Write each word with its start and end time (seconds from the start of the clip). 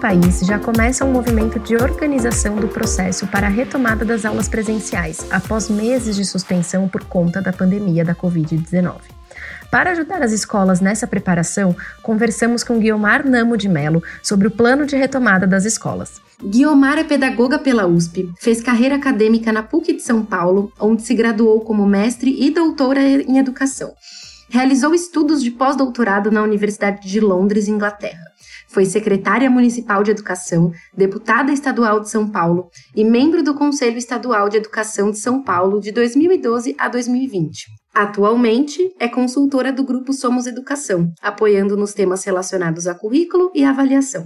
país 0.00 0.40
já 0.40 0.58
começa 0.58 1.04
um 1.04 1.12
movimento 1.12 1.60
de 1.60 1.76
organização 1.76 2.56
do 2.56 2.66
processo 2.66 3.26
para 3.26 3.46
a 3.46 3.50
retomada 3.50 4.02
das 4.02 4.24
aulas 4.24 4.48
presenciais, 4.48 5.26
após 5.30 5.68
meses 5.68 6.16
de 6.16 6.24
suspensão 6.24 6.88
por 6.88 7.04
conta 7.04 7.42
da 7.42 7.52
pandemia 7.52 8.02
da 8.02 8.14
Covid-19. 8.14 8.94
Para 9.70 9.90
ajudar 9.90 10.22
as 10.22 10.32
escolas 10.32 10.80
nessa 10.80 11.06
preparação, 11.06 11.76
conversamos 12.02 12.64
com 12.64 12.78
Guiomar 12.78 13.28
Namo 13.28 13.58
de 13.58 13.68
Melo 13.68 14.02
sobre 14.22 14.48
o 14.48 14.50
plano 14.50 14.86
de 14.86 14.96
retomada 14.96 15.46
das 15.46 15.66
escolas. 15.66 16.20
Guiomar 16.42 16.96
é 16.96 17.04
pedagoga 17.04 17.58
pela 17.58 17.86
USP, 17.86 18.32
fez 18.40 18.62
carreira 18.62 18.96
acadêmica 18.96 19.52
na 19.52 19.62
PUC 19.62 19.92
de 19.92 20.02
São 20.02 20.24
Paulo, 20.24 20.72
onde 20.80 21.02
se 21.02 21.14
graduou 21.14 21.60
como 21.60 21.86
mestre 21.86 22.34
e 22.40 22.50
doutora 22.50 23.00
em 23.02 23.38
educação. 23.38 23.92
Realizou 24.48 24.94
estudos 24.94 25.42
de 25.42 25.50
pós-doutorado 25.50 26.30
na 26.30 26.42
Universidade 26.42 27.06
de 27.06 27.20
Londres, 27.20 27.68
Inglaterra. 27.68 28.29
Foi 28.70 28.84
secretária 28.84 29.50
municipal 29.50 30.04
de 30.04 30.12
educação, 30.12 30.70
deputada 30.96 31.52
estadual 31.52 31.98
de 31.98 32.08
São 32.08 32.30
Paulo 32.30 32.70
e 32.94 33.02
membro 33.02 33.42
do 33.42 33.52
Conselho 33.52 33.98
Estadual 33.98 34.48
de 34.48 34.58
Educação 34.58 35.10
de 35.10 35.18
São 35.18 35.42
Paulo 35.42 35.80
de 35.80 35.90
2012 35.90 36.76
a 36.78 36.88
2020. 36.88 37.66
Atualmente 37.92 38.94
é 39.00 39.08
consultora 39.08 39.72
do 39.72 39.82
grupo 39.82 40.12
Somos 40.12 40.46
Educação, 40.46 41.12
apoiando 41.20 41.76
nos 41.76 41.92
temas 41.92 42.22
relacionados 42.22 42.86
a 42.86 42.94
currículo 42.94 43.50
e 43.56 43.64
avaliação. 43.64 44.24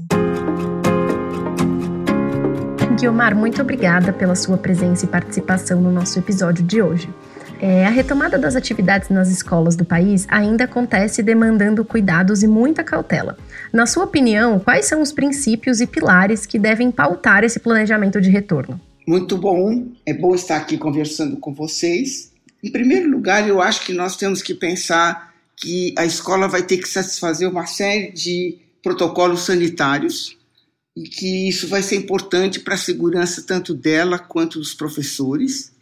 Guilmar, 3.00 3.34
muito 3.34 3.62
obrigada 3.62 4.12
pela 4.12 4.34
sua 4.34 4.58
presença 4.58 5.06
e 5.06 5.08
participação 5.08 5.80
no 5.80 5.90
nosso 5.90 6.18
episódio 6.18 6.62
de 6.62 6.82
hoje. 6.82 7.08
É, 7.60 7.86
a 7.86 7.90
retomada 7.90 8.38
das 8.38 8.56
atividades 8.56 9.08
nas 9.08 9.30
escolas 9.30 9.74
do 9.74 9.86
país 9.86 10.26
ainda 10.28 10.64
acontece 10.64 11.22
demandando 11.22 11.82
cuidados 11.82 12.42
e 12.42 12.46
muita 12.46 12.84
cautela. 12.84 13.38
Na 13.74 13.86
sua 13.86 14.04
opinião, 14.04 14.60
quais 14.60 14.86
são 14.86 15.02
os 15.02 15.10
princípios 15.10 15.80
e 15.80 15.86
pilares 15.88 16.46
que 16.46 16.60
devem 16.60 16.92
pautar 16.92 17.42
esse 17.42 17.58
planejamento 17.58 18.20
de 18.20 18.30
retorno? 18.30 18.80
Muito 19.04 19.36
bom, 19.36 19.88
é 20.06 20.14
bom 20.14 20.32
estar 20.32 20.58
aqui 20.58 20.78
conversando 20.78 21.38
com 21.38 21.52
vocês. 21.52 22.30
Em 22.62 22.70
primeiro 22.70 23.10
lugar, 23.10 23.48
eu 23.48 23.60
acho 23.60 23.84
que 23.84 23.92
nós 23.92 24.16
temos 24.16 24.42
que 24.42 24.54
pensar 24.54 25.34
que 25.56 25.92
a 25.98 26.06
escola 26.06 26.46
vai 26.46 26.62
ter 26.62 26.78
que 26.78 26.88
satisfazer 26.88 27.50
uma 27.50 27.66
série 27.66 28.12
de 28.12 28.58
protocolos 28.80 29.40
sanitários 29.40 30.36
e 30.96 31.02
que 31.08 31.48
isso 31.48 31.66
vai 31.66 31.82
ser 31.82 31.96
importante 31.96 32.60
para 32.60 32.74
a 32.74 32.78
segurança 32.78 33.42
tanto 33.42 33.74
dela 33.74 34.20
quanto 34.20 34.60
dos 34.60 34.72
professores. 34.72 35.72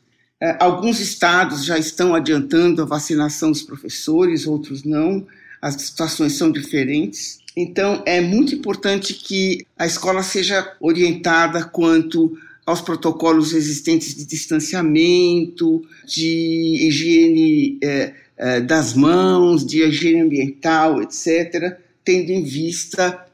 É, 0.41 0.57
alguns 0.65 0.99
estados 0.99 1.63
já 1.63 1.77
estão 1.77 2.15
adiantando 2.15 2.81
a 2.81 2.87
vacinação 2.87 3.51
dos 3.53 3.63
professores, 3.63 4.47
outros 4.47 4.83
não. 4.83 5.27
As 5.61 5.75
situações 5.75 6.33
são 6.33 6.51
diferentes. 6.51 7.42
Então, 7.57 8.03
é 8.07 8.21
muito 8.21 8.55
importante 8.55 9.15
que 9.15 9.67
a 9.79 9.87
escola 9.87 10.23
seja 10.23 10.75
orientada 10.81 11.65
quanto 11.65 12.37
aos 12.65 12.81
protocolos 12.81 13.53
existentes 13.53 14.15
de 14.15 14.25
distanciamento, 14.25 15.83
de 16.07 16.87
higiene 16.87 17.79
é, 17.83 18.15
é, 18.37 18.61
das 18.61 18.95
mãos, 18.95 19.67
de 19.67 19.83
higiene 19.83 20.23
ambiental, 20.23 21.03
etc., 21.03 21.77
tendo 22.05 22.31
em 22.31 22.43
vista 22.43 23.27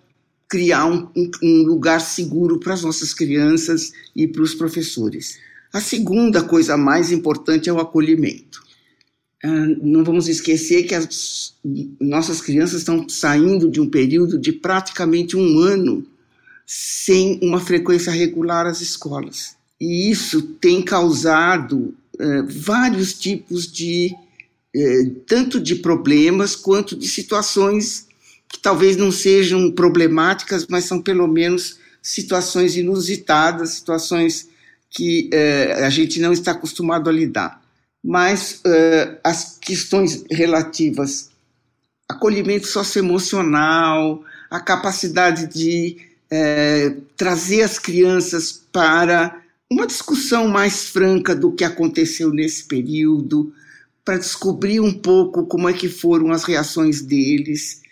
criar 0.49 0.87
um, 0.87 1.09
um 1.43 1.63
lugar 1.63 2.01
seguro 2.01 2.59
para 2.59 2.75
as 2.75 2.83
nossas 2.83 3.13
crianças 3.13 3.93
e 4.17 4.27
para 4.27 4.43
os 4.43 4.55
professores. 4.55 5.39
A 5.73 5.81
segunda 5.81 6.43
coisa 6.43 6.77
mais 6.77 7.13
importante 7.13 7.69
é 7.69 7.73
o 7.73 7.79
acolhimento. 7.79 8.68
Ah, 9.45 9.67
não 9.81 10.03
vamos 10.05 10.29
esquecer 10.29 10.83
que 10.85 10.95
as 10.95 11.55
nossas 12.01 12.41
crianças 12.41 12.81
estão 12.81 13.09
saindo 13.09 13.71
de 13.71 13.81
um 13.81 13.89
período 13.89 14.39
de 14.39 14.53
praticamente 14.53 15.37
um 15.37 15.59
ano 15.61 16.05
sem 16.67 17.39
uma 17.43 17.61
frequência 17.61 18.13
regular 18.13 18.67
às 18.67 18.81
escolas. 18.81 19.57
E 19.81 20.11
isso 20.11 20.43
tem 20.43 20.83
causado 20.83 21.95
eh, 22.19 22.43
vários 22.43 23.15
tipos 23.15 23.71
de, 23.71 24.15
eh, 24.75 25.11
tanto 25.27 25.61
de 25.61 25.77
problemas 25.77 26.57
quanto 26.57 26.97
de 26.97 27.07
situações 27.09 28.09
que 28.49 28.59
talvez 28.59 28.97
não 28.97 29.13
sejam 29.13 29.71
problemáticas, 29.71 30.67
mas 30.69 30.85
são 30.85 31.01
pelo 31.01 31.29
menos 31.29 31.79
situações 32.03 32.77
inusitadas, 32.77 33.71
situações 33.71 34.49
que 34.91 35.29
uh, 35.33 35.85
a 35.85 35.91
gente 35.91 36.19
não 36.19 36.33
está 36.33 36.53
acostumado 36.53 37.11
a 37.11 37.13
lidar. 37.13 37.58
Mas 38.09 38.63
uh, 38.65 39.19
as 39.23 39.59
questões 39.61 40.25
relativas 40.31 41.29
acolhimento 42.09 42.67
socioemocional, 42.67 44.25
a 44.51 44.59
capacidade 44.59 45.47
de 45.47 45.99
uh, 46.33 47.03
trazer 47.19 47.61
as 47.61 47.79
crianças 47.79 48.63
para 48.73 49.43
uma 49.71 49.87
discussão 49.87 50.49
mais 50.49 50.89
franca 50.89 51.37
do 51.37 51.53
que 51.53 51.65
aconteceu 51.65 52.31
nesse 52.31 52.65
período, 52.65 53.53
para 54.03 54.17
descobrir 54.17 54.81
um 54.81 54.95
pouco 54.95 55.45
como 55.45 55.69
é 55.69 55.75
que 55.75 55.87
foram 55.87 56.33
as 56.33 56.45
reações 56.45 57.03
deles, 57.03 57.83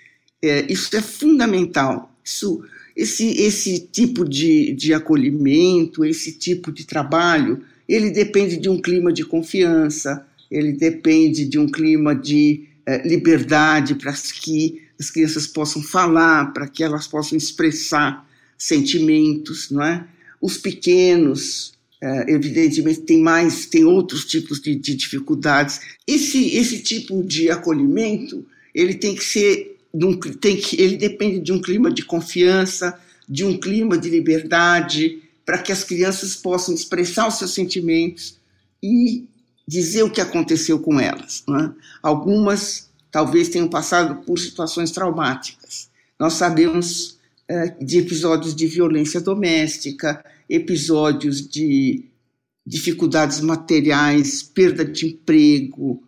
é, 0.41 0.65
isso 0.73 0.97
é 0.97 1.03
fundamental. 1.03 2.11
Isso, 2.25 2.65
esse, 2.97 3.39
esse 3.43 3.81
tipo 3.81 4.27
de, 4.27 4.73
de 4.73 4.95
acolhimento, 4.95 6.07
esse 6.07 6.33
tipo 6.33 6.73
de 6.73 6.87
trabalho, 6.87 7.63
ele 7.89 8.11
depende 8.11 8.57
de 8.57 8.69
um 8.69 8.81
clima 8.81 9.13
de 9.13 9.25
confiança, 9.25 10.27
ele 10.51 10.73
depende 10.73 11.45
de 11.45 11.59
um 11.59 11.67
clima 11.67 12.15
de 12.15 12.65
é, 12.85 13.07
liberdade 13.07 13.95
para 13.95 14.13
que 14.13 14.83
as 14.99 15.11
crianças 15.11 15.47
possam 15.47 15.83
falar, 15.83 16.53
para 16.53 16.69
que 16.69 16.83
elas 16.83 17.07
possam 17.07 17.37
expressar 17.37 18.27
sentimentos, 18.57 19.71
não 19.71 19.83
é? 19.83 20.07
Os 20.41 20.57
pequenos, 20.57 21.75
é, 22.01 22.33
evidentemente, 22.33 23.01
tem 23.01 23.21
mais, 23.21 23.67
tem 23.67 23.85
outros 23.85 24.25
tipos 24.25 24.61
de, 24.61 24.75
de 24.75 24.95
dificuldades. 24.95 25.81
Esse, 26.07 26.57
esse 26.57 26.81
tipo 26.81 27.23
de 27.23 27.51
acolhimento, 27.51 28.45
ele 28.75 28.95
tem 28.95 29.15
que 29.15 29.25
ser 29.25 29.77
tem 30.41 30.57
que, 30.57 30.81
ele 30.81 30.97
depende 30.97 31.41
de 31.41 31.53
um 31.53 31.61
clima 31.61 31.91
de 31.91 32.03
confiança, 32.03 32.99
de 33.27 33.45
um 33.45 33.57
clima 33.59 33.97
de 33.97 34.11
liberdade, 34.11 35.23
para 35.47 35.59
que 35.59 35.71
as 35.71 35.85
crianças 35.85 36.35
possam 36.35 36.75
expressar 36.75 37.29
os 37.29 37.39
seus 37.39 37.55
sentimentos 37.55 38.37
e 38.83 39.29
dizer 39.67 40.03
o 40.03 40.11
que 40.11 40.21
aconteceu 40.21 40.81
com 40.81 41.01
elas. 41.01 41.45
É? 41.49 41.71
Algumas 42.03 42.91
talvez 43.13 43.49
tenham 43.49 43.69
passado 43.69 44.27
por 44.27 44.39
situações 44.39 44.91
traumáticas. 44.91 45.89
Nós 46.19 46.35
sabemos 46.35 47.17
é, 47.49 47.69
de 47.69 47.99
episódios 47.99 48.55
de 48.55 48.67
violência 48.67 49.21
doméstica, 49.21 50.23
episódios 50.51 51.49
de 51.49 52.05
dificuldades 52.67 53.41
materiais, 53.41 54.43
perda 54.43 54.85
de 54.85 55.07
emprego, 55.07 56.03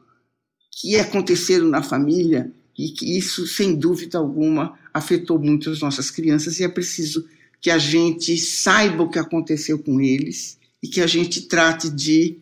que 0.72 0.96
aconteceram 0.96 1.68
na 1.68 1.82
família 1.82 2.52
e 2.76 2.88
que 2.90 3.16
isso, 3.16 3.46
sem 3.46 3.74
dúvida 3.74 4.18
alguma, 4.18 4.76
afetou 4.92 5.38
muito 5.38 5.70
as 5.70 5.80
nossas 5.80 6.10
crianças 6.10 6.58
e 6.58 6.64
é 6.64 6.68
preciso 6.68 7.24
que 7.60 7.70
a 7.70 7.78
gente 7.78 8.36
saiba 8.36 9.02
o 9.02 9.10
que 9.10 9.18
aconteceu 9.18 9.78
com 9.78 10.00
eles 10.00 10.58
e 10.82 10.88
que 10.88 11.00
a 11.00 11.06
gente 11.06 11.42
trate 11.42 11.90
de 11.90 12.38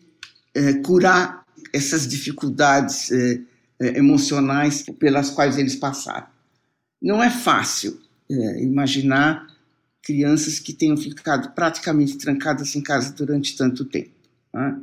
é, 0.53 0.73
curar 0.73 1.45
essas 1.73 2.07
dificuldades 2.07 3.11
é, 3.11 3.41
é, 3.79 3.97
emocionais 3.97 4.83
pelas 4.99 5.29
quais 5.29 5.57
eles 5.57 5.75
passaram. 5.75 6.27
Não 7.01 7.21
é 7.21 7.29
fácil 7.29 8.01
imaginar 8.59 9.47
crianças 10.03 10.59
que 10.59 10.73
tenham 10.73 10.97
ficado 10.97 11.53
praticamente 11.53 12.17
trancadas 12.17 12.75
em 12.75 12.81
casa 12.81 13.13
durante 13.13 13.55
tanto 13.55 13.85
tempo. 13.85 14.11
Né? 14.53 14.79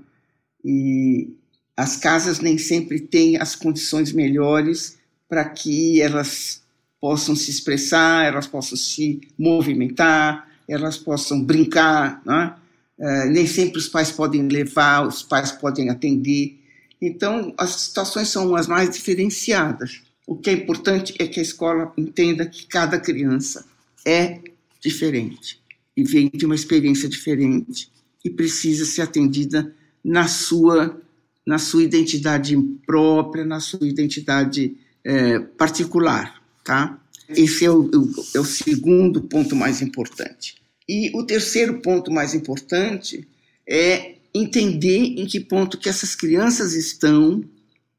E 0.64 1.28
as 1.76 1.96
casas 1.96 2.40
nem 2.40 2.56
sempre 2.56 3.00
têm 3.00 3.36
as 3.36 3.54
condições 3.54 4.12
melhores 4.12 4.96
para 5.28 5.44
que 5.44 6.00
elas 6.00 6.62
possam 7.04 7.36
se 7.36 7.50
expressar, 7.50 8.24
elas 8.24 8.46
possam 8.46 8.78
se 8.78 9.20
movimentar, 9.38 10.48
elas 10.66 10.96
possam 10.96 11.44
brincar. 11.44 12.22
Né? 12.24 12.54
Nem 13.30 13.46
sempre 13.46 13.76
os 13.76 13.86
pais 13.86 14.10
podem 14.10 14.48
levar, 14.48 15.06
os 15.06 15.22
pais 15.22 15.52
podem 15.52 15.90
atender. 15.90 16.58
Então, 17.02 17.52
as 17.58 17.72
situações 17.72 18.28
são 18.28 18.56
as 18.56 18.66
mais 18.66 18.88
diferenciadas. 18.88 20.00
O 20.26 20.34
que 20.34 20.48
é 20.48 20.54
importante 20.54 21.14
é 21.18 21.26
que 21.26 21.38
a 21.38 21.42
escola 21.42 21.92
entenda 21.94 22.46
que 22.46 22.64
cada 22.64 22.98
criança 22.98 23.66
é 24.06 24.40
diferente 24.80 25.60
e 25.94 26.04
vem 26.04 26.30
de 26.32 26.46
uma 26.46 26.54
experiência 26.54 27.06
diferente 27.06 27.90
e 28.24 28.30
precisa 28.30 28.86
ser 28.86 29.02
atendida 29.02 29.70
na 30.02 30.26
sua 30.26 30.98
na 31.46 31.58
sua 31.58 31.82
identidade 31.82 32.56
própria, 32.86 33.44
na 33.44 33.60
sua 33.60 33.86
identidade 33.86 34.74
é, 35.04 35.38
particular, 35.38 36.42
tá? 36.64 36.98
Esse 37.28 37.64
é 37.64 37.70
o, 37.70 37.90
é 38.34 38.40
o 38.40 38.44
segundo 38.44 39.22
ponto 39.22 39.54
mais 39.54 39.80
importante. 39.80 40.56
E 40.88 41.10
o 41.14 41.22
terceiro 41.22 41.80
ponto 41.80 42.10
mais 42.10 42.34
importante 42.34 43.26
é 43.66 44.16
entender 44.34 44.98
em 44.98 45.26
que 45.26 45.40
ponto 45.40 45.78
que 45.78 45.88
essas 45.88 46.14
crianças 46.14 46.74
estão 46.74 47.44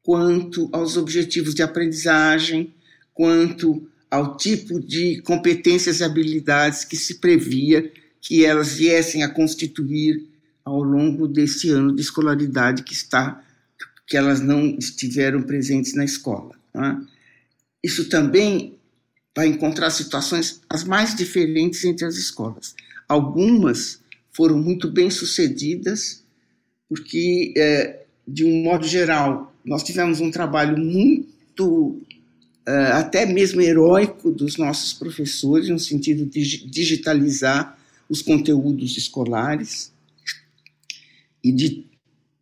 quanto 0.02 0.68
aos 0.72 0.96
objetivos 0.96 1.54
de 1.54 1.62
aprendizagem, 1.62 2.72
quanto 3.14 3.88
ao 4.10 4.36
tipo 4.36 4.78
de 4.78 5.20
competências 5.22 5.98
e 6.00 6.04
habilidades 6.04 6.84
que 6.84 6.96
se 6.96 7.14
previa 7.14 7.90
que 8.20 8.44
elas 8.44 8.74
viessem 8.74 9.22
a 9.22 9.28
constituir 9.28 10.28
ao 10.64 10.82
longo 10.82 11.26
desse 11.26 11.70
ano 11.70 11.94
de 11.94 12.02
escolaridade 12.02 12.82
que 12.82 12.92
está 12.92 13.42
que 14.06 14.16
elas 14.16 14.40
não 14.40 14.76
estiveram 14.78 15.42
presentes 15.42 15.94
na 15.94 16.04
escola. 16.04 16.54
É? 16.74 17.15
Isso 17.82 18.08
também 18.08 18.76
vai 19.34 19.48
encontrar 19.48 19.90
situações 19.90 20.62
as 20.68 20.82
mais 20.82 21.14
diferentes 21.14 21.84
entre 21.84 22.06
as 22.06 22.16
escolas. 22.16 22.74
Algumas 23.08 24.00
foram 24.32 24.58
muito 24.58 24.90
bem 24.90 25.10
sucedidas, 25.10 26.24
porque, 26.88 27.52
é, 27.56 28.04
de 28.26 28.44
um 28.44 28.62
modo 28.62 28.86
geral, 28.86 29.54
nós 29.64 29.82
tivemos 29.82 30.20
um 30.20 30.30
trabalho 30.30 30.78
muito, 30.78 32.00
é, 32.66 32.72
até 32.92 33.26
mesmo 33.26 33.60
heróico, 33.60 34.30
dos 34.30 34.56
nossos 34.56 34.92
professores, 34.92 35.68
no 35.68 35.78
sentido 35.78 36.24
de 36.26 36.66
digitalizar 36.66 37.78
os 38.08 38.22
conteúdos 38.22 38.96
escolares 38.96 39.92
e 41.42 41.52
de 41.52 41.84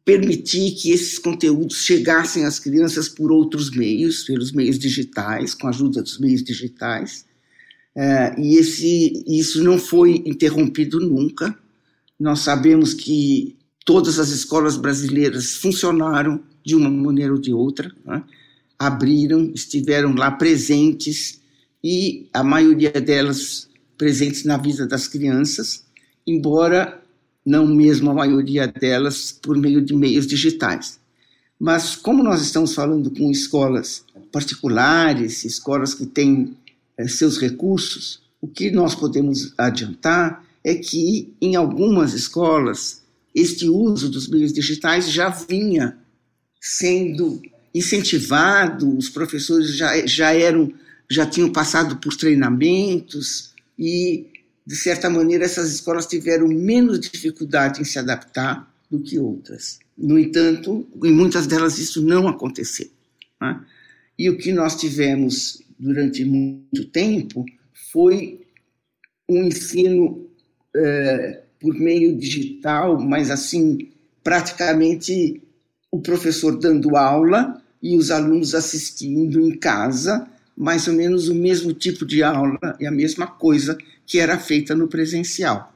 permitir 0.04 0.72
que 0.72 0.90
esses 0.90 1.18
conteúdos 1.18 1.82
chegassem 1.82 2.44
às 2.44 2.58
crianças 2.58 3.08
por 3.08 3.32
outros 3.32 3.70
meios, 3.70 4.24
pelos 4.24 4.52
meios 4.52 4.78
digitais, 4.78 5.54
com 5.54 5.66
a 5.66 5.70
ajuda 5.70 6.02
dos 6.02 6.18
meios 6.18 6.42
digitais. 6.42 7.24
É, 7.96 8.38
e 8.38 8.56
esse, 8.56 9.24
isso 9.26 9.62
não 9.62 9.78
foi 9.78 10.22
interrompido 10.26 11.00
nunca. 11.00 11.56
Nós 12.20 12.40
sabemos 12.40 12.92
que 12.92 13.56
todas 13.84 14.18
as 14.18 14.28
escolas 14.28 14.76
brasileiras 14.76 15.54
funcionaram 15.54 16.42
de 16.64 16.74
uma 16.74 16.90
maneira 16.90 17.32
ou 17.32 17.38
de 17.38 17.52
outra, 17.52 17.90
né? 18.04 18.22
abriram, 18.78 19.52
estiveram 19.54 20.14
lá 20.14 20.30
presentes 20.30 21.40
e 21.82 22.28
a 22.32 22.42
maioria 22.42 22.90
delas 22.90 23.68
presentes 23.96 24.44
na 24.44 24.56
vida 24.56 24.86
das 24.86 25.06
crianças, 25.06 25.84
embora 26.26 27.03
não 27.44 27.66
mesmo 27.66 28.10
a 28.10 28.14
maioria 28.14 28.66
delas 28.66 29.32
por 29.32 29.56
meio 29.56 29.82
de 29.82 29.94
meios 29.94 30.26
digitais. 30.26 30.98
Mas 31.58 31.94
como 31.94 32.22
nós 32.22 32.42
estamos 32.42 32.74
falando 32.74 33.10
com 33.10 33.30
escolas 33.30 34.04
particulares, 34.32 35.44
escolas 35.44 35.94
que 35.94 36.06
têm 36.06 36.56
é, 36.96 37.06
seus 37.06 37.38
recursos, 37.38 38.20
o 38.40 38.48
que 38.48 38.70
nós 38.70 38.94
podemos 38.94 39.52
adiantar 39.56 40.44
é 40.62 40.74
que 40.74 41.32
em 41.40 41.56
algumas 41.56 42.14
escolas 42.14 43.02
este 43.34 43.68
uso 43.68 44.08
dos 44.08 44.28
meios 44.28 44.52
digitais 44.52 45.10
já 45.10 45.28
vinha 45.28 45.96
sendo 46.60 47.42
incentivado, 47.74 48.96
os 48.96 49.08
professores 49.08 49.76
já, 49.76 50.06
já 50.06 50.32
eram 50.32 50.72
já 51.10 51.26
tinham 51.26 51.50
passado 51.50 51.96
por 51.96 52.16
treinamentos 52.16 53.50
e 53.78 54.26
de 54.66 54.76
certa 54.76 55.10
maneira, 55.10 55.44
essas 55.44 55.72
escolas 55.72 56.06
tiveram 56.06 56.48
menos 56.48 56.98
dificuldade 56.98 57.80
em 57.80 57.84
se 57.84 57.98
adaptar 57.98 58.72
do 58.90 59.00
que 59.00 59.18
outras. 59.18 59.78
No 59.96 60.18
entanto, 60.18 60.86
em 61.02 61.12
muitas 61.12 61.46
delas 61.46 61.78
isso 61.78 62.02
não 62.02 62.26
aconteceu. 62.26 62.88
Né? 63.40 63.60
E 64.18 64.30
o 64.30 64.38
que 64.38 64.52
nós 64.52 64.76
tivemos 64.76 65.62
durante 65.78 66.24
muito 66.24 66.84
tempo 66.86 67.44
foi 67.92 68.40
um 69.28 69.44
ensino 69.44 70.26
é, 70.74 71.42
por 71.60 71.74
meio 71.74 72.16
digital, 72.16 73.00
mas 73.00 73.30
assim, 73.30 73.90
praticamente 74.22 75.42
o 75.90 76.00
professor 76.00 76.58
dando 76.58 76.96
aula 76.96 77.62
e 77.82 77.96
os 77.96 78.10
alunos 78.10 78.54
assistindo 78.54 79.40
em 79.40 79.56
casa, 79.56 80.26
mais 80.56 80.88
ou 80.88 80.94
menos 80.94 81.28
o 81.28 81.34
mesmo 81.34 81.72
tipo 81.72 82.06
de 82.06 82.22
aula 82.22 82.76
e 82.80 82.86
a 82.86 82.90
mesma 82.90 83.26
coisa 83.26 83.76
que 84.06 84.18
era 84.18 84.38
feita 84.38 84.74
no 84.74 84.88
presencial. 84.88 85.74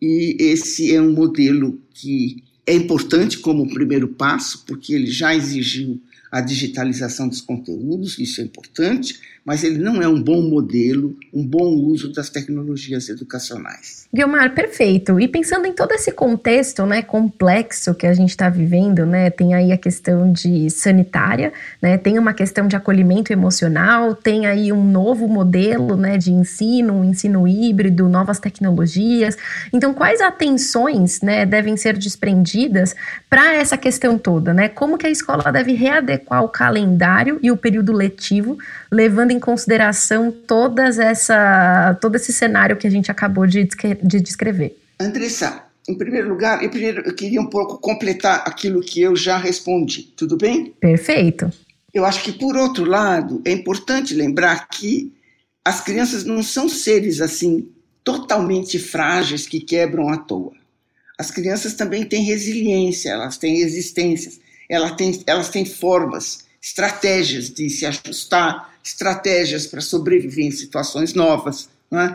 E 0.00 0.36
esse 0.38 0.94
é 0.94 1.00
um 1.00 1.12
modelo 1.12 1.80
que 1.94 2.42
é 2.66 2.74
importante 2.74 3.38
como 3.38 3.72
primeiro 3.72 4.08
passo, 4.08 4.64
porque 4.66 4.92
ele 4.92 5.06
já 5.06 5.34
exigiu 5.34 6.00
a 6.36 6.40
digitalização 6.42 7.28
dos 7.28 7.40
conteúdos, 7.40 8.18
isso 8.18 8.42
é 8.42 8.44
importante, 8.44 9.18
mas 9.42 9.64
ele 9.64 9.78
não 9.78 10.02
é 10.02 10.08
um 10.08 10.20
bom 10.20 10.42
modelo, 10.42 11.16
um 11.32 11.46
bom 11.46 11.72
uso 11.72 12.12
das 12.12 12.28
tecnologias 12.28 13.08
educacionais. 13.08 14.06
Guilmar, 14.12 14.54
perfeito. 14.54 15.18
E 15.20 15.28
pensando 15.28 15.66
em 15.66 15.72
todo 15.72 15.92
esse 15.92 16.10
contexto 16.10 16.84
né, 16.84 17.00
complexo 17.00 17.94
que 17.94 18.06
a 18.06 18.12
gente 18.12 18.30
está 18.30 18.50
vivendo, 18.50 19.06
né, 19.06 19.30
tem 19.30 19.54
aí 19.54 19.72
a 19.72 19.78
questão 19.78 20.30
de 20.30 20.68
sanitária, 20.68 21.52
né, 21.80 21.96
tem 21.96 22.18
uma 22.18 22.34
questão 22.34 22.66
de 22.66 22.76
acolhimento 22.76 23.32
emocional, 23.32 24.14
tem 24.14 24.46
aí 24.46 24.72
um 24.72 24.84
novo 24.84 25.28
modelo 25.28 25.96
né, 25.96 26.18
de 26.18 26.32
ensino, 26.32 26.92
um 26.92 27.04
ensino 27.04 27.46
híbrido, 27.46 28.08
novas 28.08 28.38
tecnologias. 28.40 29.38
Então, 29.72 29.94
quais 29.94 30.20
atenções 30.20 31.22
né, 31.22 31.46
devem 31.46 31.76
ser 31.76 31.96
desprendidas 31.96 32.94
para 33.30 33.54
essa 33.54 33.78
questão 33.78 34.18
toda? 34.18 34.52
Né? 34.52 34.68
Como 34.68 34.98
que 34.98 35.06
a 35.06 35.10
escola 35.10 35.52
deve 35.52 35.72
readequar 35.72 36.25
o 36.28 36.48
calendário 36.48 37.38
e 37.42 37.50
o 37.50 37.56
período 37.56 37.92
letivo, 37.92 38.58
levando 38.90 39.30
em 39.30 39.40
consideração 39.40 40.30
todas 40.30 40.98
essa, 40.98 41.96
todo 42.00 42.16
esse 42.16 42.32
cenário 42.32 42.76
que 42.76 42.86
a 42.86 42.90
gente 42.90 43.10
acabou 43.10 43.46
de, 43.46 43.68
de 44.02 44.20
descrever? 44.20 44.78
Andressa, 45.00 45.62
em 45.88 45.96
primeiro 45.96 46.28
lugar, 46.28 46.62
eu, 46.62 46.70
primeiro, 46.70 47.02
eu 47.06 47.14
queria 47.14 47.40
um 47.40 47.46
pouco 47.46 47.78
completar 47.78 48.42
aquilo 48.46 48.80
que 48.80 49.00
eu 49.00 49.14
já 49.14 49.36
respondi, 49.36 50.02
tudo 50.16 50.36
bem? 50.36 50.74
Perfeito. 50.80 51.50
Eu 51.94 52.04
acho 52.04 52.22
que, 52.22 52.32
por 52.32 52.56
outro 52.56 52.84
lado, 52.84 53.40
é 53.44 53.52
importante 53.52 54.14
lembrar 54.14 54.68
que 54.68 55.12
as 55.64 55.80
crianças 55.80 56.24
não 56.24 56.42
são 56.42 56.68
seres 56.68 57.20
assim 57.20 57.68
totalmente 58.04 58.78
frágeis 58.78 59.46
que 59.46 59.60
quebram 59.60 60.08
à 60.08 60.16
toa. 60.16 60.52
As 61.18 61.30
crianças 61.30 61.74
também 61.74 62.04
têm 62.04 62.22
resiliência, 62.22 63.10
elas 63.10 63.38
têm 63.38 63.58
existências, 63.58 64.38
elas 64.68 64.92
têm, 64.92 65.22
elas 65.26 65.48
têm 65.48 65.64
formas, 65.64 66.44
estratégias 66.62 67.50
de 67.50 67.70
se 67.70 67.86
ajustar, 67.86 68.74
estratégias 68.82 69.66
para 69.66 69.80
sobreviver 69.80 70.46
em 70.46 70.50
situações 70.50 71.14
novas. 71.14 71.68
É? 71.92 72.06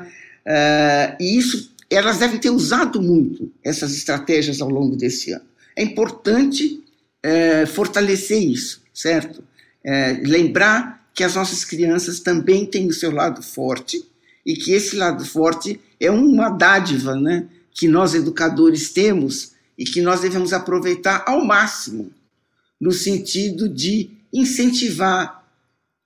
Uh, 0.44 1.18
e 1.19 1.38
isso, 1.38 1.71
elas 1.89 2.18
devem 2.18 2.39
ter 2.39 2.50
usado 2.50 3.01
muito 3.01 3.51
essas 3.63 3.94
estratégias 3.95 4.62
ao 4.62 4.69
longo 4.69 4.95
desse 4.95 5.31
ano. 5.31 5.45
É 5.75 5.83
importante 5.83 6.83
uh, 7.25 7.67
fortalecer 7.67 8.41
isso, 8.41 8.81
certo? 8.93 9.39
Uh, 9.86 10.27
lembrar 10.27 11.01
que 11.13 11.24
as 11.24 11.36
nossas 11.36 11.63
crianças 11.63 12.20
também 12.20 12.65
têm 12.65 12.88
o 12.88 12.93
seu 12.93 13.12
lado 13.12 13.41
forte 13.41 14.03
e 14.46 14.55
que 14.55 14.72
esse 14.72 14.96
lado 14.96 15.24
forte 15.25 15.79
é 16.00 16.10
uma 16.10 16.50
dádiva 16.50 17.15
né, 17.15 17.46
que 17.74 17.88
nós 17.88 18.13
educadores 18.13 18.91
temos 18.91 19.51
e 19.77 19.84
que 19.84 20.01
nós 20.01 20.22
devemos 20.22 20.53
aproveitar 20.53 21.24
ao 21.27 21.46
máximo, 21.46 22.12
no 22.82 22.92
sentido 22.92 23.70
de 23.70 24.10
incentivar 24.34 25.48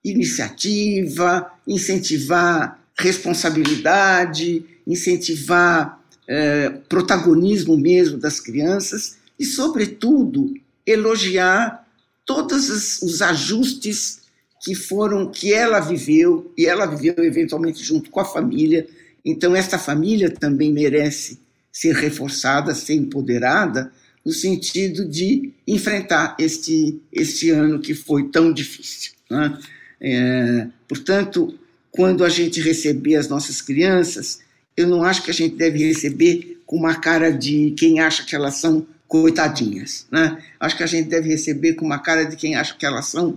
iniciativa, 0.04 1.50
incentivar 1.66 2.78
responsabilidade, 2.98 4.62
incentivar 4.86 5.98
é, 6.28 6.68
protagonismo 6.88 7.78
mesmo 7.78 8.18
das 8.18 8.38
crianças 8.38 9.16
e, 9.38 9.44
sobretudo, 9.44 10.54
elogiar 10.86 11.86
todos 12.26 12.68
os, 12.68 13.02
os 13.02 13.22
ajustes 13.22 14.20
que 14.62 14.74
foram 14.74 15.30
que 15.30 15.52
ela 15.52 15.80
viveu 15.80 16.52
e 16.58 16.66
ela 16.66 16.86
viveu 16.86 17.24
eventualmente 17.24 17.82
junto 17.82 18.10
com 18.10 18.20
a 18.20 18.24
família. 18.24 18.86
Então 19.24 19.56
esta 19.56 19.78
família 19.78 20.30
também 20.30 20.72
merece 20.72 21.40
ser 21.72 21.94
reforçada, 21.94 22.74
ser 22.74 22.94
empoderada 22.94 23.92
no 24.26 24.32
sentido 24.32 25.08
de 25.08 25.52
enfrentar 25.64 26.34
este 26.36 27.00
este 27.12 27.50
ano 27.50 27.78
que 27.78 27.94
foi 27.94 28.28
tão 28.28 28.52
difícil. 28.52 29.12
Né? 29.30 29.56
É, 30.00 30.66
portanto, 30.88 31.56
quando 31.92 32.24
a 32.24 32.28
gente 32.28 32.60
receber 32.60 33.14
as 33.14 33.28
nossas 33.28 33.62
crianças, 33.62 34.40
eu 34.76 34.88
não 34.88 35.04
acho 35.04 35.22
que 35.22 35.30
a 35.30 35.34
gente 35.34 35.54
deve 35.54 35.78
receber 35.78 36.60
com 36.66 36.76
uma 36.76 36.96
cara 36.96 37.30
de 37.30 37.72
quem 37.78 38.00
acha 38.00 38.24
que 38.24 38.34
elas 38.34 38.56
são 38.56 38.84
coitadinhas. 39.06 40.08
Né? 40.10 40.42
Acho 40.58 40.76
que 40.76 40.82
a 40.82 40.88
gente 40.88 41.08
deve 41.08 41.28
receber 41.28 41.74
com 41.74 41.86
uma 41.86 42.00
cara 42.00 42.24
de 42.24 42.34
quem 42.34 42.56
acha 42.56 42.74
que 42.74 42.84
elas 42.84 43.06
são 43.06 43.36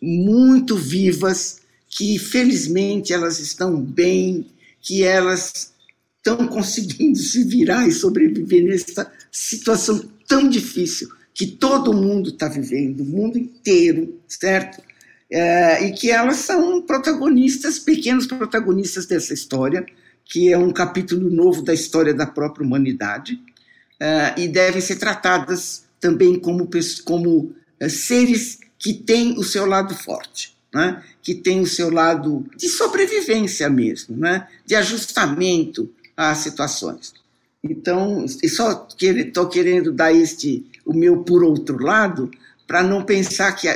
muito 0.00 0.76
vivas, 0.76 1.62
que 1.88 2.18
felizmente 2.18 3.14
elas 3.14 3.40
estão 3.40 3.80
bem, 3.80 4.46
que 4.82 5.04
elas 5.04 5.71
estão 6.24 6.46
conseguindo 6.46 7.18
se 7.18 7.44
virar 7.44 7.86
e 7.86 7.92
sobreviver 7.92 8.64
nessa 8.64 9.10
situação 9.30 10.08
tão 10.26 10.48
difícil 10.48 11.08
que 11.34 11.46
todo 11.46 11.92
mundo 11.92 12.30
está 12.30 12.48
vivendo, 12.48 13.00
o 13.00 13.06
mundo 13.06 13.38
inteiro, 13.38 14.20
certo? 14.28 14.80
é, 15.32 15.86
e 15.86 15.92
que 15.92 16.10
elas 16.10 16.36
são 16.36 16.82
protagonistas, 16.82 17.78
pequenos 17.78 18.26
protagonistas 18.26 19.06
dessa 19.06 19.32
história, 19.32 19.84
que 20.26 20.52
é 20.52 20.58
um 20.58 20.70
capítulo 20.70 21.30
novo 21.30 21.62
da 21.62 21.72
história 21.72 22.12
da 22.12 22.26
própria 22.26 22.66
humanidade, 22.66 23.40
é, 23.98 24.34
e 24.36 24.46
devem 24.46 24.82
ser 24.82 24.96
tratadas 24.96 25.84
também 25.98 26.38
como, 26.38 26.68
como 27.04 27.54
é, 27.80 27.88
seres 27.88 28.58
que 28.78 28.92
têm 28.92 29.38
o 29.38 29.42
seu 29.42 29.64
lado 29.64 29.94
forte. 29.94 30.52
né? 30.74 31.02
que 31.22 31.34
tem 31.34 31.60
o 31.60 31.66
seu 31.66 31.90
lado 31.90 32.46
de 32.56 32.66
sobrevivência 32.66 33.68
mesmo, 33.68 34.16
né? 34.16 34.48
de 34.66 34.74
ajustamento 34.74 35.90
às 36.30 36.38
situações. 36.38 37.14
Então, 37.62 38.24
e 38.42 38.48
só 38.48 38.86
estou 38.98 39.48
querendo 39.48 39.92
dar 39.92 40.12
este 40.12 40.66
o 40.84 40.92
meu 40.92 41.22
por 41.22 41.44
outro 41.44 41.80
lado 41.82 42.30
para 42.66 42.82
não 42.82 43.04
pensar 43.04 43.52
que 43.52 43.68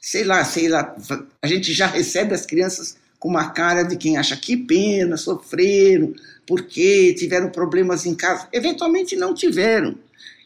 sei 0.00 0.24
lá, 0.24 0.44
sei 0.44 0.68
lá, 0.68 0.96
a 1.42 1.46
gente 1.46 1.72
já 1.72 1.86
recebe 1.86 2.34
as 2.34 2.46
crianças 2.46 2.96
com 3.18 3.28
uma 3.28 3.50
cara 3.50 3.82
de 3.82 3.96
quem 3.96 4.16
acha 4.16 4.36
que 4.36 4.56
pena, 4.56 5.16
sofreram, 5.16 6.14
porque 6.46 7.14
tiveram 7.14 7.50
problemas 7.50 8.06
em 8.06 8.14
casa. 8.14 8.48
Eventualmente 8.52 9.16
não 9.16 9.34
tiveram. 9.34 9.96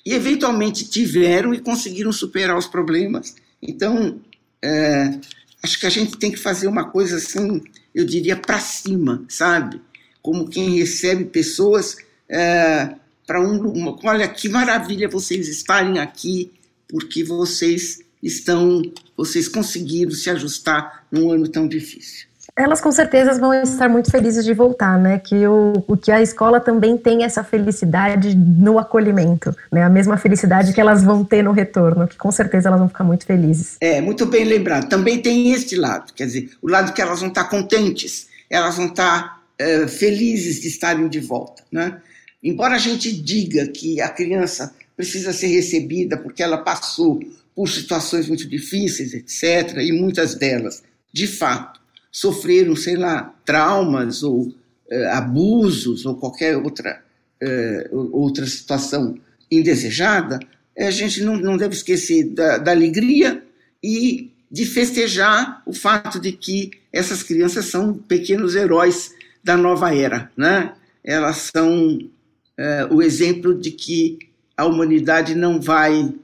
E 0.05 0.15
eventualmente 0.15 0.89
tiveram 0.89 1.55
e 1.55 1.61
conseguiram 1.61 2.13
superar 2.13 2.57
os 2.57 2.67
problemas. 2.67 3.37
Então, 3.63 4.21
é, 4.61 5.19
acho 5.63 5.79
que 5.79 5.87
a 5.87 5.91
gente 5.91 6.17
tem 6.17 6.31
que 6.31 6.39
fazer 6.39 6.67
uma 6.67 6.91
coisa 6.91 7.17
assim, 7.17 7.63
eu 7.95 8.05
diria, 8.05 8.37
para 8.37 8.59
cima, 8.59 9.25
sabe? 9.29 9.81
Como 10.23 10.49
quem 10.49 10.79
recebe 10.79 11.25
pessoas 11.25 11.97
é, 12.29 12.95
para 13.27 13.41
um. 13.41 13.59
Uma, 13.69 13.99
olha, 14.05 14.29
que 14.29 14.49
maravilha 14.49 15.09
vocês 15.09 15.49
estarem 15.49 15.99
aqui, 15.99 16.53
porque 16.89 17.25
vocês 17.25 18.01
estão, 18.23 18.83
vocês 19.17 19.49
conseguiram 19.49 20.13
se 20.13 20.31
ajustar 20.31 21.05
num 21.11 21.31
ano 21.33 21.49
tão 21.49 21.67
difícil. 21.67 22.27
Elas 22.55 22.83
com 22.83 22.93
certeza 22.93 23.39
vão 23.41 23.55
estar 23.55 23.89
muito 23.89 24.11
felizes 24.11 24.45
de 24.45 24.53
voltar, 24.53 24.99
né? 24.99 25.19
Que 25.19 25.47
o, 25.47 25.73
o 25.89 25.97
que 25.97 26.13
a 26.13 26.21
escola 26.21 26.61
também 26.61 26.99
tem 26.99 27.25
essa 27.25 27.43
felicidade 27.43 28.37
no 28.37 28.79
acolhimento, 28.79 29.57
né? 29.71 29.83
A 29.83 29.89
mesma 29.89 30.19
felicidade 30.19 30.75
que 30.75 30.81
elas 30.81 31.03
vão 31.03 31.25
ter 31.25 31.43
no 31.43 31.53
retorno, 31.53 32.07
que 32.07 32.17
com 32.17 32.31
certeza 32.31 32.69
elas 32.69 32.79
vão 32.79 32.89
ficar 32.89 33.05
muito 33.05 33.25
felizes. 33.25 33.79
É, 33.81 34.03
muito 34.03 34.27
bem 34.27 34.45
lembrado. 34.45 34.87
Também 34.87 35.23
tem 35.23 35.53
este 35.53 35.77
lado, 35.77 36.13
quer 36.13 36.27
dizer, 36.27 36.51
o 36.61 36.69
lado 36.69 36.93
que 36.93 37.01
elas 37.01 37.21
vão 37.21 37.31
estar 37.31 37.45
contentes, 37.45 38.29
elas 38.51 38.77
vão 38.77 38.87
estar 38.87 39.42
é, 39.63 39.89
felizes 39.89 40.61
de 40.61 40.69
estarem 40.69 41.09
de 41.09 41.21
volta, 41.21 41.65
né? 41.71 42.01
Embora 42.43 42.75
a 42.75 42.79
gente 42.79 43.13
diga 43.13 43.69
que 43.69 44.01
a 44.01 44.09
criança 44.09 44.75
precisa 44.97 45.33
ser 45.33 45.47
recebida 45.47 46.17
porque 46.17 46.43
ela 46.43 46.59
passou 46.59 47.21
por 47.55 47.69
situações 47.69 48.27
muito 48.29 48.49
difíceis, 48.49 49.15
etc., 49.15 49.79
e 49.79 49.93
muitas 49.93 50.35
delas, 50.35 50.83
de 51.13 51.27
fato, 51.27 51.81
sofreram, 52.11 52.75
sei 52.75 52.97
lá, 52.97 53.35
traumas 53.45 54.23
ou 54.23 54.53
eh, 54.91 55.07
abusos 55.11 56.05
ou 56.05 56.17
qualquer 56.17 56.57
outra, 56.57 57.03
eh, 57.41 57.89
outra 57.93 58.47
situação 58.47 59.19
indesejada, 59.51 60.41
a 60.77 60.91
gente 60.91 61.23
não, 61.23 61.37
não 61.37 61.57
deve 61.57 61.75
esquecer 61.75 62.25
da, 62.31 62.59
da 62.59 62.71
alegria 62.71 63.43
e 63.83 64.31
de 64.51 64.67
festejar 64.67 65.63
o 65.67 65.73
fato 65.73 66.19
de 66.19 66.33
que 66.33 66.71
essas 66.93 67.23
crianças 67.23 67.67
são 67.67 67.95
pequenos 67.95 68.55
heróis 68.55 69.13
da 69.43 69.57
nova 69.57 69.95
era, 69.95 70.31
né? 70.37 70.75
Elas 71.05 71.51
são 71.55 71.99
eh, 72.57 72.87
o 72.91 73.03
exemplo 73.03 73.55
de 73.55 73.71
que 73.71 74.19
a 74.57 74.65
humanidade 74.65 75.35
não 75.35 75.61
vai 75.61 76.15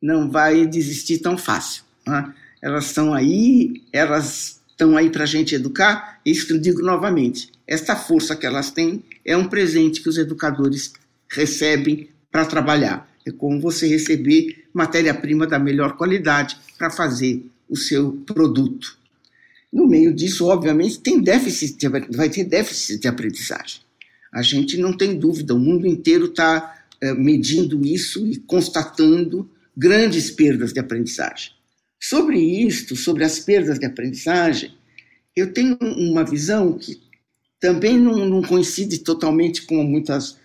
não 0.00 0.30
vai 0.30 0.66
desistir 0.66 1.18
tão 1.18 1.38
fácil. 1.38 1.82
Né? 2.06 2.34
Elas 2.60 2.86
estão 2.86 3.14
aí, 3.14 3.82
elas 3.90 4.60
estão 4.68 4.98
aí 4.98 5.08
para 5.08 5.22
a 5.22 5.26
gente 5.26 5.54
educar, 5.54 6.20
isso 6.26 6.52
eu 6.52 6.58
digo 6.58 6.82
novamente, 6.82 7.50
esta 7.66 7.96
força 7.96 8.36
que 8.36 8.44
elas 8.44 8.70
têm 8.70 9.02
é 9.24 9.34
um 9.34 9.48
presente 9.48 10.02
que 10.02 10.08
os 10.10 10.18
educadores 10.18 10.92
recebem 11.30 12.08
para 12.30 12.44
trabalhar. 12.44 13.08
É 13.24 13.30
como 13.30 13.58
você 13.60 13.88
receber 13.88 14.66
matéria-prima 14.74 15.46
da 15.46 15.58
melhor 15.58 15.96
qualidade 15.96 16.58
para 16.76 16.90
fazer 16.90 17.46
o 17.68 17.76
seu 17.76 18.12
produto. 18.26 18.98
No 19.74 19.88
meio 19.88 20.14
disso, 20.14 20.46
obviamente, 20.46 21.00
tem 21.00 21.20
déficit, 21.20 21.88
vai 21.88 22.30
ter 22.30 22.44
déficit 22.44 23.00
de 23.00 23.08
aprendizagem. 23.08 23.80
A 24.32 24.40
gente 24.40 24.76
não 24.76 24.96
tem 24.96 25.18
dúvida, 25.18 25.52
o 25.52 25.58
mundo 25.58 25.84
inteiro 25.84 26.26
está 26.26 26.80
é, 27.00 27.08
eh, 27.08 27.14
medindo 27.14 27.84
isso 27.84 28.24
e 28.24 28.36
constatando 28.36 29.50
grandes 29.76 30.30
perdas 30.30 30.72
de 30.72 30.78
aprendizagem. 30.78 31.50
Sobre 32.00 32.38
isto, 32.38 32.94
sobre 32.94 33.24
as 33.24 33.40
perdas 33.40 33.80
de 33.80 33.86
aprendizagem, 33.86 34.70
eu 35.34 35.52
tenho 35.52 35.76
uma 35.80 36.24
visão 36.24 36.74
que 36.78 37.00
também 37.58 37.98
não, 37.98 38.28
não 38.28 38.42
coincide 38.42 38.98
totalmente 38.98 39.62
com, 39.62 39.82
muitas, 39.82 40.38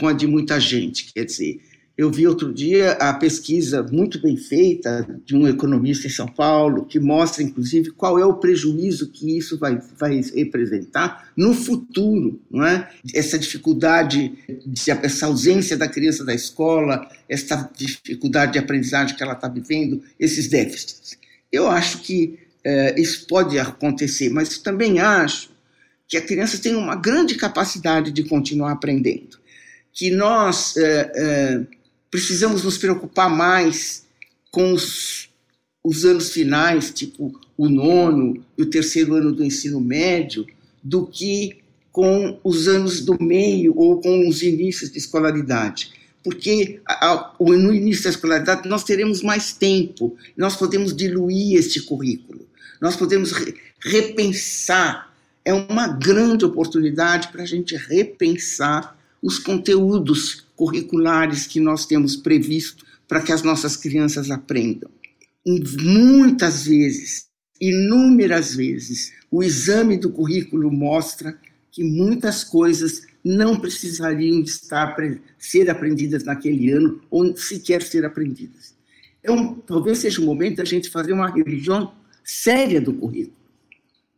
com 0.00 0.08
a 0.08 0.14
de 0.14 0.26
muita 0.26 0.58
gente. 0.58 1.12
Quer 1.12 1.26
dizer, 1.26 1.60
eu 1.96 2.10
vi 2.10 2.26
outro 2.26 2.52
dia 2.52 2.92
a 2.92 3.14
pesquisa 3.14 3.82
muito 3.82 4.20
bem 4.20 4.36
feita 4.36 5.06
de 5.24 5.36
um 5.36 5.46
economista 5.46 6.08
em 6.08 6.10
São 6.10 6.26
Paulo, 6.26 6.84
que 6.84 6.98
mostra, 6.98 7.42
inclusive, 7.42 7.92
qual 7.92 8.18
é 8.18 8.26
o 8.26 8.34
prejuízo 8.34 9.10
que 9.10 9.38
isso 9.38 9.56
vai, 9.56 9.80
vai 9.96 10.20
representar 10.34 11.30
no 11.36 11.54
futuro. 11.54 12.40
Não 12.50 12.64
é? 12.64 12.90
Essa 13.14 13.38
dificuldade, 13.38 14.32
de, 14.66 14.90
essa 14.90 15.26
ausência 15.26 15.76
da 15.76 15.86
criança 15.86 16.24
da 16.24 16.34
escola, 16.34 17.08
essa 17.28 17.70
dificuldade 17.76 18.54
de 18.54 18.58
aprendizagem 18.58 19.16
que 19.16 19.22
ela 19.22 19.34
está 19.34 19.46
vivendo, 19.46 20.02
esses 20.18 20.48
déficits. 20.48 21.16
Eu 21.52 21.68
acho 21.68 21.98
que 21.98 22.40
é, 22.64 23.00
isso 23.00 23.24
pode 23.28 23.56
acontecer, 23.56 24.30
mas 24.30 24.58
também 24.58 24.98
acho 24.98 25.50
que 26.08 26.16
a 26.16 26.22
criança 26.22 26.58
tem 26.58 26.74
uma 26.74 26.96
grande 26.96 27.36
capacidade 27.36 28.10
de 28.10 28.24
continuar 28.24 28.72
aprendendo. 28.72 29.38
Que 29.92 30.10
nós. 30.10 30.76
É, 30.76 31.12
é, 31.14 31.83
precisamos 32.14 32.62
nos 32.62 32.78
preocupar 32.78 33.28
mais 33.28 34.06
com 34.48 34.72
os, 34.72 35.28
os 35.82 36.04
anos 36.04 36.30
finais, 36.30 36.92
tipo 36.92 37.40
o 37.58 37.68
nono 37.68 38.40
e 38.56 38.62
o 38.62 38.70
terceiro 38.70 39.14
ano 39.14 39.32
do 39.32 39.44
ensino 39.44 39.80
médio, 39.80 40.46
do 40.80 41.08
que 41.08 41.56
com 41.90 42.38
os 42.44 42.68
anos 42.68 43.00
do 43.00 43.20
meio 43.20 43.76
ou 43.76 44.00
com 44.00 44.28
os 44.28 44.42
inícios 44.42 44.92
de 44.92 44.98
escolaridade. 44.98 45.90
Porque 46.22 46.80
no 47.40 47.74
início 47.74 48.04
da 48.04 48.10
escolaridade 48.10 48.68
nós 48.68 48.84
teremos 48.84 49.20
mais 49.20 49.52
tempo, 49.52 50.16
nós 50.36 50.54
podemos 50.54 50.94
diluir 50.94 51.58
este 51.58 51.82
currículo, 51.82 52.46
nós 52.80 52.94
podemos 52.94 53.32
repensar. 53.80 55.12
É 55.44 55.52
uma 55.52 55.88
grande 55.88 56.44
oportunidade 56.44 57.26
para 57.32 57.42
a 57.42 57.46
gente 57.46 57.74
repensar 57.74 58.96
os 59.24 59.38
conteúdos 59.38 60.46
curriculares 60.54 61.46
que 61.46 61.58
nós 61.58 61.86
temos 61.86 62.14
previsto 62.14 62.84
para 63.08 63.22
que 63.22 63.32
as 63.32 63.42
nossas 63.42 63.74
crianças 63.74 64.30
aprendam. 64.30 64.90
Muitas 65.80 66.66
vezes, 66.66 67.26
inúmeras 67.58 68.54
vezes, 68.54 69.14
o 69.30 69.42
exame 69.42 69.96
do 69.96 70.10
currículo 70.10 70.70
mostra 70.70 71.38
que 71.72 71.82
muitas 71.82 72.44
coisas 72.44 73.06
não 73.24 73.58
precisariam 73.58 74.42
estar 74.42 74.94
ser 75.38 75.70
aprendidas 75.70 76.22
naquele 76.24 76.70
ano 76.70 77.00
ou 77.10 77.34
sequer 77.34 77.82
ser 77.82 78.04
aprendidas. 78.04 78.74
Então, 79.22 79.54
talvez 79.66 79.98
seja 79.98 80.20
o 80.20 80.24
momento 80.26 80.58
da 80.58 80.66
gente 80.66 80.90
fazer 80.90 81.14
uma 81.14 81.30
revisão 81.30 81.94
séria 82.22 82.78
do 82.78 82.92
currículo 82.92 83.36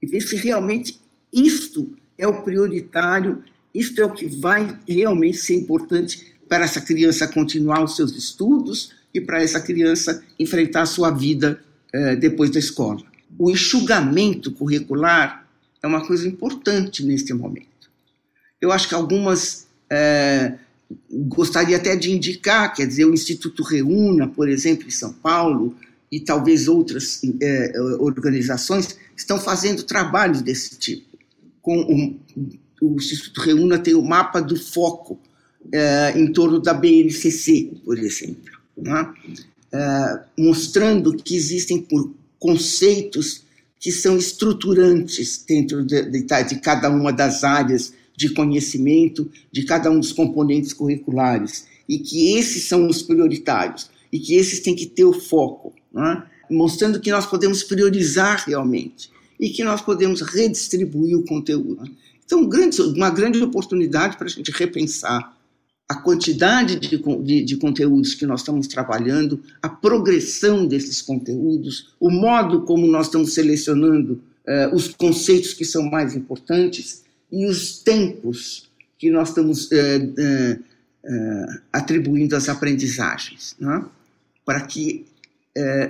e 0.03 0.07
ver 0.09 0.21
se 0.21 0.35
realmente 0.35 1.01
isto 1.33 1.95
é 2.19 2.27
o 2.27 2.43
prioritário 2.43 3.45
isto 3.79 4.01
é 4.01 4.05
o 4.05 4.13
que 4.13 4.27
vai 4.27 4.79
realmente 4.89 5.37
ser 5.37 5.55
importante 5.55 6.35
para 6.49 6.65
essa 6.65 6.81
criança 6.81 7.29
continuar 7.29 7.83
os 7.83 7.97
seus 7.97 8.17
estudos 8.17 8.93
e 9.13 9.21
para 9.21 9.43
essa 9.43 9.61
criança 9.61 10.23
enfrentar 10.39 10.83
a 10.83 10.87
sua 10.87 11.11
vida 11.11 11.61
eh, 11.93 12.17
depois 12.17 12.51
da 12.51 12.59
escola. 12.59 13.03
O 13.39 13.51
enxugamento 13.51 14.53
curricular 14.53 15.47
é 15.83 15.87
uma 15.87 16.07
coisa 16.07 16.27
importante 16.27 17.05
neste 17.05 17.35
momento. 17.35 17.91
Eu 18.61 18.73
acho 18.73 18.89
que 18.89 18.95
algumas 18.95 19.67
eh, 19.91 20.55
gostaria 21.11 21.77
até 21.77 21.97
de 21.97 22.13
indicar, 22.13 22.75
quer 22.75 22.87
dizer, 22.87 23.05
o 23.05 23.13
Instituto 23.13 23.63
Reúna, 23.63 24.29
por 24.29 24.49
exemplo, 24.49 24.87
em 24.87 24.91
São 24.91 25.13
Paulo, 25.13 25.77
e 26.11 26.21
talvez 26.21 26.69
outras 26.69 27.21
eh, 27.41 27.73
organizações 27.99 28.97
estão 29.17 29.39
fazendo 29.39 29.83
trabalhos 29.83 30.41
desse 30.41 30.79
tipo, 30.79 31.19
com 31.61 31.79
um, 31.81 32.19
o 32.81 32.97
Instituto 32.97 33.41
Reúna 33.41 33.79
tem 33.79 33.95
o 33.95 34.03
mapa 34.03 34.41
do 34.41 34.57
foco 34.57 35.19
é, 35.73 36.13
em 36.17 36.33
torno 36.33 36.61
da 36.61 36.75
BNCC, 36.75 37.73
por 37.85 37.99
exemplo, 37.99 38.53
né? 38.77 39.13
é, 39.73 40.21
mostrando 40.39 41.15
que 41.17 41.35
existem 41.35 41.87
conceitos 42.39 43.45
que 43.79 43.93
são 43.93 44.17
estruturantes 44.17 45.45
dentro 45.47 45.85
de, 45.85 46.03
de, 46.03 46.23
de 46.23 46.57
cada 46.61 46.91
uma 46.91 47.13
das 47.13 47.45
áreas 47.45 47.93
de 48.17 48.31
conhecimento, 48.31 49.31
de 49.53 49.65
cada 49.65 49.91
um 49.91 50.01
dos 50.01 50.13
componentes 50.13 50.73
curriculares, 50.73 51.67
e 51.89 51.99
que 51.99 52.37
esses 52.37 52.65
são 52.65 52.89
os 52.89 53.03
prioritários, 53.03 53.91
e 54.11 54.19
que 54.19 54.35
esses 54.35 54.61
têm 54.61 54.75
que 54.75 54.87
ter 54.87 55.05
o 55.05 55.13
foco, 55.13 55.73
né? 55.93 56.25
mostrando 56.51 57.01
que 57.01 57.11
nós 57.11 57.27
podemos 57.27 57.63
priorizar 57.63 58.45
realmente, 58.47 59.11
e 59.39 59.51
que 59.51 59.63
nós 59.63 59.83
podemos 59.83 60.23
redistribuir 60.23 61.17
o 61.17 61.25
conteúdo. 61.25 61.83
Então, 62.27 62.47
grande, 62.47 62.83
uma 62.83 63.09
grande 63.09 63.43
oportunidade 63.43 64.19
para 64.19 64.27
a 64.27 64.31
gente 64.31 64.51
repensar 64.51 65.35
a 65.89 65.95
quantidade 65.95 66.77
de, 66.81 67.01
de, 67.23 67.45
de, 67.45 67.57
conteúdos 67.57 68.15
que 68.15 68.27
nós 68.27 68.41
estamos 68.41 68.67
trabalhando, 68.67 69.41
a 69.63 69.69
progressão 69.69 70.67
desses 70.67 71.01
conteúdos, 71.01 71.95
o 72.01 72.11
modo 72.11 72.63
como 72.63 72.87
nós 72.89 73.07
estamos 73.07 73.35
selecionando 73.35 74.21
uh, 74.47 74.75
os 74.75 74.89
conceitos 74.89 75.55
que 75.55 75.65
são 75.65 75.89
mais 75.89 76.17
importantes 76.17 77.05
e 77.31 77.47
os 77.47 77.79
tempos 77.79 78.69
que 78.99 79.11
nós 79.11 79.29
estamos 79.29 79.71
uh, 79.71 79.77
uh, 79.77 81.61
atribuindo 81.73 82.35
às 82.35 82.49
aprendizagens, 82.49 83.55
né? 83.59 83.85
para 84.45 84.61
que 84.63 85.07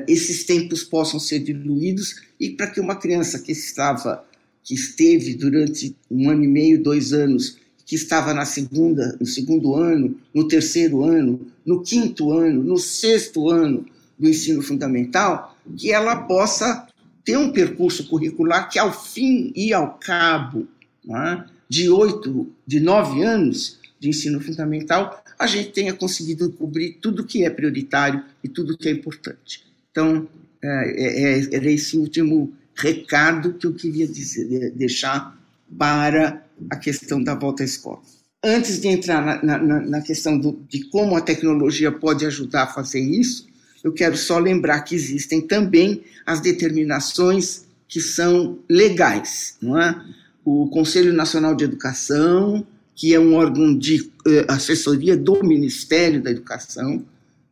esses 0.07 0.45
tempos 0.45 0.85
possam 0.85 1.19
ser 1.19 1.41
diluídos 1.41 2.23
e 2.39 2.51
para 2.51 2.69
que 2.69 2.81
uma 2.81 2.95
criança 2.95 3.41
que 3.41 3.51
estava, 3.51 4.25
que 4.67 4.75
esteve 4.75 5.35
durante 5.35 5.95
um 6.11 6.29
ano 6.29 6.43
e 6.43 6.49
meio, 6.49 6.83
dois 6.83 7.13
anos 7.13 7.57
que 7.87 7.95
estava 7.95 8.35
na 8.35 8.45
segunda, 8.45 9.17
no 9.21 9.25
segundo 9.25 9.77
ano, 9.77 10.19
no 10.35 10.49
terceiro 10.49 11.05
ano, 11.05 11.41
no 11.65 11.85
quinto 11.85 12.33
ano, 12.33 12.65
no 12.65 12.77
sexto 12.77 13.49
ano 13.49 13.87
do 14.19 14.29
ensino 14.29 14.61
fundamental, 14.61 15.57
que 15.77 15.93
ela 15.93 16.17
possa 16.17 16.85
ter 17.25 17.39
um 17.39 17.53
percurso 17.53 18.09
curricular 18.09 18.69
que, 18.69 18.77
ao 18.77 18.93
fim 18.93 19.53
e 19.55 19.73
ao 19.73 19.99
cabo 19.99 20.67
é, 21.09 21.45
de 21.69 21.89
oito, 21.89 22.53
de 22.67 22.81
nove 22.81 23.23
anos 23.23 23.79
de 24.01 24.09
ensino 24.09 24.41
fundamental, 24.41 25.23
a 25.39 25.47
gente 25.47 25.71
tenha 25.71 25.95
conseguido 25.95 26.51
cobrir 26.51 26.99
tudo 27.01 27.25
que 27.25 27.45
é 27.45 27.51
prioritário 27.51 28.25
e 28.43 28.49
tudo 28.49 28.77
que 28.77 28.89
é 28.89 28.93
importante. 28.93 29.65
Então, 29.93 30.27
é, 30.61 31.39
é, 31.39 31.55
era 31.55 31.71
esse 31.71 31.97
último 31.97 32.53
recado 32.77 33.55
que 33.55 33.67
eu 33.67 33.73
queria 33.73 34.07
dizer, 34.07 34.71
deixar 34.73 35.37
para 35.79 36.45
a 36.71 36.77
questão 36.77 37.23
da 37.23 37.35
volta 37.35 37.63
à 37.63 37.67
escola. 37.67 38.01
Antes 38.45 38.81
de 38.81 38.89
entrar 38.89 39.43
na, 39.43 39.59
na, 39.59 39.81
na 39.81 40.01
questão 40.01 40.39
do, 40.39 40.61
de 40.69 40.85
como 40.85 41.17
a 41.17 41.21
tecnologia 41.21 41.91
pode 41.91 42.25
ajudar 42.27 42.65
a 42.65 42.67
fazer 42.67 43.01
isso, 43.01 43.47
eu 43.83 43.93
quero 43.93 44.17
só 44.17 44.39
lembrar 44.39 44.83
que 44.83 44.95
existem 44.95 45.41
também 45.41 46.03
as 46.25 46.41
determinações 46.41 47.65
que 47.89 48.01
são 48.01 48.59
legais, 48.69 49.57
não 49.61 49.81
é? 49.81 50.01
O 50.45 50.69
Conselho 50.69 51.13
Nacional 51.13 51.55
de 51.55 51.65
Educação, 51.65 52.65
que 52.95 53.15
é 53.15 53.19
um 53.19 53.35
órgão 53.35 53.77
de 53.77 54.11
eh, 54.27 54.45
assessoria 54.49 55.17
do 55.17 55.43
Ministério 55.43 56.23
da 56.23 56.31
Educação, 56.31 57.05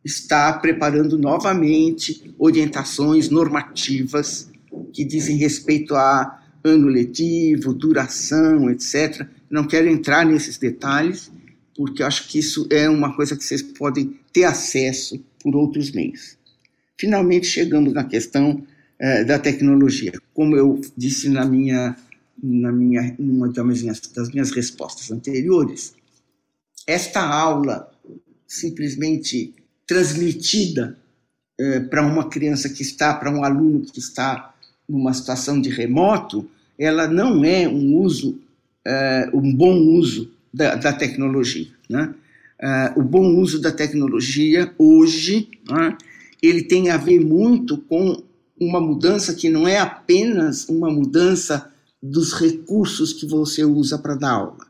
está 0.03 0.53
preparando 0.53 1.17
novamente 1.17 2.33
orientações 2.37 3.29
normativas 3.29 4.49
que 4.93 5.03
dizem 5.03 5.37
respeito 5.37 5.95
a 5.95 6.41
ano 6.63 6.87
letivo, 6.87 7.73
duração, 7.73 8.69
etc. 8.69 9.27
Não 9.49 9.67
quero 9.67 9.87
entrar 9.87 10.25
nesses 10.25 10.57
detalhes, 10.57 11.31
porque 11.75 12.01
acho 12.01 12.27
que 12.27 12.39
isso 12.39 12.67
é 12.71 12.89
uma 12.89 13.15
coisa 13.15 13.35
que 13.35 13.43
vocês 13.43 13.61
podem 13.61 14.19
ter 14.33 14.45
acesso 14.45 15.23
por 15.41 15.55
outros 15.55 15.91
meios. 15.91 16.37
Finalmente 16.97 17.45
chegamos 17.45 17.93
na 17.93 18.03
questão 18.03 18.65
eh, 18.97 19.23
da 19.25 19.37
tecnologia. 19.37 20.13
Como 20.33 20.55
eu 20.55 20.81
disse 20.97 21.29
na 21.29 21.45
minha, 21.45 21.95
na 22.41 22.71
minha, 22.71 23.13
numa 23.19 23.49
das 23.49 23.81
minhas, 23.81 23.99
das 24.15 24.29
minhas 24.31 24.51
respostas 24.51 25.11
anteriores, 25.11 25.93
esta 26.87 27.21
aula 27.21 27.91
simplesmente 28.47 29.53
transmitida 29.85 30.97
eh, 31.59 31.81
para 31.81 32.01
uma 32.01 32.29
criança 32.29 32.69
que 32.69 32.81
está, 32.81 33.13
para 33.13 33.29
um 33.29 33.43
aluno 33.43 33.81
que 33.81 33.99
está 33.99 34.54
numa 34.87 35.13
situação 35.13 35.59
de 35.59 35.69
remoto, 35.69 36.47
ela 36.77 37.07
não 37.07 37.43
é 37.43 37.67
um 37.67 37.97
uso, 37.97 38.39
uh, 38.85 39.37
um 39.37 39.53
bom 39.53 39.75
uso 39.75 40.31
da, 40.53 40.75
da 40.75 40.93
tecnologia. 40.93 41.67
Né? 41.89 42.13
Uh, 42.61 42.99
o 42.99 43.03
bom 43.03 43.35
uso 43.35 43.61
da 43.61 43.71
tecnologia 43.71 44.73
hoje, 44.77 45.49
né, 45.69 45.97
ele 46.41 46.63
tem 46.63 46.89
a 46.89 46.97
ver 46.97 47.19
muito 47.19 47.77
com 47.77 48.23
uma 48.59 48.79
mudança 48.79 49.33
que 49.33 49.49
não 49.49 49.67
é 49.67 49.77
apenas 49.77 50.67
uma 50.69 50.89
mudança 50.89 51.69
dos 52.01 52.33
recursos 52.33 53.11
que 53.11 53.25
você 53.25 53.65
usa 53.65 53.97
para 53.97 54.15
dar 54.15 54.31
aula, 54.31 54.67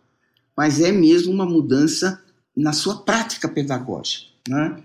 mas 0.55 0.79
é 0.79 0.91
mesmo 0.91 1.31
uma 1.31 1.45
mudança 1.45 2.21
na 2.55 2.71
sua 2.71 3.01
prática 3.01 3.47
pedagógica. 3.47 4.25
Né? 4.47 4.77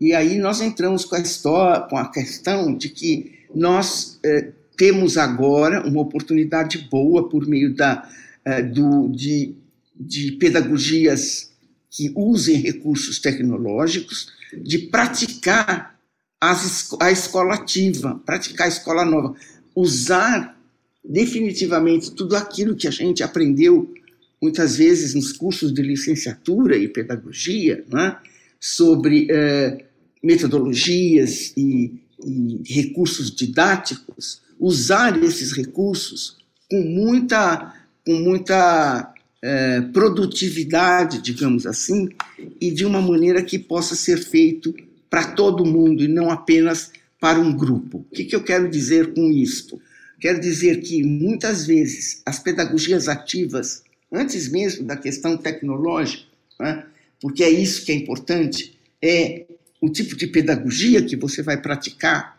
E 0.00 0.14
aí 0.14 0.38
nós 0.38 0.60
entramos 0.60 1.04
com 1.04 1.16
a, 1.16 1.20
história, 1.20 1.82
com 1.82 1.96
a 1.96 2.08
questão 2.08 2.74
de 2.74 2.88
que 2.88 3.38
nós 3.54 4.18
eh, 4.24 4.52
temos 4.78 5.18
agora 5.18 5.86
uma 5.86 6.00
oportunidade 6.00 6.78
boa 6.90 7.28
por 7.28 7.46
meio 7.46 7.74
da, 7.74 8.08
uh, 8.46 8.72
do, 8.72 9.08
de, 9.08 9.56
de 9.94 10.32
pedagogias 10.32 11.50
que 11.90 12.12
usem 12.14 12.56
recursos 12.56 13.18
tecnológicos, 13.18 14.32
de 14.56 14.78
praticar 14.78 15.98
as, 16.40 16.94
a 17.00 17.10
escola 17.10 17.54
ativa, 17.54 18.22
praticar 18.24 18.66
a 18.66 18.68
escola 18.68 19.04
nova, 19.04 19.34
usar 19.74 20.56
definitivamente 21.04 22.12
tudo 22.12 22.36
aquilo 22.36 22.76
que 22.76 22.86
a 22.86 22.92
gente 22.92 23.22
aprendeu 23.22 23.92
muitas 24.40 24.76
vezes 24.76 25.14
nos 25.14 25.32
cursos 25.32 25.72
de 25.72 25.82
licenciatura 25.82 26.76
e 26.76 26.86
pedagogia, 26.86 27.84
né, 27.90 28.16
sobre 28.60 29.26
eh, 29.28 29.84
metodologias 30.22 31.52
e, 31.56 31.92
e 32.24 32.62
recursos 32.64 33.34
didáticos, 33.34 34.40
usar 34.58 35.22
esses 35.22 35.52
recursos 35.52 36.36
com 36.70 36.80
muita, 36.82 37.74
com 38.04 38.14
muita 38.14 39.14
é, 39.42 39.80
produtividade, 39.92 41.22
digamos 41.22 41.66
assim, 41.66 42.08
e 42.60 42.70
de 42.70 42.84
uma 42.84 43.00
maneira 43.00 43.42
que 43.42 43.58
possa 43.58 43.94
ser 43.94 44.18
feito 44.18 44.74
para 45.08 45.32
todo 45.32 45.64
mundo 45.64 46.02
e 46.02 46.08
não 46.08 46.30
apenas 46.30 46.92
para 47.20 47.38
um 47.38 47.56
grupo. 47.56 47.98
O 47.98 48.14
que, 48.14 48.24
que 48.24 48.36
eu 48.36 48.42
quero 48.42 48.68
dizer 48.68 49.14
com 49.14 49.30
isto? 49.30 49.80
Quero 50.20 50.40
dizer 50.40 50.80
que 50.80 51.02
muitas 51.02 51.66
vezes 51.66 52.22
as 52.26 52.38
pedagogias 52.38 53.08
ativas, 53.08 53.82
antes 54.12 54.48
mesmo 54.48 54.84
da 54.84 54.96
questão 54.96 55.36
tecnológica, 55.36 56.24
né, 56.58 56.84
porque 57.20 57.42
é 57.42 57.50
isso 57.50 57.84
que 57.84 57.92
é 57.92 57.94
importante, 57.94 58.76
é 59.00 59.46
o 59.80 59.88
tipo 59.88 60.16
de 60.16 60.26
pedagogia 60.26 61.02
que 61.02 61.16
você 61.16 61.42
vai 61.42 61.56
praticar 61.56 62.37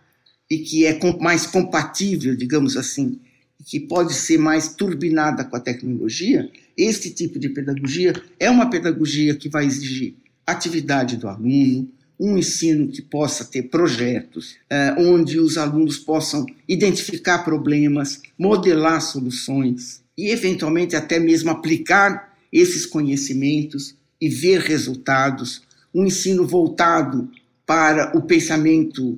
e 0.49 0.59
que 0.59 0.85
é 0.85 0.99
mais 1.19 1.45
compatível, 1.45 2.35
digamos 2.35 2.75
assim, 2.75 3.19
que 3.65 3.79
pode 3.79 4.13
ser 4.13 4.37
mais 4.37 4.73
turbinada 4.73 5.43
com 5.43 5.55
a 5.55 5.59
tecnologia, 5.59 6.49
este 6.77 7.11
tipo 7.11 7.37
de 7.37 7.49
pedagogia 7.49 8.13
é 8.39 8.49
uma 8.49 8.69
pedagogia 8.69 9.35
que 9.35 9.49
vai 9.49 9.65
exigir 9.65 10.15
atividade 10.47 11.17
do 11.17 11.27
aluno, 11.27 11.87
um 12.19 12.37
ensino 12.37 12.87
que 12.89 13.01
possa 13.01 13.45
ter 13.45 13.63
projetos, 13.63 14.55
eh, 14.69 14.95
onde 14.97 15.39
os 15.39 15.57
alunos 15.57 15.97
possam 15.97 16.45
identificar 16.67 17.39
problemas, 17.39 18.21
modelar 18.37 19.01
soluções 19.01 20.01
e, 20.17 20.29
eventualmente, 20.29 20.95
até 20.95 21.19
mesmo 21.19 21.49
aplicar 21.49 22.37
esses 22.51 22.85
conhecimentos 22.85 23.95
e 24.19 24.27
ver 24.27 24.59
resultados. 24.59 25.61
Um 25.93 26.05
ensino 26.05 26.45
voltado 26.45 27.29
para 27.65 28.17
o 28.17 28.21
pensamento 28.21 29.17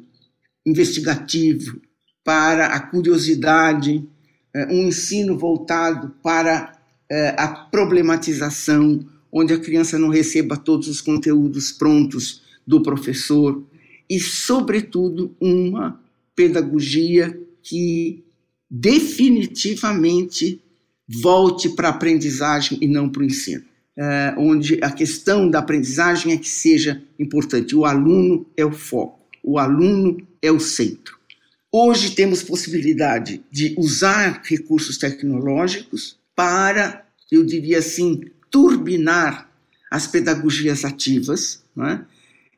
investigativo, 0.65 1.81
para 2.23 2.67
a 2.67 2.79
curiosidade, 2.79 4.07
é, 4.53 4.65
um 4.67 4.87
ensino 4.87 5.37
voltado 5.37 6.13
para 6.23 6.73
é, 7.09 7.35
a 7.37 7.47
problematização, 7.47 9.05
onde 9.31 9.53
a 9.53 9.59
criança 9.59 9.97
não 9.97 10.09
receba 10.09 10.57
todos 10.57 10.87
os 10.87 11.01
conteúdos 11.01 11.71
prontos 11.71 12.41
do 12.65 12.81
professor, 12.83 13.63
e, 14.09 14.19
sobretudo, 14.19 15.35
uma 15.39 15.99
pedagogia 16.35 17.39
que 17.63 18.23
definitivamente 18.69 20.61
volte 21.07 21.69
para 21.69 21.89
a 21.89 21.91
aprendizagem 21.91 22.77
e 22.81 22.87
não 22.87 23.09
para 23.09 23.21
o 23.21 23.25
ensino. 23.25 23.63
É, 23.97 24.33
onde 24.37 24.79
a 24.81 24.89
questão 24.89 25.49
da 25.49 25.59
aprendizagem 25.59 26.31
é 26.31 26.37
que 26.37 26.47
seja 26.47 27.03
importante. 27.19 27.75
O 27.75 27.85
aluno 27.85 28.45
é 28.55 28.65
o 28.65 28.71
foco, 28.71 29.19
o 29.43 29.57
aluno 29.57 30.17
é 30.41 30.51
o 30.51 30.59
centro. 30.59 31.17
Hoje 31.71 32.11
temos 32.11 32.43
possibilidade 32.43 33.41
de 33.49 33.73
usar 33.77 34.41
recursos 34.43 34.97
tecnológicos 34.97 36.17
para, 36.35 37.05
eu 37.31 37.45
diria 37.45 37.79
assim, 37.79 38.21
turbinar 38.49 39.49
as 39.89 40.05
pedagogias 40.05 40.83
ativas 40.83 41.63
né? 41.75 42.05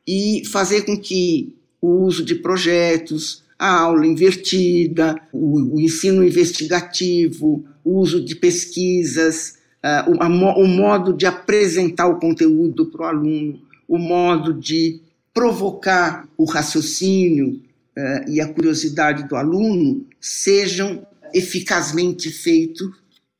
e 0.06 0.42
fazer 0.46 0.82
com 0.82 0.98
que 0.98 1.54
o 1.80 2.04
uso 2.04 2.24
de 2.24 2.34
projetos, 2.34 3.44
a 3.58 3.80
aula 3.80 4.06
invertida, 4.06 5.20
o, 5.32 5.76
o 5.76 5.80
ensino 5.80 6.24
investigativo, 6.24 7.64
o 7.84 7.98
uso 7.98 8.24
de 8.24 8.34
pesquisas, 8.34 9.58
uh, 9.84 10.10
o, 10.10 10.22
a, 10.22 10.28
o 10.28 10.66
modo 10.66 11.12
de 11.12 11.26
apresentar 11.26 12.06
o 12.08 12.18
conteúdo 12.18 12.86
para 12.86 13.02
o 13.02 13.08
aluno, 13.08 13.60
o 13.86 13.98
modo 13.98 14.52
de 14.52 15.00
provocar 15.34 16.28
o 16.38 16.44
raciocínio, 16.44 17.60
uh, 17.96 18.30
e 18.30 18.40
a 18.40 18.48
curiosidade 18.48 19.28
do 19.28 19.36
aluno 19.36 20.06
sejam 20.20 21.06
eficazmente 21.34 22.30
feitos 22.30 22.88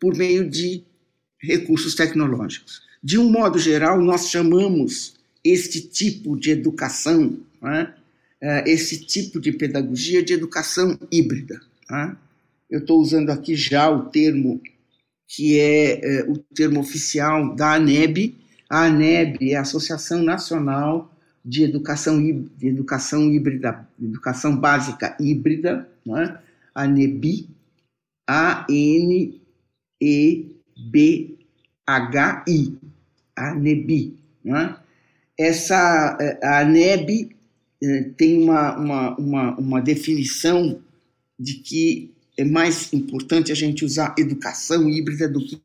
por 0.01 0.17
meio 0.17 0.51
de 0.51 0.83
recursos 1.41 1.95
tecnológicos. 1.95 2.83
De 3.03 3.17
um 3.19 3.31
modo 3.31 3.59
geral, 3.59 4.01
nós 4.01 4.29
chamamos 4.29 5.15
este 5.45 5.81
tipo 5.81 6.37
de 6.39 6.51
educação, 6.51 7.39
né, 7.63 7.95
esse 8.67 9.05
tipo 9.05 9.41
de 9.41 9.53
pedagogia 9.53 10.23
de 10.23 10.33
educação 10.33 10.99
híbrida. 11.11 11.61
Né? 11.91 12.17
Eu 12.71 12.81
estou 12.81 13.01
usando 13.01 13.31
aqui 13.31 13.55
já 13.55 13.91
o 13.91 14.07
termo 14.07 14.61
que 15.29 15.59
é, 15.59 16.19
é 16.19 16.23
o 16.25 16.37
termo 16.39 16.81
oficial 16.81 17.55
da 17.55 17.75
ANEB. 17.75 18.35
A 18.69 18.85
ANEB 18.85 19.53
é 19.53 19.57
a 19.57 19.63
Associação 19.63 20.23
Nacional 20.23 21.14
de 21.45 21.63
Educação, 21.63 22.23
de 22.23 22.69
Educação 22.69 23.31
Híbrida, 23.31 23.87
Educação 24.01 24.57
Básica 24.57 25.15
Híbrida, 25.21 25.87
né? 26.07 26.41
ANEBI, 26.75 27.49
A-N-E-B-H-I, 28.27 29.39
ANEBI. 33.37 34.17
Né? 34.43 34.77
Essa, 35.39 36.17
é, 36.21 36.45
a 36.45 36.61
ANEB 36.61 37.37
é, 37.83 38.03
tem 38.17 38.43
uma, 38.43 38.77
uma, 38.77 39.17
uma, 39.17 39.57
uma 39.57 39.81
definição 39.81 40.81
de 41.39 41.55
que 41.55 42.11
é 42.37 42.45
mais 42.45 42.93
importante 42.93 43.53
a 43.53 43.55
gente 43.55 43.85
usar 43.85 44.15
educação 44.19 44.89
híbrida 44.89 45.29
do 45.29 45.45
que. 45.45 45.61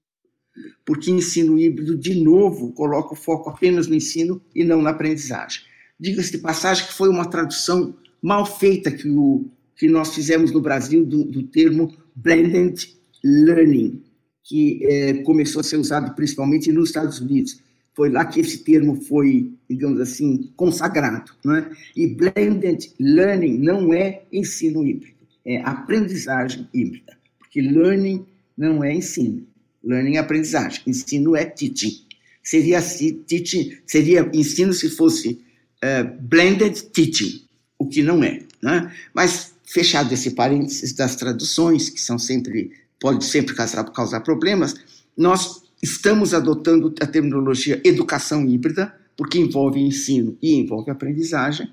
Porque 0.86 1.10
ensino 1.10 1.58
híbrido, 1.58 1.98
de 1.98 2.16
novo, 2.16 2.72
coloca 2.74 3.14
o 3.14 3.18
foco 3.18 3.50
apenas 3.50 3.88
no 3.88 3.96
ensino 3.96 4.42
e 4.54 4.64
não 4.64 4.82
na 4.82 4.90
aprendizagem. 4.90 5.69
Diga-se 6.00 6.32
de 6.32 6.38
passagem 6.38 6.86
que 6.86 6.94
foi 6.94 7.10
uma 7.10 7.26
tradução 7.30 7.96
mal 8.22 8.46
feita 8.46 8.92
que, 8.92 9.10
o, 9.10 9.46
que 9.76 9.88
nós 9.88 10.14
fizemos 10.14 10.52
no 10.52 10.62
Brasil 10.62 11.06
do, 11.06 11.24
do 11.24 11.44
termo 11.44 11.94
blended 12.16 12.96
learning, 13.24 14.02
que 14.44 14.86
é, 14.86 15.14
começou 15.24 15.60
a 15.60 15.64
ser 15.64 15.78
usado 15.78 16.16
principalmente 16.16 16.72
nos 16.72 16.90
Estados 16.90 17.20
Unidos. 17.20 17.62
Foi 17.94 18.10
lá 18.10 18.26
que 18.26 18.40
esse 18.40 18.64
termo 18.64 18.96
foi, 18.96 19.52
digamos 19.70 20.00
assim, 20.00 20.52
consagrado. 20.56 21.32
Né? 21.44 21.70
E 21.96 22.08
blended 22.08 22.94
learning 23.00 23.58
não 23.58 23.94
é 23.94 24.24
ensino 24.32 24.86
híbrido 24.86 25.20
é 25.46 25.58
aprendizagem 25.62 26.68
híbrida, 26.74 27.18
porque 27.40 27.60
learning 27.60 28.26
não 28.56 28.84
é 28.84 28.94
ensino, 28.94 29.48
learning 29.84 30.16
é 30.16 30.20
aprendizagem, 30.20 30.82
ensino 30.86 31.36
é 31.36 31.46
teaching. 31.46 32.06
Seria, 32.44 32.82
teaching, 32.82 33.78
seria 33.86 34.30
ensino 34.34 34.74
se 34.74 34.90
fosse 34.90 35.40
uh, 35.84 36.18
blended 36.22 36.82
teaching, 36.94 37.44
o 37.78 37.88
que 37.88 38.02
não 38.02 38.24
é. 38.24 38.44
Né? 38.62 38.94
Mas, 39.14 39.54
fechado 39.66 40.14
esse 40.14 40.32
parênteses 40.32 40.94
das 40.94 41.16
traduções, 41.16 41.90
que 41.90 42.02
são 42.02 42.18
sempre, 42.18 42.72
pode 43.00 43.26
sempre 43.26 43.56
causar, 43.56 43.84
causar 43.86 44.22
problemas, 44.22 44.76
nós 45.16 45.64
estamos 45.82 46.34
adotando 46.34 46.94
a 47.00 47.08
terminologia 47.08 47.82
educação 47.84 48.46
híbrida, 48.48 48.94
porque 49.16 49.38
envolve 49.38 49.80
ensino 49.80 50.38
e 50.42 50.56
envolve 50.56 50.90
aprendizagem, 50.90 51.70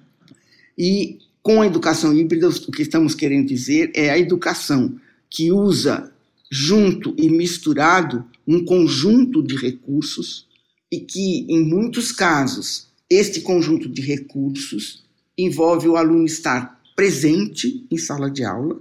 e 0.77 1.19
com 1.43 1.63
a 1.63 1.67
educação 1.67 2.13
híbrida, 2.13 2.49
o 2.49 2.73
que 2.73 2.83
estamos 2.83 3.15
querendo 3.15 3.47
dizer 3.47 3.93
é 3.95 4.11
a 4.11 4.19
educação 4.19 4.99
que 5.31 5.53
usa 5.53 6.13
junto 6.51 7.15
e 7.17 7.29
misturado 7.29 8.25
um 8.47 8.65
conjunto 8.65 9.43
de 9.43 9.57
recursos 9.57 10.47
e 10.91 10.99
que, 10.99 11.47
em 11.49 11.65
muitos 11.65 12.11
casos, 12.11 12.86
este 13.09 13.41
conjunto 13.41 13.89
de 13.89 14.03
recursos 14.03 15.05
envolve 15.39 15.89
o 15.89 15.97
aluno 15.97 16.25
estar 16.25 16.81
presente 16.95 17.87
em 17.91 17.99
sala 17.99 18.31
de 18.31 18.45
aula, 18.45 18.81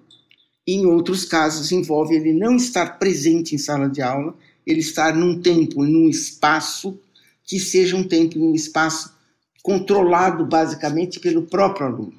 e 0.66 0.74
em 0.74 0.86
outros 0.86 1.26
casos 1.26 1.72
envolve 1.72 2.16
ele 2.16 2.34
não 2.34 2.56
estar 2.56 2.98
presente 2.98 3.54
em 3.54 3.58
sala 3.58 3.88
de 3.88 4.02
aula, 4.02 4.36
ele 4.66 4.80
estar 4.80 5.16
num 5.16 5.40
tempo 5.40 5.84
num 5.84 6.10
espaço 6.10 6.98
que 7.44 7.60
seja 7.60 7.96
um 7.96 8.04
tempo 8.04 8.40
um 8.40 8.56
espaço 8.56 9.14
controlado 9.62 10.46
basicamente 10.46 11.20
pelo 11.20 11.44
próprio 11.44 11.88
aluno. 11.88 12.14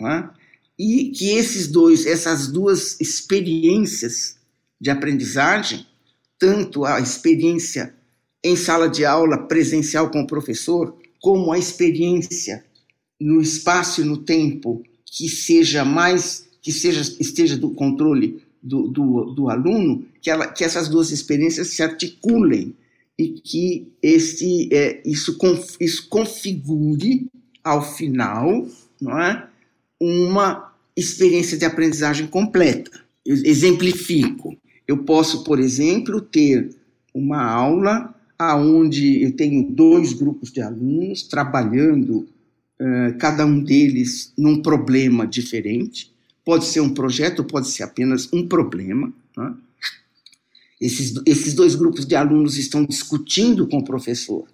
É? 0.00 0.28
E 0.76 1.10
que 1.10 1.30
esses 1.30 1.68
dois, 1.68 2.06
essas 2.06 2.48
duas 2.48 3.00
experiências 3.00 4.36
de 4.80 4.90
aprendizagem, 4.90 5.86
tanto 6.38 6.84
a 6.84 7.00
experiência 7.00 7.94
em 8.42 8.56
sala 8.56 8.88
de 8.88 9.04
aula 9.04 9.38
presencial 9.46 10.10
com 10.10 10.22
o 10.22 10.26
professor, 10.26 10.96
como 11.22 11.52
a 11.52 11.58
experiência 11.58 12.64
no 13.18 13.40
espaço 13.40 14.02
e 14.02 14.04
no 14.04 14.18
tempo 14.18 14.82
que 15.06 15.28
seja 15.28 15.84
mais 15.84 16.50
que 16.60 16.72
seja 16.72 17.00
esteja 17.18 17.56
do 17.56 17.70
controle 17.70 18.42
do, 18.62 18.86
do, 18.88 19.24
do 19.34 19.48
aluno, 19.48 20.04
que, 20.20 20.30
ela, 20.30 20.46
que 20.46 20.62
essas 20.62 20.88
duas 20.88 21.10
experiências 21.10 21.68
se 21.68 21.82
articulem 21.82 22.74
e 23.18 23.28
que 23.30 23.88
esse, 24.00 24.68
é, 24.72 25.02
isso, 25.04 25.36
isso 25.80 26.08
configure 26.08 27.26
ao 27.64 27.82
final 27.82 28.66
não 29.00 29.18
é, 29.18 29.48
uma 30.00 30.72
experiência 30.96 31.58
de 31.58 31.64
aprendizagem 31.64 32.26
completa. 32.26 32.90
Eu 33.24 33.34
exemplifico. 33.34 34.56
Eu 34.86 34.98
posso, 34.98 35.42
por 35.42 35.58
exemplo, 35.58 36.20
ter 36.20 36.70
uma 37.12 37.42
aula 37.42 38.14
aonde 38.50 39.22
eu 39.22 39.32
tenho 39.32 39.70
dois 39.70 40.12
grupos 40.12 40.50
de 40.50 40.60
alunos 40.60 41.22
trabalhando, 41.22 42.26
cada 43.18 43.46
um 43.46 43.62
deles 43.62 44.32
num 44.36 44.60
problema 44.60 45.26
diferente. 45.26 46.12
Pode 46.44 46.64
ser 46.64 46.80
um 46.80 46.92
projeto, 46.92 47.44
pode 47.44 47.68
ser 47.68 47.84
apenas 47.84 48.28
um 48.32 48.48
problema. 48.48 49.12
Né? 49.36 49.54
Esses, 50.80 51.14
esses 51.24 51.54
dois 51.54 51.76
grupos 51.76 52.04
de 52.04 52.16
alunos 52.16 52.56
estão 52.56 52.84
discutindo 52.84 53.68
com 53.68 53.78
o 53.78 53.84
professor 53.84 54.46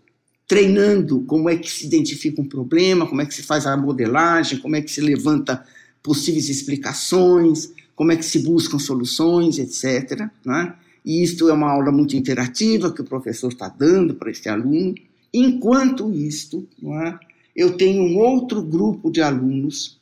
treinando 0.48 1.20
como 1.24 1.51
é 1.51 1.57
que 1.57 1.70
se 1.70 1.87
identifica 1.87 2.40
um 2.40 2.48
problema, 2.48 3.07
como 3.07 3.20
é 3.20 3.27
que 3.27 3.35
se 3.35 3.42
faz 3.42 3.66
a 3.66 3.77
modelagem, 3.77 4.59
como 4.59 4.74
é 4.74 4.81
que 4.81 4.90
se 4.90 5.03
levanta 5.03 5.62
possíveis 6.03 6.48
explicações, 6.48 7.70
como 7.94 8.12
é 8.12 8.16
que 8.16 8.24
se 8.24 8.38
buscam 8.38 8.79
soluções, 8.79 9.59
etc. 9.59 10.27
Né? 10.44 10.74
E 11.04 11.22
isto 11.22 11.48
é 11.48 11.52
uma 11.52 11.70
aula 11.70 11.90
muito 11.90 12.16
interativa 12.16 12.92
que 12.92 13.00
o 13.00 13.04
professor 13.04 13.48
está 13.52 13.68
dando 13.68 14.14
para 14.14 14.30
este 14.30 14.48
aluno. 14.48 14.94
Enquanto 15.32 16.12
isto, 16.12 16.66
é? 16.82 17.18
eu 17.54 17.76
tenho 17.76 18.02
um 18.02 18.18
outro 18.18 18.62
grupo 18.62 19.11
de 19.11 19.20
alunos, 19.20 19.98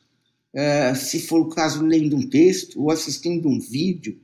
é, 0.55 0.95
se 0.95 1.21
for 1.21 1.41
o 1.41 1.49
caso, 1.49 1.85
lendo 1.85 2.17
um 2.17 2.29
texto, 2.29 2.83
ou 2.83 2.91
assistindo 2.91 3.49
um 3.49 3.59
vídeo, 3.59 4.17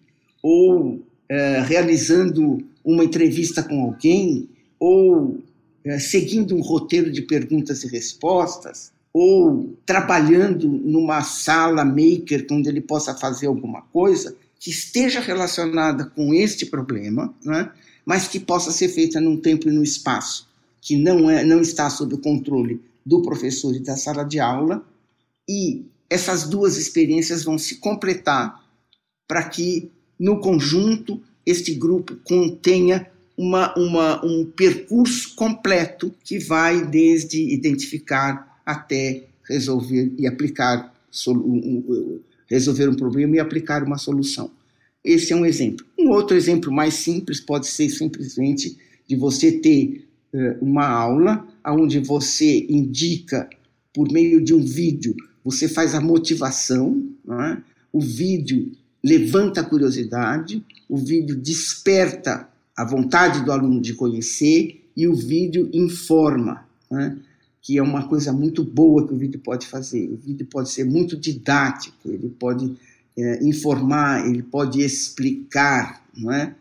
ou 0.43 1.03
é, 1.29 1.61
realizando 1.61 2.59
uma 2.85 3.05
entrevista 3.05 3.63
com 3.63 3.83
alguém, 3.85 4.49
ou 4.79 5.39
é, 5.85 5.99
seguindo 5.99 6.55
um 6.55 6.61
roteiro 6.61 7.11
de 7.11 7.23
perguntas 7.23 7.85
e 7.85 7.89
respostas, 7.89 8.93
ou 9.13 9.77
trabalhando 9.85 10.69
numa 10.69 11.23
sala 11.23 11.85
maker 11.85 12.47
onde 12.51 12.69
ele 12.69 12.81
possa 12.81 13.15
fazer 13.15 13.47
alguma 13.47 13.83
coisa 13.83 14.35
que 14.63 14.71
esteja 14.71 15.19
relacionada 15.19 16.05
com 16.05 16.33
este 16.33 16.65
problema, 16.65 17.35
né, 17.45 17.73
mas 18.07 18.29
que 18.29 18.39
possa 18.39 18.71
ser 18.71 18.89
feita 18.91 19.21
num 19.21 19.37
tempo 19.37 19.69
e 19.69 19.73
num 19.73 19.83
espaço 19.83 20.49
que 20.81 20.97
não, 20.97 21.29
é, 21.29 21.45
não 21.45 21.61
está 21.61 21.91
sob 21.91 22.15
o 22.15 22.19
controle 22.19 22.81
do 23.05 23.23
professor 23.23 23.75
e 23.75 23.81
da 23.81 23.97
sala 23.97 24.23
de 24.23 24.39
aula, 24.39 24.87
e 25.49 25.85
essas 26.09 26.49
duas 26.49 26.77
experiências 26.77 27.43
vão 27.43 27.59
se 27.59 27.77
completar 27.77 28.65
para 29.27 29.43
que, 29.43 29.91
no 30.17 30.41
conjunto, 30.41 31.21
este 31.45 31.75
grupo 31.75 32.15
contenha 32.23 33.11
uma, 33.37 33.77
uma, 33.77 34.25
um 34.25 34.45
percurso 34.45 35.35
completo 35.35 36.15
que 36.23 36.39
vai 36.39 36.87
desde 36.87 37.53
identificar 37.53 38.61
até 38.65 39.25
resolver 39.43 40.13
e 40.17 40.25
aplicar 40.25 40.95
resolver 42.53 42.89
um 42.89 42.95
problema 42.95 43.37
e 43.37 43.41
aplicar 43.41 43.83
uma 43.83 43.97
solução. 43.97 44.51
Esse 45.03 45.33
é 45.33 45.37
um 45.37 45.47
exemplo. 45.47 45.85
Um 45.99 46.11
outro 46.11 46.37
exemplo 46.37 46.71
mais 46.71 46.95
simples 46.95 47.41
pode 47.41 47.67
ser 47.67 47.89
simplesmente 47.89 48.77
de 49.09 49.17
você 49.17 49.53
ter 49.53 50.07
uh, 50.35 50.65
uma 50.65 50.87
aula 50.87 51.47
onde 51.67 51.99
você 51.99 52.67
indica 52.69 53.49
por 53.95 54.11
meio 54.13 54.43
de 54.43 54.55
um 54.55 54.63
vídeo, 54.63 55.15
você 55.45 55.67
faz 55.69 55.95
a 55.95 56.01
motivação, 56.01 57.03
é? 57.29 57.59
o 57.93 58.01
vídeo 58.01 58.73
levanta 59.03 59.61
a 59.61 59.65
curiosidade, 59.65 60.65
o 60.89 60.97
vídeo 60.97 61.37
desperta 61.37 62.49
a 62.77 62.85
vontade 62.85 63.45
do 63.45 63.53
aluno 63.53 63.81
de 63.81 63.95
conhecer 63.95 64.83
e 64.97 65.07
o 65.09 65.15
vídeo 65.15 65.69
informa, 65.73 66.67
né? 66.91 67.17
Que 67.63 67.79
é 67.79 67.83
uma 67.83 68.09
coisa 68.09 68.33
muito 68.33 68.65
boa 68.65 69.07
que 69.07 69.15
o 69.15 69.17
vídeo 69.17 69.41
pode 69.41 69.67
fazer. 69.67 70.11
O 70.11 70.17
vídeo 70.17 70.45
pode 70.47 70.71
ser 70.71 70.85
muito 70.85 71.17
didático, 71.17 72.11
ele 72.11 72.29
pode 72.29 72.75
é, 73.17 73.45
informar, 73.45 74.29
ele 74.29 74.43
pode 74.43 74.83
explicar, 74.83 76.05
não 76.17 76.33
é? 76.33 76.55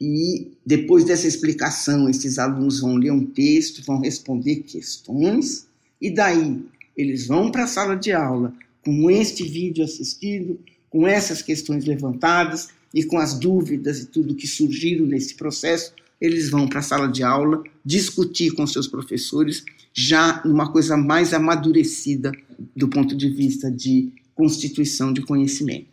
E 0.00 0.52
depois 0.64 1.04
dessa 1.04 1.26
explicação, 1.26 2.08
esses 2.08 2.38
alunos 2.38 2.80
vão 2.80 2.96
ler 2.96 3.12
um 3.12 3.26
texto, 3.26 3.84
vão 3.84 4.00
responder 4.00 4.56
questões, 4.62 5.66
e 6.00 6.10
daí 6.10 6.64
eles 6.96 7.26
vão 7.26 7.50
para 7.50 7.64
a 7.64 7.68
sala 7.68 7.94
de 7.94 8.12
aula 8.12 8.54
com 8.84 9.10
este 9.10 9.42
vídeo 9.44 9.84
assistido, 9.84 10.58
com 10.88 11.06
essas 11.06 11.42
questões 11.42 11.84
levantadas, 11.84 12.68
e 12.94 13.04
com 13.04 13.18
as 13.18 13.38
dúvidas 13.38 14.00
e 14.00 14.06
tudo 14.06 14.34
que 14.34 14.46
surgiram 14.46 15.06
nesse 15.06 15.34
processo, 15.34 15.92
eles 16.20 16.50
vão 16.50 16.66
para 16.66 16.80
a 16.80 16.82
sala 16.82 17.06
de 17.06 17.22
aula 17.22 17.62
discutir 17.84 18.52
com 18.52 18.66
seus 18.66 18.88
professores 18.88 19.64
já 19.92 20.42
numa 20.44 20.70
coisa 20.70 20.96
mais 20.96 21.32
amadurecida 21.32 22.32
do 22.76 22.88
ponto 22.88 23.16
de 23.16 23.28
vista 23.28 23.70
de 23.70 24.12
constituição 24.34 25.12
de 25.12 25.22
conhecimento. 25.22 25.86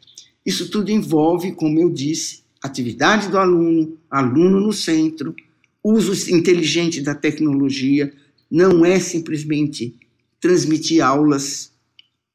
Isso 0.46 0.70
tudo 0.70 0.92
envolve, 0.92 1.54
como 1.54 1.80
eu 1.80 1.90
disse, 1.90 2.44
atividade 2.62 3.30
do 3.30 3.38
aluno, 3.38 3.98
aluno 4.10 4.60
no 4.60 4.74
centro, 4.74 5.36
uso 5.84 6.34
inteligente 6.34 7.02
da 7.02 7.16
tecnologia, 7.16 8.14
não 8.50 8.86
é 8.86 9.00
simplesmente 9.00 9.96
transmitir 10.40 11.04
aulas 11.04 11.72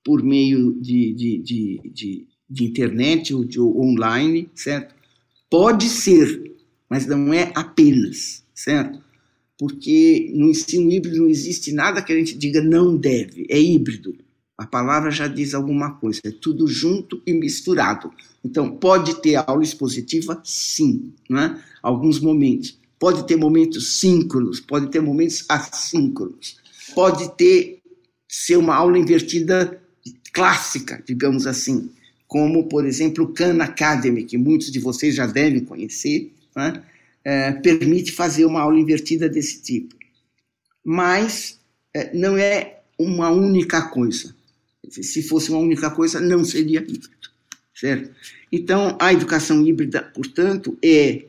por 0.04 0.22
meio 0.22 0.72
de, 0.80 1.12
de, 1.12 1.38
de, 1.38 1.80
de, 1.92 2.26
de 2.48 2.64
internet 2.64 3.34
ou 3.34 3.44
de 3.44 3.60
online, 3.60 4.48
certo? 4.54 4.94
Pode 5.48 5.88
ser, 5.88 6.52
mas 6.88 7.06
não 7.06 7.32
é 7.32 7.52
apenas, 7.54 8.44
certo? 8.54 9.00
Porque 9.60 10.32
no 10.34 10.48
ensino 10.48 10.90
híbrido 10.90 11.18
não 11.18 11.28
existe 11.28 11.70
nada 11.70 12.00
que 12.00 12.10
a 12.10 12.16
gente 12.16 12.34
diga 12.34 12.62
não 12.62 12.96
deve, 12.96 13.46
é 13.50 13.60
híbrido. 13.60 14.16
A 14.56 14.66
palavra 14.66 15.10
já 15.10 15.28
diz 15.28 15.52
alguma 15.52 15.92
coisa, 15.96 16.18
é 16.24 16.30
tudo 16.30 16.66
junto 16.66 17.20
e 17.26 17.34
misturado. 17.34 18.10
Então, 18.42 18.70
pode 18.70 19.20
ter 19.20 19.34
aula 19.36 19.62
expositiva? 19.62 20.40
Sim, 20.42 21.12
né? 21.28 21.62
alguns 21.82 22.18
momentos. 22.20 22.78
Pode 22.98 23.26
ter 23.26 23.36
momentos 23.36 23.98
síncronos, 23.98 24.60
pode 24.60 24.88
ter 24.88 25.02
momentos 25.02 25.44
assíncronos. 25.46 26.56
Pode 26.94 27.36
ter 27.36 27.82
ser 28.26 28.56
uma 28.56 28.74
aula 28.74 28.98
invertida 28.98 29.78
clássica, 30.32 31.02
digamos 31.06 31.46
assim, 31.46 31.90
como, 32.26 32.66
por 32.66 32.86
exemplo, 32.86 33.24
o 33.24 33.28
Khan 33.34 33.62
Academy, 33.62 34.24
que 34.24 34.38
muitos 34.38 34.70
de 34.70 34.78
vocês 34.78 35.14
já 35.14 35.26
devem 35.26 35.60
conhecer, 35.60 36.32
né? 36.56 36.82
É, 37.24 37.52
permite 37.52 38.12
fazer 38.12 38.44
uma 38.44 38.60
aula 38.60 38.78
invertida 38.78 39.28
desse 39.28 39.62
tipo. 39.62 39.94
Mas 40.84 41.58
é, 41.94 42.14
não 42.16 42.36
é 42.36 42.80
uma 42.98 43.30
única 43.30 43.82
coisa. 43.82 44.34
Se 44.90 45.22
fosse 45.22 45.50
uma 45.50 45.58
única 45.58 45.90
coisa, 45.90 46.20
não 46.20 46.44
seria 46.44 46.80
híbrido, 46.80 47.30
certo? 47.74 48.10
Então, 48.50 48.96
a 49.00 49.12
educação 49.12 49.64
híbrida, 49.64 50.02
portanto, 50.02 50.76
é 50.82 51.24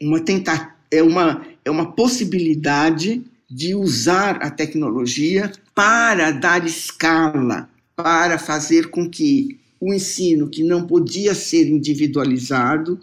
uma 0.00 0.20
tentativa, 0.20 0.74
é 0.90 1.02
uma, 1.02 1.46
é 1.64 1.70
uma 1.70 1.92
possibilidade 1.92 3.22
de 3.50 3.74
usar 3.74 4.36
a 4.36 4.50
tecnologia 4.50 5.52
para 5.74 6.30
dar 6.30 6.64
escala, 6.64 7.68
para 7.94 8.38
fazer 8.38 8.88
com 8.88 9.08
que 9.08 9.58
o 9.80 9.92
ensino 9.92 10.48
que 10.48 10.62
não 10.62 10.86
podia 10.86 11.34
ser 11.34 11.68
individualizado 11.68 12.98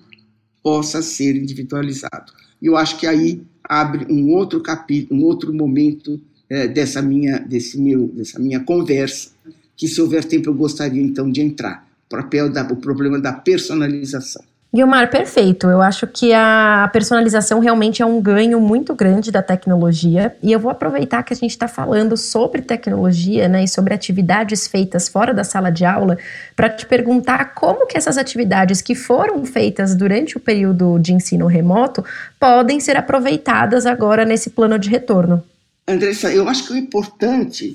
possa 0.64 1.02
ser 1.02 1.36
individualizado. 1.36 2.34
E 2.62 2.68
eu 2.68 2.78
acho 2.78 2.98
que 2.98 3.08
aí 3.08 3.42
abre 3.64 4.12
um 4.12 4.32
outro 4.34 4.62
capítulo, 4.62 5.20
um 5.20 5.24
outro 5.26 5.54
momento 5.54 6.20
é, 6.50 6.68
dessa 6.68 7.02
minha, 7.02 7.40
desse 7.40 7.80
meu, 7.80 8.08
dessa 8.10 8.40
minha 8.40 8.60
conversa, 8.60 9.32
que 9.76 9.88
se 9.88 10.02
houver 10.02 10.24
tempo 10.26 10.50
eu 10.50 10.54
gostaria 10.54 11.02
então 11.02 11.32
de 11.32 11.42
entrar. 11.42 11.88
O 12.08 12.10
papel 12.10 12.52
da, 12.52 12.64
o 12.64 12.76
problema 12.76 13.20
da 13.20 13.32
personalização. 13.32 14.44
Guilmar, 14.74 15.10
perfeito. 15.10 15.68
Eu 15.68 15.82
acho 15.82 16.08
que 16.08 16.32
a 16.32 16.90
personalização 16.94 17.60
realmente 17.60 18.02
é 18.02 18.06
um 18.06 18.22
ganho 18.22 18.58
muito 18.62 18.96
grande 18.96 19.30
da 19.30 19.44
tecnologia. 19.44 20.34
E 20.42 20.50
eu 20.50 20.60
vou 20.62 20.72
aproveitar 20.72 21.24
que 21.24 21.34
a 21.34 21.36
gente 21.36 21.52
está 21.52 21.68
falando 21.68 22.16
sobre 22.16 22.62
tecnologia 22.62 23.50
né, 23.50 23.66
e 23.66 23.68
sobre 23.68 23.94
atividades 23.94 24.68
feitas 24.68 25.10
fora 25.10 25.34
da 25.34 25.44
sala 25.44 25.70
de 25.70 25.84
aula 25.84 26.18
para 26.56 26.70
te 26.70 26.86
perguntar 26.86 27.54
como 27.54 27.86
que 27.86 27.98
essas 27.98 28.18
atividades 28.18 28.82
que 28.82 28.96
foram 28.96 29.46
feitas 29.46 29.94
durante 29.94 30.38
o 30.38 30.40
período 30.40 30.98
de 31.00 31.14
ensino 31.14 31.48
remoto 31.48 32.02
podem 32.40 32.80
ser 32.80 32.96
aproveitadas 32.96 33.86
agora 33.86 34.24
nesse 34.24 34.52
plano 34.52 34.80
de 34.80 34.90
retorno. 34.90 35.44
Andressa, 35.86 36.32
eu 36.32 36.48
acho 36.48 36.68
que 36.68 36.74
o 36.74 36.78
importante 36.78 37.74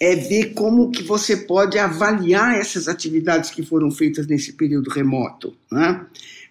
é 0.00 0.16
ver 0.16 0.54
como 0.54 0.90
que 0.90 1.02
você 1.02 1.36
pode 1.36 1.78
avaliar 1.78 2.58
essas 2.58 2.88
atividades 2.88 3.50
que 3.50 3.62
foram 3.62 3.90
feitas 3.90 4.26
nesse 4.26 4.54
período 4.54 4.88
remoto, 4.90 5.54
né? 5.70 6.06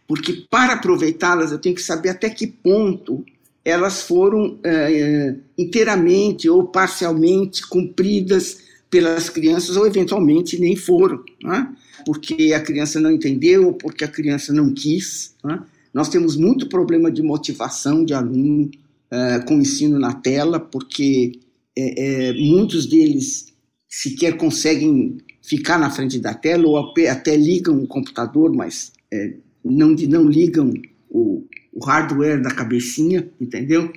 Porque 0.08 0.46
para 0.50 0.74
aproveitá-las 0.74 1.52
eu 1.52 1.58
tenho 1.60 1.76
que 1.76 1.82
saber 1.82 2.10
até 2.10 2.30
que 2.30 2.48
ponto 2.48 3.26
elas 3.66 4.04
foram 4.04 4.58
é, 4.64 5.36
inteiramente 5.58 6.50
ou 6.50 6.66
parcialmente 6.66 7.68
cumpridas 7.68 8.62
pelas 8.90 9.30
crianças 9.30 9.76
ou 9.78 9.86
eventualmente 9.86 10.60
nem 10.60 10.76
foram, 10.76 11.24
né? 11.44 11.72
porque 12.06 12.54
a 12.54 12.60
criança 12.60 13.00
não 13.00 13.12
entendeu 13.12 13.68
ou 13.68 13.74
porque 13.74 14.04
a 14.04 14.08
criança 14.08 14.54
não 14.54 14.74
quis. 14.74 15.36
Né? 15.44 15.62
Nós 15.94 16.10
temos 16.10 16.36
muito 16.36 16.68
problema 16.68 17.12
de 17.12 17.22
motivação 17.22 18.04
de 18.04 18.14
aluno 18.14 18.70
é, 19.12 19.40
com 19.40 19.56
ensino 19.56 20.00
na 20.00 20.14
tela, 20.14 20.60
porque 20.60 21.34
é, 21.78 22.30
é, 22.30 22.34
muitos 22.34 22.86
deles 22.86 23.54
sequer 23.88 24.38
conseguem 24.38 25.18
ficar 25.42 25.78
na 25.78 25.90
frente 25.90 26.20
da 26.20 26.34
tela 26.34 26.68
ou 26.68 26.78
até 26.78 27.36
ligam 27.36 27.82
o 27.82 27.88
computador, 27.88 28.54
mas 28.54 28.92
é, 29.12 29.34
não, 29.64 29.90
não 29.90 30.26
ligam 30.28 30.74
o, 31.10 31.44
o 31.74 31.84
hardware 31.84 32.42
da 32.42 32.52
cabecinha, 32.52 33.30
entendeu? 33.40 33.92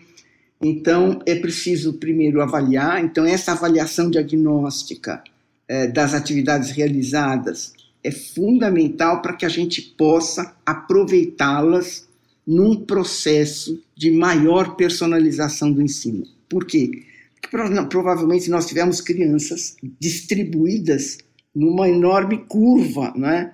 Então, 0.63 1.21
é 1.27 1.35
preciso 1.35 1.95
primeiro 1.95 2.41
avaliar. 2.41 3.05
Então, 3.05 3.27
essa 3.27 3.53
avaliação 3.53 4.11
diagnóstica 4.11 5.23
é, 5.69 5.89
das 5.89 6.15
atividades 6.15 6.71
realizadas 6.71 7.73
é 8.05 8.11
fundamental 8.11 9.21
para 9.21 9.35
que 9.35 9.45
a 9.45 9.49
gente 9.49 9.83
possa 9.83 10.55
aproveitá-las 10.65 12.09
num 12.47 12.77
processo 12.77 13.81
de 13.97 14.11
maior 14.11 14.77
personalização 14.77 15.73
do 15.73 15.83
ensino. 15.83 16.27
Por 16.49 16.65
quê? 16.65 17.05
Provavelmente 17.51 18.51
nós 18.51 18.67
tivemos 18.67 19.01
crianças 19.01 19.77
distribuídas 20.01 21.19
numa 21.55 21.89
enorme 21.89 22.39
curva 22.49 23.13
né, 23.17 23.53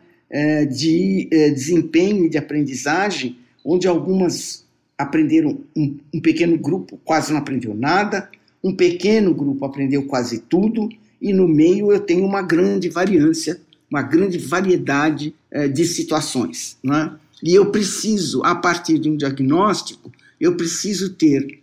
de 0.71 1.29
é, 1.33 1.51
desempenho 1.51 2.27
e 2.27 2.29
de 2.29 2.39
aprendizagem, 2.39 3.39
onde 3.65 3.89
algumas 3.89 4.65
aprenderam, 4.97 5.61
um, 5.77 5.97
um 6.13 6.21
pequeno 6.21 6.59
grupo 6.59 6.99
quase 7.05 7.33
não 7.33 7.39
aprendeu 7.39 7.75
nada, 7.75 8.29
um 8.63 8.75
pequeno 8.75 9.33
grupo 9.33 9.65
aprendeu 9.65 10.05
quase 10.05 10.41
tudo, 10.41 10.89
e 11.21 11.33
no 11.33 11.47
meio 11.47 11.93
eu 11.93 12.01
tenho 12.01 12.25
uma 12.25 12.43
grande 12.43 12.89
variância, 12.89 13.61
uma 13.91 14.03
grande 14.03 14.39
variedade 14.39 15.35
é, 15.51 15.69
de 15.69 15.85
situações. 15.85 16.77
Né? 16.83 17.15
E 17.43 17.55
eu 17.55 17.71
preciso, 17.71 18.43
a 18.45 18.55
partir 18.55 18.99
de 18.99 19.09
um 19.09 19.17
diagnóstico, 19.17 20.13
eu 20.41 20.57
preciso 20.57 21.15
ter 21.15 21.61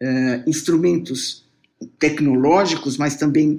é, 0.00 0.42
instrumentos 0.46 1.44
tecnológicos, 1.98 2.96
mas 2.96 3.16
também 3.16 3.56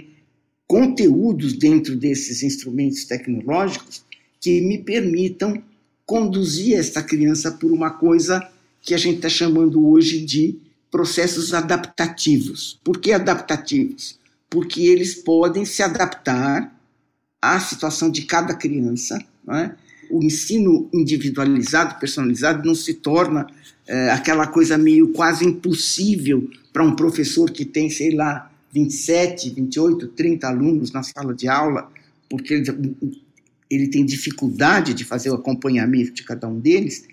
conteúdos 0.67 1.53
dentro 1.53 1.95
desses 1.95 2.43
instrumentos 2.43 3.05
tecnológicos 3.05 4.03
que 4.39 4.61
me 4.61 4.77
permitam 4.77 5.61
conduzir 6.05 6.77
esta 6.77 7.01
criança 7.01 7.51
por 7.51 7.71
uma 7.71 7.91
coisa 7.91 8.47
que 8.81 8.93
a 8.93 8.97
gente 8.97 9.17
está 9.17 9.29
chamando 9.29 9.85
hoje 9.87 10.21
de 10.21 10.57
processos 10.89 11.53
adaptativos. 11.53 12.79
Por 12.83 12.99
que 12.99 13.11
adaptativos? 13.11 14.17
Porque 14.49 14.81
eles 14.83 15.15
podem 15.15 15.65
se 15.65 15.83
adaptar 15.83 16.73
à 17.41 17.59
situação 17.59 18.09
de 18.09 18.23
cada 18.23 18.53
criança. 18.53 19.19
É? 19.49 19.71
O 20.09 20.23
ensino 20.23 20.89
individualizado, 20.93 21.99
personalizado, 21.99 22.65
não 22.65 22.75
se 22.75 22.93
torna 22.95 23.47
é, 23.87 24.11
aquela 24.11 24.47
coisa 24.47 24.77
meio 24.77 25.09
quase 25.09 25.45
impossível 25.45 26.49
para 26.73 26.83
um 26.83 26.95
professor 26.95 27.49
que 27.49 27.65
tem, 27.65 27.89
sei 27.89 28.15
lá, 28.15 28.51
27, 28.73 29.49
28, 29.49 30.07
30 30.09 30.47
alunos 30.47 30.91
na 30.91 31.03
sala 31.03 31.33
de 31.33 31.47
aula, 31.47 31.91
porque 32.29 32.53
ele, 32.53 32.87
ele 33.69 33.87
tem 33.87 34.05
dificuldade 34.05 34.93
de 34.93 35.03
fazer 35.03 35.29
o 35.29 35.35
acompanhamento 35.35 36.13
de 36.13 36.23
cada 36.23 36.47
um 36.47 36.59
deles, 36.59 37.05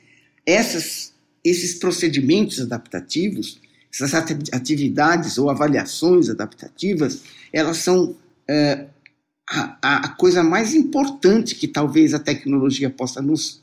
essas, 0.44 1.14
esses 1.42 1.74
procedimentos 1.74 2.60
adaptativos, 2.60 3.60
essas 3.92 4.12
atividades 4.52 5.38
ou 5.38 5.48
avaliações 5.48 6.28
adaptativas, 6.28 7.22
elas 7.52 7.78
são 7.78 8.16
é, 8.48 8.86
a, 9.48 10.06
a, 10.06 10.08
coisa 10.08 10.42
mais 10.42 10.74
importante 10.74 11.54
que 11.54 11.68
talvez 11.68 12.14
a 12.14 12.18
tecnologia 12.18 12.88
possa 12.88 13.20
nos, 13.20 13.62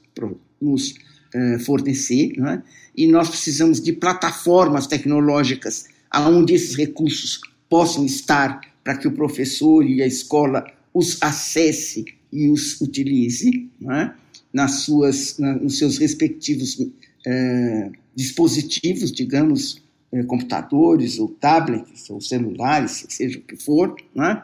nos 0.61 0.93
é, 1.33 1.59
fornecer, 1.59 2.33
é? 2.39 2.61
e 2.95 3.07
nós 3.07 3.29
precisamos 3.29 3.81
de 3.81 3.93
plataformas 3.93 4.85
tecnológicas 4.85 5.85
aonde 6.09 6.53
esses 6.53 6.75
recursos 6.75 7.39
possam 7.69 8.05
estar 8.05 8.61
para 8.83 8.97
que 8.97 9.07
o 9.07 9.11
professor 9.11 9.85
e 9.85 10.01
a 10.01 10.07
escola 10.07 10.65
os 10.93 11.17
acesse 11.21 12.05
e 12.31 12.49
os 12.49 12.79
utilize 12.81 13.69
né, 13.79 14.13
nas 14.53 14.81
suas, 14.81 15.37
na, 15.37 15.55
nos 15.55 15.77
seus 15.77 15.97
respectivos 15.97 16.77
é, 17.25 17.91
dispositivos, 18.15 19.11
digamos, 19.11 19.81
é, 20.11 20.23
computadores 20.23 21.17
ou 21.17 21.29
tablets 21.29 22.09
ou 22.09 22.19
celulares, 22.19 23.05
seja 23.09 23.39
o 23.39 23.41
que 23.41 23.55
for, 23.55 23.95
né, 24.13 24.43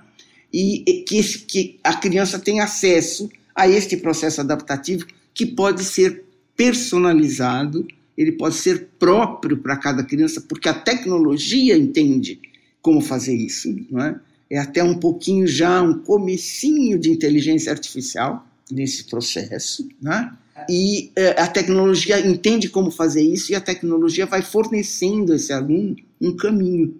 e, 0.51 1.03
que, 1.07 1.21
que 1.39 1.79
a 1.83 1.93
criança 1.93 2.39
tenha 2.39 2.63
acesso 2.63 3.29
a 3.53 3.67
este 3.67 3.97
processo 3.97 4.41
adaptativo 4.41 5.05
que 5.33 5.45
pode 5.45 5.83
ser 5.83 6.23
personalizado 6.55 7.85
ele 8.17 8.31
pode 8.31 8.55
ser 8.55 8.87
próprio 8.97 9.57
para 9.57 9.77
cada 9.77 10.03
criança, 10.03 10.41
porque 10.41 10.67
a 10.67 10.73
tecnologia 10.73 11.77
entende 11.77 12.39
como 12.81 12.99
fazer 12.99 13.35
isso, 13.35 13.73
não 13.91 14.01
é? 14.01 14.19
É 14.49 14.57
até 14.57 14.83
um 14.83 14.97
pouquinho 14.97 15.45
já 15.45 15.81
um 15.81 15.99
comecinho 15.99 16.97
de 16.97 17.11
inteligência 17.11 17.71
artificial 17.71 18.47
nesse 18.71 19.03
processo, 19.03 19.87
né? 20.01 20.33
E 20.67 21.11
é, 21.15 21.39
a 21.39 21.45
tecnologia 21.45 22.25
entende 22.25 22.69
como 22.69 22.89
fazer 22.89 23.21
isso 23.21 23.51
e 23.51 23.55
a 23.55 23.61
tecnologia 23.61 24.25
vai 24.25 24.41
fornecendo 24.41 25.31
a 25.31 25.35
esse 25.35 25.53
aluno 25.53 25.95
um 26.19 26.35
caminho, 26.35 26.99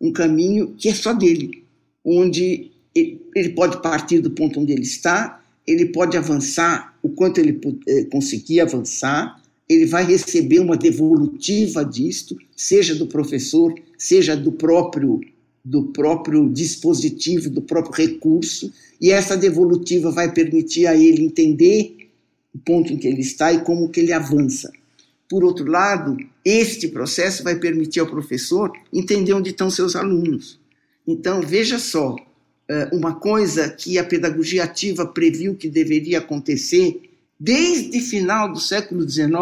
um 0.00 0.12
caminho 0.12 0.74
que 0.78 0.88
é 0.88 0.94
só 0.94 1.12
dele, 1.12 1.64
onde 2.04 2.70
ele 2.94 3.50
pode 3.50 3.80
partir 3.82 4.20
do 4.20 4.30
ponto 4.30 4.60
onde 4.60 4.72
ele 4.72 4.82
está, 4.82 5.42
ele 5.66 5.86
pode 5.86 6.16
avançar 6.16 6.96
o 7.02 7.08
quanto 7.08 7.38
ele 7.38 7.60
é, 7.86 8.04
conseguir 8.04 8.60
avançar, 8.60 9.40
ele 9.68 9.84
vai 9.84 10.04
receber 10.04 10.60
uma 10.60 10.76
devolutiva 10.76 11.84
disto, 11.84 12.36
seja 12.56 12.94
do 12.94 13.06
professor, 13.06 13.74
seja 13.96 14.36
do 14.36 14.50
próprio 14.50 15.20
do 15.64 15.82
próprio 15.82 16.48
dispositivo, 16.48 17.50
do 17.50 17.60
próprio 17.60 17.92
recurso, 17.92 18.72
e 18.98 19.10
essa 19.10 19.36
devolutiva 19.36 20.10
vai 20.10 20.32
permitir 20.32 20.86
a 20.86 20.96
ele 20.96 21.22
entender 21.22 22.08
o 22.54 22.58
ponto 22.58 22.90
em 22.90 22.96
que 22.96 23.06
ele 23.06 23.20
está 23.20 23.52
e 23.52 23.60
como 23.62 23.90
que 23.90 24.00
ele 24.00 24.12
avança. 24.12 24.72
Por 25.28 25.44
outro 25.44 25.70
lado, 25.70 26.16
este 26.42 26.88
processo 26.88 27.44
vai 27.44 27.56
permitir 27.56 28.00
ao 28.00 28.06
professor 28.06 28.72
entender 28.90 29.34
onde 29.34 29.50
estão 29.50 29.68
seus 29.70 29.94
alunos. 29.94 30.58
Então, 31.10 31.40
veja 31.40 31.78
só, 31.78 32.16
eh, 32.68 32.90
uma 32.92 33.14
coisa 33.14 33.70
que 33.70 33.96
a 33.98 34.04
pedagogia 34.04 34.64
ativa 34.64 35.06
previu 35.06 35.54
que 35.54 35.66
deveria 35.66 36.18
acontecer 36.18 37.00
desde 37.40 37.98
final 38.02 38.52
do 38.52 38.60
século 38.60 39.08
XIX, 39.08 39.32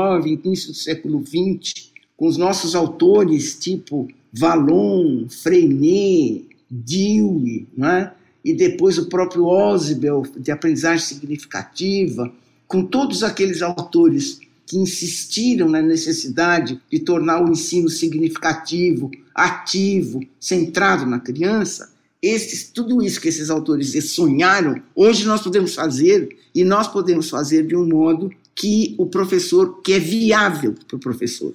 início 0.45 0.69
do 0.69 0.77
século 0.77 1.25
XX, 1.27 1.91
com 2.17 2.29
os 2.29 2.37
nossos 2.37 2.77
autores 2.77 3.59
tipo 3.59 4.07
Vallon, 4.33 5.27
Freinet, 5.29 6.47
Dewey, 6.71 7.67
é? 7.83 8.11
e 8.45 8.55
depois 8.55 8.97
o 8.97 9.07
próprio 9.09 9.47
Ausubel, 9.47 10.23
de 10.37 10.53
aprendizagem 10.53 11.05
significativa, 11.05 12.33
com 12.69 12.85
todos 12.85 13.25
aqueles 13.25 13.61
autores 13.61 14.39
que 14.67 14.77
insistiram 14.77 15.69
na 15.69 15.81
necessidade 15.81 16.81
de 16.91 16.99
tornar 16.99 17.43
o 17.43 17.51
ensino 17.51 17.89
significativo, 17.89 19.11
ativo, 19.35 20.21
centrado 20.41 21.07
na 21.07 21.21
criança, 21.21 21.95
esses, 22.21 22.69
tudo 22.71 23.03
isso 23.03 23.21
que 23.21 23.29
esses 23.29 23.49
autores 23.51 23.93
sonharam, 24.11 24.83
hoje 24.95 25.25
nós 25.25 25.43
podemos 25.43 25.75
fazer, 25.75 26.37
e 26.55 26.65
nós 26.65 26.89
podemos 26.89 27.31
fazer 27.31 27.67
de 27.67 27.77
um 27.77 27.87
modo 27.87 28.33
que 28.55 28.95
o 28.99 29.07
professor, 29.07 29.83
que 29.83 29.93
é 29.93 29.99
viável 29.99 30.75
para 30.89 30.97
o 30.97 31.01
professor, 31.01 31.55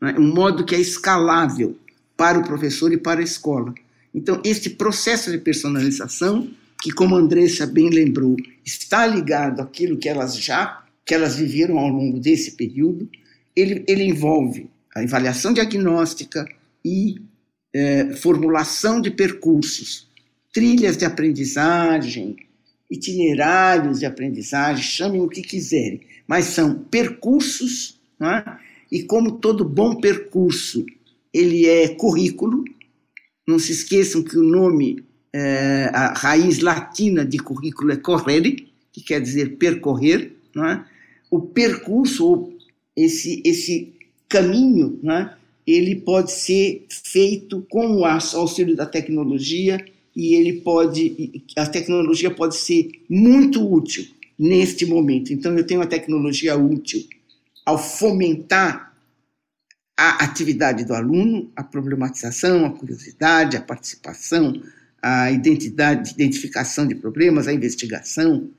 né? 0.00 0.14
um 0.18 0.32
modo 0.32 0.64
que 0.64 0.74
é 0.74 0.80
escalável 0.80 1.76
para 2.16 2.38
o 2.38 2.44
professor 2.44 2.92
e 2.92 2.98
para 2.98 3.20
a 3.20 3.24
escola. 3.24 3.74
Então, 4.14 4.40
este 4.44 4.68
processo 4.68 5.30
de 5.30 5.38
personalização, 5.38 6.48
que 6.82 6.92
como 6.92 7.16
a 7.16 7.18
Andressa 7.18 7.66
bem 7.66 7.88
lembrou, 7.88 8.36
está 8.64 9.06
ligado 9.06 9.60
àquilo 9.60 9.96
que 9.96 10.08
elas 10.08 10.36
já, 10.36 10.81
que 11.04 11.14
elas 11.14 11.36
viveram 11.36 11.78
ao 11.78 11.88
longo 11.88 12.18
desse 12.18 12.52
período, 12.52 13.08
ele, 13.54 13.84
ele 13.86 14.04
envolve 14.04 14.68
a 14.94 15.00
avaliação 15.00 15.52
diagnóstica 15.52 16.46
e 16.84 17.16
é, 17.72 18.14
formulação 18.16 19.00
de 19.00 19.10
percursos, 19.10 20.08
trilhas 20.52 20.96
de 20.96 21.04
aprendizagem, 21.04 22.36
itinerários 22.90 24.00
de 24.00 24.06
aprendizagem, 24.06 24.82
chamem 24.82 25.22
o 25.22 25.28
que 25.28 25.42
quiserem, 25.42 26.02
mas 26.26 26.46
são 26.46 26.74
percursos, 26.74 27.98
é? 28.20 28.56
e 28.90 29.02
como 29.02 29.38
todo 29.38 29.64
bom 29.64 29.96
percurso, 29.96 30.84
ele 31.32 31.66
é 31.66 31.88
currículo, 31.88 32.64
não 33.46 33.58
se 33.58 33.72
esqueçam 33.72 34.22
que 34.22 34.36
o 34.36 34.42
nome, 34.42 35.02
é, 35.32 35.90
a 35.92 36.12
raiz 36.12 36.58
latina 36.58 37.24
de 37.24 37.38
currículo 37.38 37.92
é 37.92 37.96
correre, 37.96 38.68
que 38.92 39.00
quer 39.00 39.20
dizer 39.20 39.56
percorrer, 39.56 40.36
é? 40.54 40.91
O 41.32 41.40
percurso, 41.40 42.52
esse, 42.94 43.40
esse 43.42 43.94
caminho, 44.28 45.00
não 45.02 45.14
é? 45.14 45.34
ele 45.66 45.96
pode 45.96 46.30
ser 46.30 46.84
feito 46.90 47.66
com 47.70 47.96
o 47.96 48.04
auxílio 48.04 48.76
da 48.76 48.84
tecnologia 48.84 49.82
e 50.14 50.34
ele 50.34 50.60
pode, 50.60 51.42
a 51.56 51.64
tecnologia 51.64 52.30
pode 52.30 52.56
ser 52.56 52.90
muito 53.08 53.66
útil 53.66 54.06
neste 54.38 54.84
momento. 54.84 55.32
Então, 55.32 55.56
eu 55.56 55.66
tenho 55.66 55.80
a 55.80 55.86
tecnologia 55.86 56.54
útil 56.54 57.02
ao 57.64 57.78
fomentar 57.78 58.94
a 59.96 60.24
atividade 60.24 60.84
do 60.84 60.92
aluno, 60.92 61.50
a 61.56 61.64
problematização, 61.64 62.66
a 62.66 62.70
curiosidade, 62.72 63.56
a 63.56 63.62
participação, 63.62 64.60
a 65.00 65.30
identidade, 65.30 66.12
identificação 66.12 66.86
de 66.86 66.94
problemas, 66.94 67.48
a 67.48 67.54
investigação, 67.54 68.50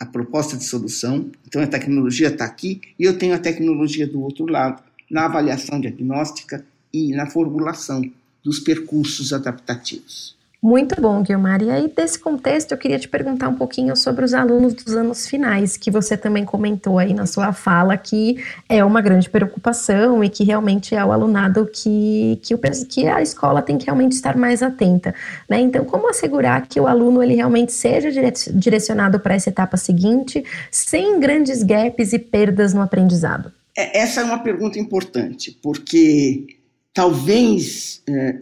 a 0.00 0.06
proposta 0.06 0.56
de 0.56 0.64
solução. 0.64 1.30
Então, 1.46 1.62
a 1.62 1.66
tecnologia 1.66 2.28
está 2.28 2.46
aqui 2.46 2.80
e 2.98 3.04
eu 3.04 3.18
tenho 3.18 3.34
a 3.34 3.38
tecnologia 3.38 4.06
do 4.06 4.22
outro 4.22 4.46
lado, 4.46 4.82
na 5.10 5.26
avaliação 5.26 5.78
diagnóstica 5.78 6.64
e 6.92 7.14
na 7.14 7.26
formulação 7.26 8.02
dos 8.42 8.58
percursos 8.58 9.34
adaptativos. 9.34 10.34
Muito 10.62 11.00
bom, 11.00 11.22
Guilmar. 11.22 11.62
E 11.62 11.70
aí, 11.70 11.88
desse 11.88 12.18
contexto, 12.18 12.72
eu 12.72 12.78
queria 12.78 12.98
te 12.98 13.08
perguntar 13.08 13.48
um 13.48 13.54
pouquinho 13.54 13.96
sobre 13.96 14.26
os 14.26 14.34
alunos 14.34 14.74
dos 14.74 14.94
anos 14.94 15.26
finais, 15.26 15.78
que 15.78 15.90
você 15.90 16.18
também 16.18 16.44
comentou 16.44 16.98
aí 16.98 17.14
na 17.14 17.24
sua 17.24 17.50
fala, 17.54 17.96
que 17.96 18.44
é 18.68 18.84
uma 18.84 19.00
grande 19.00 19.30
preocupação 19.30 20.22
e 20.22 20.28
que 20.28 20.44
realmente 20.44 20.94
é 20.94 21.02
o 21.02 21.12
alunado 21.12 21.66
que, 21.72 22.38
que, 22.42 22.54
o, 22.54 22.60
que 22.86 23.06
a 23.06 23.22
escola 23.22 23.62
tem 23.62 23.78
que 23.78 23.86
realmente 23.86 24.12
estar 24.12 24.36
mais 24.36 24.62
atenta. 24.62 25.14
Né? 25.48 25.60
Então, 25.60 25.82
como 25.82 26.10
assegurar 26.10 26.66
que 26.66 26.78
o 26.78 26.86
aluno 26.86 27.22
ele 27.22 27.36
realmente 27.36 27.72
seja 27.72 28.10
direcionado 28.52 29.18
para 29.18 29.34
essa 29.34 29.48
etapa 29.48 29.78
seguinte, 29.78 30.44
sem 30.70 31.18
grandes 31.18 31.62
gaps 31.62 32.12
e 32.12 32.18
perdas 32.18 32.74
no 32.74 32.82
aprendizado? 32.82 33.50
É, 33.74 34.00
essa 34.00 34.20
é 34.20 34.24
uma 34.24 34.40
pergunta 34.40 34.78
importante, 34.78 35.58
porque 35.62 36.58
talvez. 36.92 38.02
É, 38.06 38.38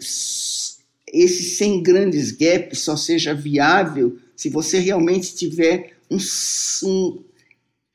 esse 1.12 1.42
sem 1.42 1.83
grandes 1.83 2.33
gaps 2.33 2.81
só 2.81 2.97
seja 2.97 3.35
viável 3.35 4.18
se 4.37 4.49
você 4.49 4.79
realmente 4.79 5.35
tiver 5.35 5.94
um, 6.11 6.16
um 6.85 7.18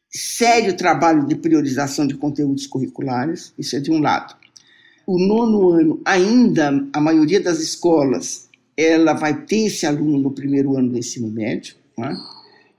sério 0.09 0.75
trabalho 0.75 1.25
de 1.25 1.35
priorização 1.35 2.05
de 2.05 2.15
conteúdos 2.15 2.67
curriculares, 2.67 3.53
isso 3.57 3.75
é 3.75 3.79
de 3.79 3.91
um 3.91 3.99
lado. 3.99 4.35
O 5.07 5.17
nono 5.17 5.71
ano, 5.71 6.01
ainda, 6.05 6.85
a 6.93 7.01
maioria 7.01 7.41
das 7.41 7.59
escolas, 7.59 8.49
ela 8.75 9.13
vai 9.13 9.45
ter 9.45 9.65
esse 9.67 9.85
aluno 9.85 10.17
no 10.17 10.31
primeiro 10.31 10.77
ano 10.77 10.89
do 10.89 10.97
ensino 10.97 11.29
médio. 11.29 11.75
É? 11.99 12.13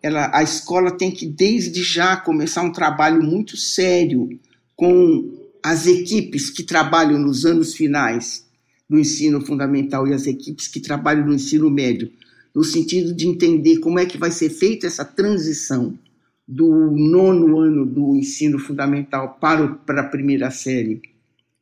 Ela, 0.03 0.31
a 0.37 0.43
escola 0.43 0.91
tem 0.91 1.11
que, 1.11 1.27
desde 1.27 1.83
já, 1.83 2.17
começar 2.17 2.63
um 2.63 2.73
trabalho 2.73 3.23
muito 3.23 3.57
sério 3.57 4.39
com 4.77 5.33
as 5.63 5.87
equipes 5.87 6.51
que 6.51 6.63
trabalham 6.63 7.19
nos 7.19 7.47
anos 7.47 7.75
finais 7.75 8.44
do 8.89 8.99
ensino 8.99 9.41
fundamental 9.41 10.07
e 10.07 10.13
as 10.13 10.27
equipes 10.27 10.69
que 10.69 10.81
trabalham 10.81 11.27
no 11.27 11.35
ensino 11.35 11.71
médio, 11.71 12.11
no 12.55 12.63
sentido 12.63 13.15
de 13.15 13.27
entender 13.27 13.79
como 13.79 13.99
é 13.99 14.07
que 14.07 14.19
vai 14.19 14.31
ser 14.31 14.51
feita 14.51 14.87
essa 14.87 15.05
transição 15.05 15.99
do 16.47 16.91
nono 16.91 17.59
ano 17.59 17.87
do 17.87 18.15
ensino 18.15 18.59
fundamental 18.59 19.39
para, 19.41 19.65
o, 19.65 19.75
para 19.77 20.03
a 20.03 20.09
primeira 20.09 20.51
série 20.51 21.01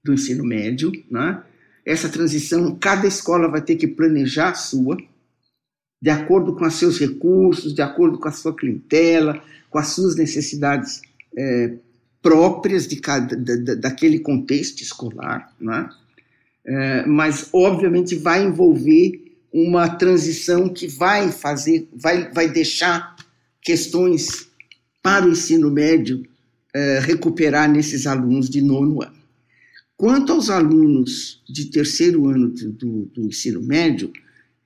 do 0.04 0.12
ensino 0.12 0.44
médio. 0.44 0.90
Né? 1.10 1.42
Essa 1.86 2.08
transição, 2.08 2.76
cada 2.76 3.06
escola 3.06 3.48
vai 3.48 3.62
ter 3.62 3.76
que 3.76 3.86
planejar 3.86 4.50
a 4.50 4.54
sua, 4.54 4.98
de 6.00 6.10
acordo 6.10 6.56
com 6.56 6.66
os 6.66 6.74
seus 6.74 6.98
recursos, 6.98 7.72
de 7.72 7.80
acordo 7.80 8.18
com 8.18 8.28
a 8.28 8.32
sua 8.32 8.54
clientela, 8.54 9.42
com 9.70 9.78
as 9.78 9.88
suas 9.88 10.16
necessidades 10.16 11.00
é, 11.36 11.74
próprias 12.20 12.88
de 12.88 12.96
cada, 12.96 13.36
da, 13.36 13.74
daquele 13.76 14.18
contexto 14.18 14.82
escolar. 14.82 15.54
Né? 15.60 15.88
É, 16.64 17.06
mas 17.06 17.48
obviamente 17.52 18.14
vai 18.14 18.44
envolver 18.44 19.20
uma 19.52 19.88
transição 19.88 20.68
que 20.68 20.86
vai 20.86 21.30
fazer, 21.30 21.88
vai, 21.92 22.30
vai 22.32 22.48
deixar 22.48 23.16
questões 23.60 24.48
para 25.02 25.26
o 25.26 25.30
ensino 25.30 25.70
médio 25.70 26.22
é, 26.74 27.00
recuperar 27.00 27.70
nesses 27.70 28.06
alunos 28.06 28.48
de 28.48 28.62
nono 28.62 29.02
ano. 29.02 29.22
Quanto 29.96 30.32
aos 30.32 30.50
alunos 30.50 31.42
de 31.48 31.66
terceiro 31.66 32.28
ano 32.28 32.48
do, 32.48 33.04
do, 33.06 33.26
ensino 33.26 33.60
médio, 33.60 34.12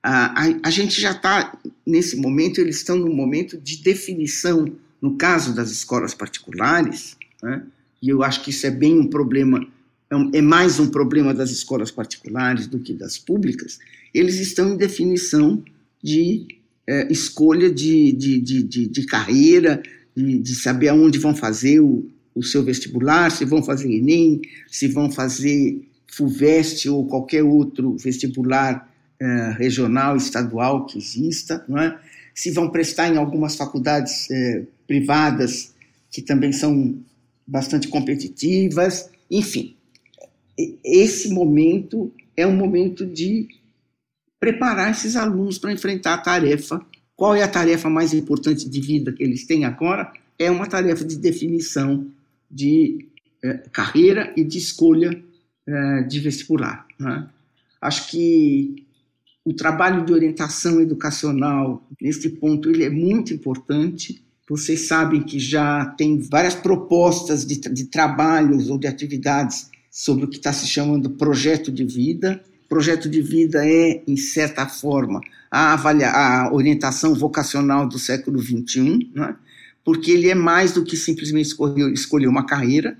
a, 0.01 0.45
a, 0.45 0.59
a 0.63 0.69
gente 0.71 0.99
já 1.01 1.11
está, 1.11 1.59
nesse 1.85 2.15
momento, 2.15 2.61
eles 2.61 2.77
estão 2.77 2.97
no 2.97 3.13
momento 3.13 3.57
de 3.57 3.83
definição, 3.83 4.71
no 5.01 5.15
caso 5.15 5.53
das 5.53 5.69
escolas 5.69 6.13
particulares, 6.13 7.17
né, 7.43 7.61
e 8.01 8.09
eu 8.09 8.23
acho 8.23 8.43
que 8.43 8.51
isso 8.51 8.65
é 8.65 8.71
bem 8.71 8.97
um 8.97 9.07
problema 9.07 9.67
é, 10.11 10.37
é 10.37 10.41
mais 10.41 10.79
um 10.79 10.89
problema 10.89 11.33
das 11.33 11.51
escolas 11.51 11.91
particulares 11.91 12.67
do 12.67 12.79
que 12.79 12.93
das 12.93 13.17
públicas, 13.17 13.79
eles 14.13 14.39
estão 14.39 14.73
em 14.73 14.77
definição 14.77 15.63
de 16.01 16.47
é, 16.87 17.11
escolha 17.11 17.69
de, 17.69 18.13
de, 18.13 18.39
de, 18.39 18.63
de, 18.63 18.87
de 18.87 19.05
carreira, 19.05 19.81
de, 20.15 20.39
de, 20.39 20.55
saber 20.55 20.89
aonde 20.89 21.19
vão 21.19 21.35
fazer 21.35 21.79
o, 21.79 22.09
o 22.33 22.43
seu 22.43 22.63
vestibular, 22.63 23.29
se 23.29 23.45
vão 23.45 23.61
fazer 23.61 23.91
Enem, 23.91 24.41
se 24.67 24.87
vão 24.87 25.11
fazer 25.11 25.81
FUVEST 26.07 26.89
ou 26.89 27.05
qualquer 27.05 27.43
outro 27.43 27.95
vestibular 27.97 28.89
eh, 29.19 29.55
regional, 29.57 30.15
estadual 30.15 30.85
que 30.85 30.97
exista, 30.97 31.65
é? 31.77 31.97
se 32.33 32.51
vão 32.51 32.69
prestar 32.69 33.13
em 33.13 33.17
algumas 33.17 33.55
faculdades 33.55 34.29
eh, 34.29 34.63
privadas 34.87 35.73
que 36.11 36.21
também 36.21 36.51
são 36.51 36.95
bastante 37.45 37.87
competitivas, 37.87 39.09
enfim. 39.29 39.75
Esse 40.83 41.29
momento 41.29 42.11
é 42.35 42.45
um 42.45 42.55
momento 42.55 43.05
de 43.05 43.47
preparar 44.39 44.91
esses 44.91 45.15
alunos 45.15 45.57
para 45.57 45.71
enfrentar 45.71 46.15
a 46.15 46.17
tarefa. 46.19 46.83
Qual 47.15 47.35
é 47.35 47.43
a 47.43 47.47
tarefa 47.47 47.89
mais 47.89 48.13
importante 48.13 48.69
de 48.69 48.81
vida 48.81 49.11
que 49.11 49.23
eles 49.23 49.45
têm 49.45 49.65
agora? 49.65 50.11
É 50.37 50.49
uma 50.49 50.67
tarefa 50.67 51.03
de 51.03 51.17
definição 51.17 52.07
de 52.49 53.07
eh, 53.43 53.63
carreira 53.71 54.33
e 54.37 54.43
de 54.43 54.57
escolha 54.57 55.23
eh, 55.67 56.03
de 56.03 56.19
vestibular. 56.19 56.85
Né? 56.99 57.27
Acho 57.81 58.09
que 58.09 58.85
o 59.43 59.53
trabalho 59.53 60.05
de 60.05 60.13
orientação 60.13 60.81
educacional, 60.81 61.85
nesse 62.01 62.29
ponto, 62.29 62.69
ele 62.69 62.83
é 62.83 62.89
muito 62.89 63.33
importante. 63.33 64.23
Vocês 64.47 64.87
sabem 64.87 65.21
que 65.21 65.39
já 65.39 65.85
tem 65.97 66.19
várias 66.19 66.55
propostas 66.55 67.45
de, 67.45 67.59
de 67.59 67.85
trabalhos 67.85 68.69
ou 68.69 68.77
de 68.77 68.87
atividades 68.87 69.69
sobre 69.97 70.25
o 70.25 70.27
que 70.27 70.37
está 70.37 70.53
se 70.53 70.67
chamando 70.67 71.09
projeto 71.09 71.71
de 71.71 71.83
vida. 71.83 72.39
Projeto 72.69 73.09
de 73.09 73.19
vida 73.19 73.65
é, 73.67 74.03
em 74.07 74.15
certa 74.15 74.67
forma, 74.67 75.19
a, 75.49 75.73
avalia, 75.73 76.11
a 76.11 76.53
orientação 76.53 77.15
vocacional 77.15 77.87
do 77.87 77.97
século 77.97 78.39
XXI, 78.39 79.09
né? 79.15 79.35
porque 79.83 80.11
ele 80.11 80.29
é 80.29 80.35
mais 80.35 80.71
do 80.71 80.83
que 80.83 80.95
simplesmente 80.95 81.55
escolher, 81.93 82.27
uma 82.27 82.45
carreira, 82.45 82.95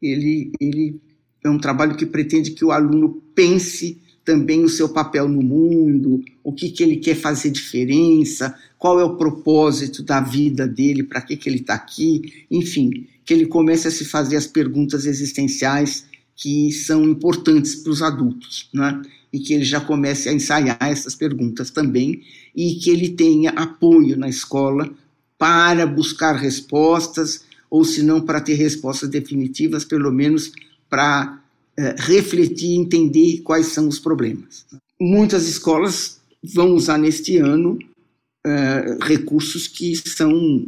ele, 0.00 0.52
ele 0.60 1.00
é 1.42 1.50
um 1.50 1.58
trabalho 1.58 1.96
que 1.96 2.06
pretende 2.06 2.52
que 2.52 2.64
o 2.64 2.70
aluno 2.70 3.20
pense 3.34 4.00
também 4.24 4.62
o 4.62 4.68
seu 4.68 4.90
papel 4.90 5.26
no 5.28 5.42
mundo, 5.42 6.22
o 6.44 6.52
que, 6.52 6.70
que 6.70 6.82
ele 6.82 6.98
quer 6.98 7.16
fazer 7.16 7.50
diferença, 7.50 8.54
qual 8.78 9.00
é 9.00 9.04
o 9.04 9.16
propósito 9.16 10.00
da 10.00 10.20
vida 10.20 10.68
dele, 10.68 11.02
para 11.02 11.22
que, 11.22 11.36
que 11.36 11.48
ele 11.48 11.58
está 11.58 11.74
aqui, 11.74 12.44
enfim, 12.48 13.08
que 13.24 13.34
ele 13.34 13.46
comece 13.46 13.88
a 13.88 13.90
se 13.90 14.04
fazer 14.04 14.36
as 14.36 14.46
perguntas 14.46 15.06
existenciais 15.06 16.04
que 16.36 16.70
são 16.70 17.02
importantes 17.04 17.74
para 17.76 17.90
os 17.90 18.02
adultos, 18.02 18.68
né? 18.72 19.00
e 19.32 19.40
que 19.40 19.52
ele 19.52 19.64
já 19.64 19.80
comece 19.80 20.28
a 20.28 20.32
ensaiar 20.32 20.78
essas 20.80 21.14
perguntas 21.14 21.70
também, 21.70 22.22
e 22.54 22.74
que 22.76 22.90
ele 22.90 23.10
tenha 23.10 23.50
apoio 23.50 24.16
na 24.16 24.28
escola 24.28 24.90
para 25.38 25.86
buscar 25.86 26.36
respostas, 26.36 27.44
ou 27.68 27.84
se 27.84 28.02
não 28.02 28.20
para 28.20 28.40
ter 28.40 28.54
respostas 28.54 29.08
definitivas, 29.08 29.84
pelo 29.84 30.12
menos 30.12 30.52
para 30.88 31.42
é, 31.76 31.94
refletir 31.98 32.70
e 32.70 32.76
entender 32.76 33.42
quais 33.42 33.66
são 33.66 33.88
os 33.88 33.98
problemas. 33.98 34.64
Muitas 34.98 35.46
escolas 35.46 36.18
vão 36.42 36.70
usar 36.70 36.96
neste 36.96 37.36
ano 37.36 37.78
é, 38.46 38.98
recursos 39.02 39.66
que 39.66 39.94
são 39.96 40.66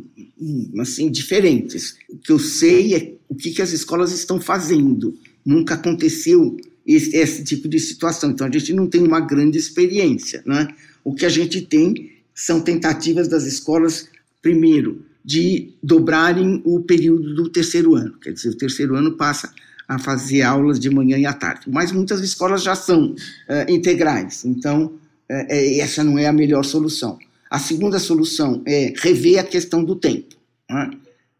assim 0.81 1.11
diferentes. 1.11 1.97
O 2.11 2.19
que 2.19 2.33
eu 2.33 2.39
sei 2.39 2.95
é 2.95 3.14
o 3.29 3.35
que, 3.35 3.53
que 3.53 3.62
as 3.62 3.73
escolas 3.73 4.12
estão 4.12 4.41
fazendo. 4.41 5.16
Nunca 5.49 5.74
aconteceu 5.74 6.59
esse, 6.86 7.16
esse, 7.16 7.42
tipo 7.42 7.66
de 7.68 7.80
situação. 7.80 8.30
Então 8.30 8.46
a 8.46 8.51
gente 8.51 8.74
não 8.74 8.86
tem 8.86 9.03
uma 9.03 9.18
grande 9.18 9.57
experiência. 9.57 10.42
Né? 10.44 10.68
O 11.03 11.14
que 11.14 11.24
a 11.24 11.30
gente 11.30 11.62
tem 11.62 12.12
são 12.34 12.61
tentativas 12.61 13.28
das 13.28 13.44
escolas, 13.44 14.11
primeiro, 14.42 15.07
de 15.24 15.72
dobrarem 15.82 16.61
o 16.66 16.80
período 16.80 17.34
do 17.34 17.49
terceiro 17.49 17.94
ano. 17.94 18.12
Quer 18.20 18.32
dizer, 18.32 18.51
o 18.51 18.59
terceiro 18.59 18.94
ano 18.94 19.16
passa 19.16 19.51
a 19.88 19.99
fazer 19.99 20.42
aulas 20.42 20.78
de 20.78 20.90
manhã 20.90 21.16
e 21.16 21.24
à 21.24 21.32
tarde. 21.32 21.62
Mas 21.70 21.92
muitas 21.92 22.20
escolas 22.20 22.62
já 22.62 22.74
são 22.74 23.12
uh, 23.12 23.16
integrais, 23.72 24.44
então 24.44 24.84
uh, 24.84 25.46
essa 25.80 26.05
não 26.05 26.18
é 26.18 26.26
a 26.26 26.32
melhor 26.32 26.62
solução. 26.62 27.18
A 27.51 27.59
segunda 27.59 27.99
solução 27.99 28.62
é 28.66 28.92
rever 28.99 29.38
a 29.38 29.44
questão 29.44 29.82
do 29.82 29.96
tempo. 29.96 30.36
Né? 30.70 30.90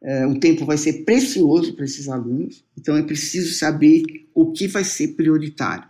Uh, 0.01 0.29
o 0.29 0.39
tempo 0.39 0.65
vai 0.65 0.79
ser 0.79 1.05
precioso 1.05 1.75
para 1.75 1.85
esses 1.85 2.09
alunos, 2.09 2.65
então 2.79 2.97
é 2.97 3.03
preciso 3.03 3.55
saber 3.55 4.03
o 4.35 4.53
que 4.53 4.69
vai 4.69 4.85
ser 4.85 5.09
prioritário. 5.09 5.89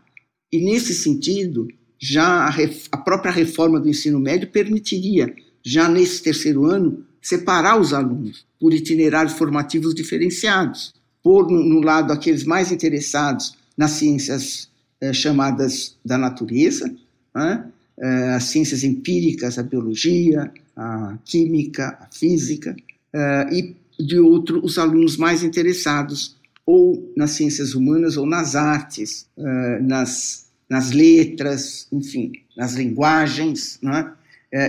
E 0.50 0.64
nesse 0.64 0.94
sentido, 0.94 1.68
já 1.98 2.46
a, 2.46 2.54
a 2.92 2.96
própria 2.96 3.30
reforma 3.30 3.78
do 3.78 3.88
ensino 3.88 4.18
médio 4.18 4.48
permitiria, 4.48 5.34
já 5.62 5.88
nesse 5.88 6.22
terceiro 6.22 6.64
ano, 6.64 7.04
separar 7.20 7.78
os 7.78 7.92
alunos 7.92 8.46
por 8.58 8.72
itinerários 8.72 9.34
formativos 9.34 9.94
diferenciados 9.94 10.94
pôr 11.22 11.50
no 11.50 11.80
lado 11.80 12.12
aqueles 12.12 12.44
mais 12.44 12.72
interessados 12.72 13.56
nas 13.76 13.90
ciências 13.92 14.70
eh, 15.00 15.12
chamadas 15.12 15.96
da 16.04 16.16
natureza, 16.16 16.90
né? 17.34 17.66
eh, 17.98 18.30
as 18.34 18.44
ciências 18.44 18.82
empíricas, 18.82 19.58
a 19.58 19.62
biologia, 19.62 20.50
a 20.76 21.18
química, 21.24 21.98
a 22.00 22.08
física, 22.10 22.74
eh, 23.12 23.48
e 23.52 23.76
de 23.98 24.18
outro, 24.18 24.64
os 24.64 24.78
alunos 24.78 25.16
mais 25.16 25.42
interessados 25.42 26.36
ou 26.64 27.12
nas 27.16 27.30
ciências 27.30 27.74
humanas 27.74 28.16
ou 28.16 28.26
nas 28.26 28.54
artes, 28.54 29.26
eh, 29.36 29.80
nas, 29.80 30.46
nas 30.68 30.90
letras, 30.92 31.88
enfim, 31.90 32.32
nas 32.56 32.74
linguagens. 32.74 33.78
Né? 33.82 34.12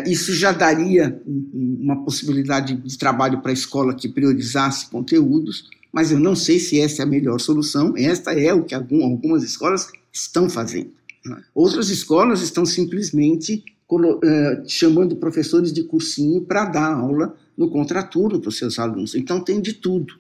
Isso 0.05 0.33
já 0.33 0.51
daria 0.51 1.21
uma 1.25 2.03
possibilidade 2.03 2.75
de 2.75 2.97
trabalho 2.97 3.41
para 3.41 3.51
a 3.51 3.53
escola 3.53 3.93
que 3.93 4.07
priorizasse 4.07 4.89
conteúdos, 4.89 5.69
mas 5.91 6.11
eu 6.11 6.19
não 6.19 6.35
sei 6.35 6.59
se 6.59 6.79
essa 6.79 7.01
é 7.01 7.03
a 7.03 7.07
melhor 7.07 7.39
solução. 7.39 7.93
Esta 7.97 8.31
é 8.31 8.53
o 8.53 8.63
que 8.63 8.75
algumas 8.75 9.43
escolas 9.43 9.89
estão 10.11 10.49
fazendo. 10.49 10.91
Né? 11.25 11.41
Outras 11.53 11.89
escolas 11.89 12.41
estão 12.41 12.65
simplesmente 12.65 13.63
chamando 14.67 15.15
professores 15.15 15.73
de 15.73 15.83
cursinho 15.83 16.41
para 16.41 16.65
dar 16.65 16.93
aula 16.93 17.35
no 17.57 17.69
contraturno 17.69 18.39
para 18.39 18.49
os 18.49 18.57
seus 18.57 18.77
alunos. 18.77 19.15
Então 19.15 19.43
tem 19.43 19.59
de 19.59 19.73
tudo. 19.73 20.13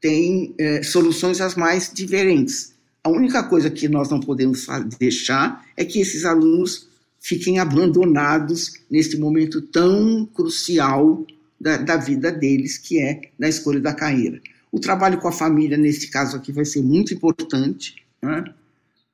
Tem 0.00 0.54
uh, 0.60 0.84
soluções 0.84 1.40
as 1.40 1.54
mais 1.56 1.92
diferentes. 1.92 2.74
A 3.02 3.08
única 3.08 3.42
coisa 3.42 3.70
que 3.70 3.88
nós 3.88 4.10
não 4.10 4.20
podemos 4.20 4.66
deixar 4.98 5.64
é 5.76 5.84
que 5.84 6.00
esses 6.00 6.24
alunos 6.24 6.88
fiquem 7.20 7.58
abandonados 7.58 8.74
neste 8.90 9.16
momento 9.16 9.60
tão 9.62 10.26
crucial 10.26 11.26
da, 11.60 11.76
da 11.78 11.96
vida 11.96 12.30
deles, 12.30 12.78
que 12.78 13.00
é 13.00 13.20
na 13.38 13.48
escolha 13.48 13.80
da 13.80 13.92
carreira. 13.92 14.40
O 14.70 14.78
trabalho 14.78 15.18
com 15.18 15.28
a 15.28 15.32
família, 15.32 15.76
nesse 15.76 16.08
caso 16.08 16.36
aqui, 16.36 16.52
vai 16.52 16.64
ser 16.64 16.82
muito 16.82 17.12
importante, 17.12 17.96
né? 18.22 18.44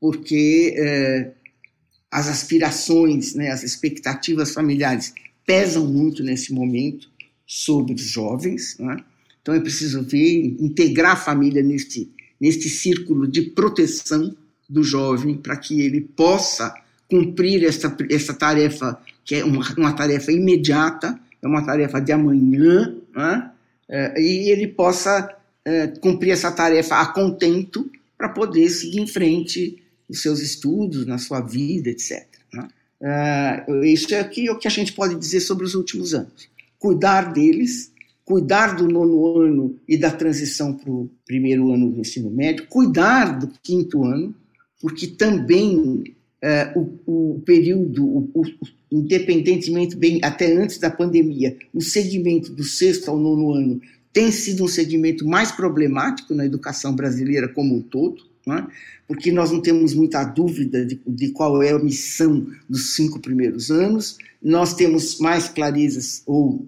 porque 0.00 0.74
é, 0.76 1.30
as 2.14 2.28
aspirações, 2.28 3.34
né, 3.34 3.50
as 3.50 3.64
expectativas 3.64 4.52
familiares 4.52 5.12
pesam 5.44 5.84
muito 5.84 6.22
nesse 6.22 6.54
momento 6.54 7.08
sobre 7.44 7.92
os 7.92 8.02
jovens. 8.02 8.78
Né? 8.78 8.98
Então 9.42 9.52
é 9.52 9.58
preciso 9.58 10.00
ver, 10.04 10.56
integrar 10.60 11.14
a 11.14 11.16
família 11.16 11.60
neste, 11.60 12.08
neste 12.40 12.68
círculo 12.68 13.26
de 13.26 13.42
proteção 13.42 14.32
do 14.70 14.84
jovem 14.84 15.36
para 15.36 15.56
que 15.56 15.80
ele 15.80 16.02
possa 16.02 16.72
cumprir 17.10 17.64
essa, 17.64 17.92
essa 18.08 18.32
tarefa, 18.32 18.96
que 19.24 19.34
é 19.34 19.44
uma, 19.44 19.68
uma 19.76 19.92
tarefa 19.92 20.30
imediata, 20.30 21.18
é 21.42 21.46
uma 21.48 21.66
tarefa 21.66 22.00
de 22.00 22.12
amanhã, 22.12 22.94
né? 23.12 23.50
é, 23.88 24.22
e 24.22 24.50
ele 24.50 24.68
possa 24.68 25.36
é, 25.64 25.88
cumprir 25.88 26.30
essa 26.30 26.52
tarefa 26.52 26.94
a 26.94 27.06
contento 27.06 27.90
para 28.16 28.28
poder 28.28 28.68
seguir 28.68 29.00
em 29.00 29.06
frente 29.08 29.82
nos 30.08 30.22
seus 30.22 30.40
estudos, 30.40 31.06
na 31.06 31.18
sua 31.18 31.40
vida, 31.40 31.90
etc. 31.90 32.26
Né? 32.52 32.68
É, 33.00 33.86
isso 33.86 34.14
é 34.14 34.20
aqui, 34.20 34.48
o 34.50 34.58
que 34.58 34.68
a 34.68 34.70
gente 34.70 34.92
pode 34.92 35.14
dizer 35.14 35.40
sobre 35.40 35.64
os 35.64 35.74
últimos 35.74 36.14
anos. 36.14 36.48
Cuidar 36.78 37.32
deles, 37.32 37.92
cuidar 38.24 38.76
do 38.76 38.88
nono 38.88 39.38
ano 39.38 39.78
e 39.86 39.96
da 39.96 40.10
transição 40.10 40.72
para 40.72 40.90
o 40.90 41.10
primeiro 41.26 41.72
ano 41.72 41.90
do 41.90 42.00
ensino 42.00 42.30
médio, 42.30 42.66
cuidar 42.68 43.38
do 43.38 43.48
quinto 43.62 44.04
ano, 44.04 44.34
porque 44.80 45.06
também 45.06 46.14
é, 46.42 46.72
o, 46.76 46.98
o, 47.06 47.42
período, 47.44 48.04
o, 48.04 48.30
o, 48.34 48.44
independentemente, 48.90 49.96
bem 49.96 50.20
até 50.22 50.52
antes 50.52 50.78
da 50.78 50.90
pandemia, 50.90 51.56
o 51.72 51.80
segmento 51.80 52.52
do 52.52 52.62
sexto 52.62 53.10
ao 53.10 53.18
nono 53.18 53.52
ano 53.52 53.80
tem 54.12 54.30
sido 54.30 54.62
um 54.62 54.68
segmento 54.68 55.26
mais 55.26 55.50
problemático 55.50 56.34
na 56.34 56.46
educação 56.46 56.94
brasileira 56.94 57.48
como 57.48 57.74
um 57.74 57.82
todo, 57.82 58.22
né? 58.46 58.66
porque 59.06 59.30
nós 59.30 59.50
não 59.50 59.60
temos 59.60 59.94
muita 59.94 60.24
dúvida 60.24 60.84
de, 60.84 61.00
de, 61.06 61.30
qual 61.30 61.62
é 61.62 61.72
a 61.72 61.78
missão 61.78 62.46
dos 62.68 62.94
cinco 62.94 63.20
primeiros 63.20 63.70
anos, 63.70 64.18
nós 64.42 64.74
temos 64.74 65.18
mais 65.18 65.48
clarezas, 65.48 66.22
ou 66.26 66.66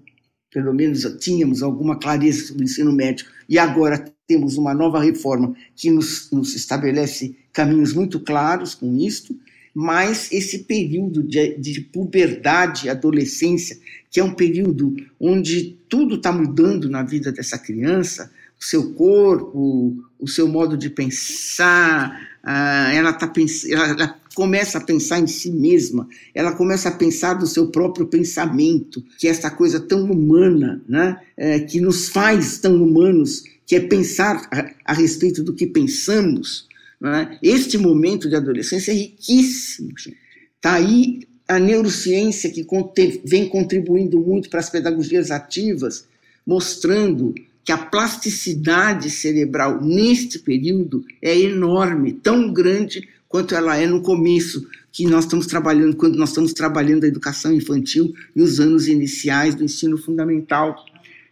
pelo 0.51 0.73
menos 0.73 1.03
tínhamos 1.19 1.63
alguma 1.63 1.99
clareza 1.99 2.47
sobre 2.47 2.63
o 2.63 2.65
ensino 2.65 2.93
médio, 2.93 3.27
e 3.49 3.59
agora 3.59 4.05
temos 4.27 4.57
uma 4.57 4.75
nova 4.75 5.03
reforma 5.03 5.55
que 5.75 5.91
nos, 5.91 6.31
nos 6.31 6.55
estabelece 6.55 7.37
caminhos 7.53 7.93
muito 7.93 8.21
claros 8.21 8.75
com 8.75 8.97
isto, 8.99 9.39
mas 9.75 10.33
esse 10.33 10.61
período 10.61 11.23
de, 11.23 11.59
de 11.59 11.83
puberdade, 11.83 12.89
adolescência, 12.89 13.79
que 14.11 14.19
é 14.19 14.25
um 14.25 14.33
período 14.33 14.97
onde 15.21 15.77
tudo 15.89 16.15
está 16.15 16.33
mudando 16.33 16.89
na 16.89 17.03
vida 17.03 17.31
dessa 17.31 17.59
criança, 17.59 18.31
seu 18.59 18.93
corpo, 18.95 19.97
o 20.19 20.29
seu 20.29 20.49
modo 20.49 20.77
de 20.77 20.91
pensar, 20.91 22.19
ela, 22.93 23.13
tá, 23.13 23.33
ela, 23.69 23.89
ela 23.89 24.21
começa 24.35 24.79
a 24.79 24.85
pensar 24.85 25.19
em 25.19 25.27
si 25.27 25.51
mesma, 25.51 26.09
ela 26.35 26.53
começa 26.53 26.89
a 26.89 26.93
pensar 26.93 27.35
do 27.35 27.47
seu 27.47 27.69
próprio 27.69 28.07
pensamento, 28.07 29.03
que 29.19 29.27
é 29.27 29.31
essa 29.31 29.51
coisa 29.51 29.81
tão 29.81 30.05
humana, 30.05 30.83
né, 30.89 31.19
é, 31.37 31.61
que 31.61 31.81
nos 31.81 32.09
faz 32.09 32.59
tão 32.59 32.83
humanos, 32.83 33.45
que 33.67 33.77
é 33.77 33.81
pensar 33.81 34.49
a, 34.53 34.93
a 34.93 34.93
respeito 34.93 35.43
do 35.43 35.55
que 35.55 35.67
pensamos. 35.67 36.69
Né? 37.01 37.39
Este 37.43 37.79
momento 37.79 38.29
de 38.29 38.37
adolescência 38.37 38.93
é 38.93 38.95
riquíssimo. 38.95 39.93
Está 40.57 40.75
aí 40.75 41.27
a 41.49 41.59
neurociência 41.59 42.51
que 42.51 42.67
vem 43.25 43.49
contribuindo 43.49 44.21
muito 44.21 44.51
para 44.51 44.61
as 44.61 44.71
pedagogias 44.71 45.31
ativas, 45.31 46.07
mostrando 46.47 47.35
que 47.67 47.73
a 47.73 47.77
plasticidade 47.77 49.11
cerebral 49.11 49.83
neste 49.83 50.39
período 50.39 51.05
é 51.21 51.37
enorme, 51.37 52.13
tão 52.13 52.53
grande 52.53 53.09
quanto 53.29 53.57
ela 53.57 53.77
é 53.77 53.89
no 53.89 54.01
começo, 54.01 54.69
que 54.93 55.05
nós 55.05 55.25
estamos 55.25 55.49
trabalhando, 55.49 55.97
quando 55.97 56.17
nós 56.17 56.29
estamos 56.29 56.53
trabalhando 56.53 57.03
a 57.03 57.09
educação 57.09 57.53
infantil 57.53 58.15
e 58.37 58.41
os 58.41 58.61
anos 58.61 58.87
iniciais 58.87 59.57
do 59.57 59.65
ensino 59.65 59.99
fundamental. 59.99 60.77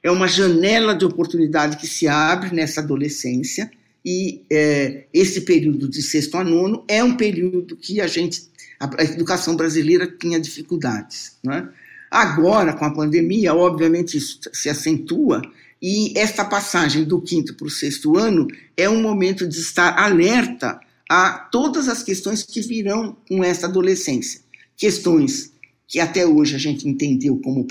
É 0.03 0.11
uma 0.11 0.27
janela 0.27 0.93
de 0.93 1.05
oportunidade 1.05 1.77
que 1.77 1.87
se 1.87 2.09
abre 2.09 2.53
nessa 2.53 2.81
adolescência, 2.81 3.71
e 4.05 4.43
é, 4.51 5.05
esse 5.15 5.43
período 5.43 5.89
de 5.89 6.03
sexto 6.03 6.37
a 6.37 6.43
nono 6.43 6.85
é 6.89 7.03
um 7.03 7.17
período 7.17 7.77
que 7.77 8.01
a 8.01 8.09
gente, 8.09 8.43
a 8.81 9.05
educação 9.05 9.55
brasileira 9.55 10.07
tinha 10.07 10.41
dificuldades. 10.41 11.37
Né? 11.45 11.69
Agora, 12.11 12.73
com 12.73 12.85
a 12.85 12.93
pandemia, 12.93 13.55
obviamente 13.55 14.17
isso 14.17 14.41
se 14.53 14.69
acentua, 14.69 15.41
e 15.87 16.19
esta 16.19 16.47
passagem 16.47 17.05
do 17.05 17.21
quinto 17.21 17.53
para 17.53 17.67
o 17.67 17.71
sexto 17.71 18.17
ano 18.17 18.49
é 18.75 18.89
um 18.89 19.03
momento 19.03 19.47
de 19.47 19.59
estar 19.59 19.99
alerta 19.99 20.81
a 21.07 21.33
todas 21.53 21.91
as 21.91 22.03
questões 22.03 22.43
que 22.43 22.63
virão 22.63 23.15
com 23.29 23.45
essa 23.45 23.67
adolescência. 23.67 24.41
Questões 24.79 25.53
que 25.87 26.01
até 26.01 26.27
hoje 26.27 26.55
a 26.55 26.59
gente 26.59 26.89
entendeu 26.89 27.37
como 27.37 27.67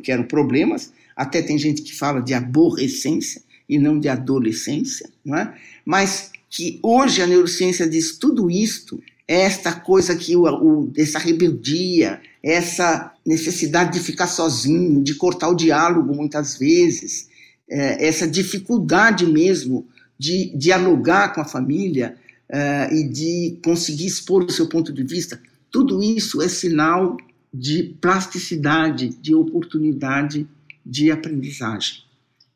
que 0.00 0.12
eram 0.12 0.22
problemas, 0.22 0.92
até 1.16 1.42
tem 1.42 1.58
gente 1.58 1.82
que 1.82 1.92
fala 1.92 2.20
de 2.20 2.34
aborrecência 2.34 3.42
e 3.68 3.80
não 3.80 3.98
de 3.98 4.08
adolescência, 4.08 5.10
não 5.24 5.36
é? 5.36 5.52
mas 5.84 6.30
que 6.48 6.78
hoje 6.80 7.20
a 7.20 7.26
neurociência 7.26 7.84
diz 7.88 8.16
tudo 8.16 8.48
isto, 8.48 9.02
esta 9.26 9.72
coisa 9.72 10.14
que 10.14 10.36
o, 10.36 10.44
o, 10.44 10.92
essa 10.96 11.18
rebeldia, 11.18 12.20
essa 12.40 13.12
necessidade 13.26 13.98
de 13.98 14.04
ficar 14.04 14.28
sozinho, 14.28 15.02
de 15.02 15.16
cortar 15.16 15.48
o 15.48 15.56
diálogo 15.56 16.14
muitas 16.14 16.56
vezes, 16.56 17.34
é, 17.68 18.06
essa 18.06 18.26
dificuldade 18.26 19.26
mesmo 19.26 19.86
de 20.18 20.56
dialogar 20.56 21.34
com 21.34 21.40
a 21.40 21.44
família 21.44 22.16
é, 22.48 22.94
e 22.94 23.08
de 23.08 23.58
conseguir 23.62 24.06
expor 24.06 24.44
o 24.44 24.52
seu 24.52 24.68
ponto 24.68 24.92
de 24.92 25.02
vista, 25.02 25.40
tudo 25.70 26.02
isso 26.02 26.40
é 26.40 26.48
sinal 26.48 27.16
de 27.52 27.96
plasticidade, 28.00 29.08
de 29.08 29.34
oportunidade 29.34 30.46
de 30.84 31.10
aprendizagem. 31.10 32.04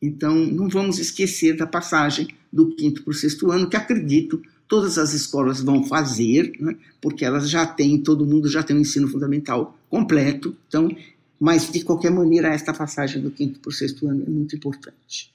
Então, 0.01 0.35
não 0.35 0.69
vamos 0.69 0.99
esquecer 0.99 1.57
da 1.57 1.67
passagem 1.67 2.29
do 2.53 2.75
quinto 2.75 3.03
para 3.03 3.11
o 3.11 3.15
sexto 3.15 3.51
ano, 3.51 3.69
que 3.69 3.77
acredito 3.77 4.41
todas 4.67 4.99
as 4.99 5.13
escolas 5.13 5.61
vão 5.61 5.85
fazer, 5.85 6.53
né, 6.61 6.77
porque 7.01 7.25
elas 7.25 7.51
já 7.51 7.67
têm, 7.67 7.99
todo 7.99 8.25
mundo 8.25 8.49
já 8.49 8.63
tem 8.63 8.77
o 8.77 8.79
um 8.79 8.83
ensino 8.83 9.09
fundamental 9.09 9.77
completo. 9.89 10.57
Então, 10.69 10.89
mas, 11.41 11.71
de 11.71 11.83
qualquer 11.83 12.11
maneira, 12.11 12.49
esta 12.49 12.73
passagem 12.75 13.23
do 13.23 13.31
quinto 13.31 13.59
para 13.59 13.71
o 13.71 13.73
sexto 13.73 14.07
ano 14.07 14.23
é 14.27 14.31
muito 14.31 14.55
importante. 14.55 15.31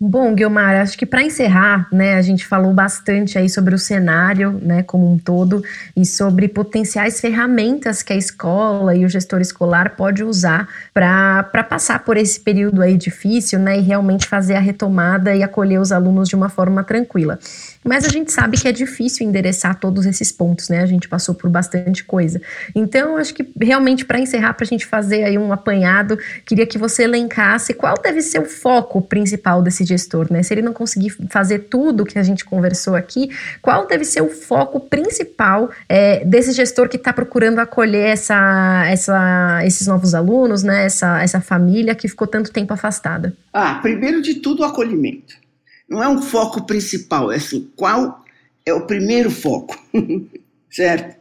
Bom, 0.00 0.32
Guilmar, 0.32 0.76
acho 0.76 0.96
que 0.96 1.04
para 1.04 1.24
encerrar, 1.24 1.88
né, 1.92 2.14
a 2.14 2.22
gente 2.22 2.46
falou 2.46 2.72
bastante 2.72 3.36
aí 3.36 3.48
sobre 3.48 3.74
o 3.74 3.78
cenário, 3.78 4.52
né, 4.62 4.84
como 4.84 5.12
um 5.12 5.18
todo, 5.18 5.60
e 5.96 6.06
sobre 6.06 6.46
potenciais 6.46 7.20
ferramentas 7.20 8.00
que 8.00 8.12
a 8.12 8.16
escola 8.16 8.94
e 8.94 9.04
o 9.04 9.08
gestor 9.08 9.40
escolar 9.40 9.96
pode 9.96 10.22
usar 10.22 10.68
para 10.94 11.64
passar 11.68 12.04
por 12.04 12.16
esse 12.16 12.38
período 12.38 12.80
aí 12.80 12.96
difícil, 12.96 13.58
né, 13.58 13.76
e 13.76 13.80
realmente 13.80 14.28
fazer 14.28 14.54
a 14.54 14.60
retomada 14.60 15.34
e 15.34 15.42
acolher 15.42 15.80
os 15.80 15.90
alunos 15.90 16.28
de 16.28 16.36
uma 16.36 16.48
forma 16.48 16.84
tranquila. 16.84 17.36
Mas 17.84 18.04
a 18.04 18.08
gente 18.08 18.32
sabe 18.32 18.58
que 18.58 18.68
é 18.68 18.72
difícil 18.72 19.26
endereçar 19.26 19.78
todos 19.78 20.06
esses 20.06 20.32
pontos, 20.32 20.68
né? 20.68 20.82
A 20.82 20.86
gente 20.86 21.08
passou 21.08 21.34
por 21.34 21.48
bastante 21.48 22.04
coisa. 22.04 22.40
Então, 22.74 23.16
acho 23.16 23.34
que 23.34 23.46
realmente 23.60 24.04
para 24.04 24.18
encerrar, 24.18 24.54
para 24.54 24.64
a 24.64 24.66
gente 24.66 24.86
fazer 24.86 25.24
aí 25.24 25.38
um 25.38 25.52
apanhado, 25.52 26.18
queria 26.44 26.66
que 26.66 26.78
você 26.78 27.04
elencasse 27.04 27.74
qual 27.74 27.94
deve 28.02 28.20
ser 28.20 28.40
o 28.40 28.44
foco 28.44 29.00
principal 29.00 29.62
desse 29.62 29.84
gestor, 29.84 30.26
né? 30.30 30.42
Se 30.42 30.54
ele 30.54 30.62
não 30.62 30.72
conseguir 30.72 31.10
fazer 31.30 31.60
tudo 31.60 32.04
que 32.04 32.18
a 32.18 32.22
gente 32.22 32.44
conversou 32.44 32.94
aqui, 32.94 33.30
qual 33.62 33.86
deve 33.86 34.04
ser 34.04 34.22
o 34.22 34.28
foco 34.28 34.80
principal 34.80 35.70
é, 35.88 36.24
desse 36.24 36.52
gestor 36.52 36.88
que 36.88 36.96
está 36.96 37.12
procurando 37.12 37.58
acolher 37.58 38.08
essa, 38.10 38.84
essa, 38.86 39.60
esses 39.64 39.86
novos 39.86 40.14
alunos, 40.14 40.62
né? 40.62 40.84
Essa, 40.84 41.22
essa 41.22 41.40
família 41.40 41.94
que 41.94 42.08
ficou 42.08 42.26
tanto 42.26 42.52
tempo 42.52 42.72
afastada? 42.72 43.34
Ah, 43.52 43.74
primeiro 43.80 44.20
de 44.20 44.34
tudo, 44.36 44.62
o 44.62 44.64
acolhimento 44.64 45.47
não 45.88 46.02
é 46.02 46.08
um 46.08 46.20
foco 46.20 46.66
principal, 46.66 47.32
é 47.32 47.36
assim, 47.36 47.70
qual 47.74 48.24
é 48.64 48.72
o 48.72 48.86
primeiro 48.86 49.30
foco, 49.30 49.76
certo? 50.70 51.18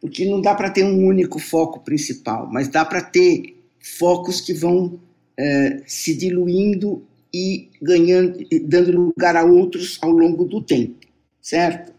Porque 0.00 0.26
não 0.26 0.40
dá 0.40 0.54
para 0.54 0.70
ter 0.70 0.84
um 0.84 1.06
único 1.06 1.38
foco 1.38 1.80
principal, 1.80 2.48
mas 2.50 2.68
dá 2.68 2.84
para 2.84 3.00
ter 3.00 3.56
focos 3.98 4.40
que 4.40 4.52
vão 4.52 5.00
é, 5.38 5.82
se 5.86 6.14
diluindo 6.14 7.02
e 7.32 7.68
ganhando, 7.80 8.38
dando 8.64 8.92
lugar 8.92 9.36
a 9.36 9.44
outros 9.44 9.98
ao 10.02 10.10
longo 10.10 10.44
do 10.44 10.60
tempo, 10.60 11.06
certo? 11.40 11.92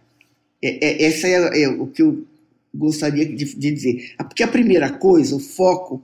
É, 0.62 0.86
é, 0.86 1.06
essa 1.06 1.28
é, 1.28 1.64
é, 1.64 1.70
o 1.70 1.88
que 1.88 2.04
eu 2.04 2.24
gostaria 2.74 3.26
de, 3.26 3.46
de 3.56 3.72
dizer. 3.72 4.14
Porque 4.18 4.44
a 4.44 4.48
primeira 4.48 4.92
coisa, 4.92 5.36
o 5.36 5.40
foco, 5.40 6.02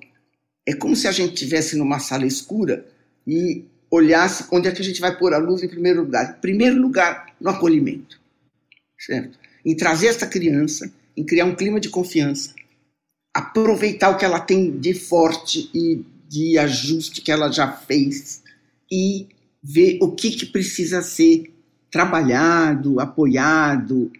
é 0.65 0.74
como 0.74 0.95
se 0.95 1.07
a 1.07 1.11
gente 1.11 1.34
estivesse 1.34 1.78
numa 1.78 1.99
sala 1.99 2.26
escura 2.26 2.86
e 3.26 3.65
olhasse 3.89 4.45
onde 4.51 4.67
é 4.67 4.71
que 4.71 4.81
a 4.81 4.85
gente 4.85 5.01
vai 5.01 5.17
pôr 5.17 5.33
a 5.33 5.38
luz 5.38 5.63
em 5.63 5.67
primeiro 5.67 6.01
lugar. 6.01 6.35
Em 6.38 6.41
primeiro 6.41 6.81
lugar, 6.81 7.33
no 7.39 7.49
acolhimento. 7.49 8.19
Certo? 8.99 9.38
Em 9.65 9.75
trazer 9.75 10.07
essa 10.07 10.27
criança, 10.27 10.91
em 11.15 11.23
criar 11.23 11.45
um 11.45 11.55
clima 11.55 11.79
de 11.79 11.89
confiança, 11.89 12.53
aproveitar 13.33 14.09
o 14.09 14.17
que 14.17 14.25
ela 14.25 14.39
tem 14.39 14.77
de 14.79 14.93
forte 14.93 15.69
e 15.73 16.03
de 16.27 16.57
ajuste 16.57 17.21
que 17.21 17.31
ela 17.31 17.51
já 17.51 17.71
fez 17.71 18.41
e 18.91 19.27
ver 19.63 19.97
o 20.01 20.11
que, 20.11 20.31
que 20.31 20.45
precisa 20.45 21.01
ser 21.01 21.51
trabalhado, 21.91 22.99
apoiado 22.99 24.11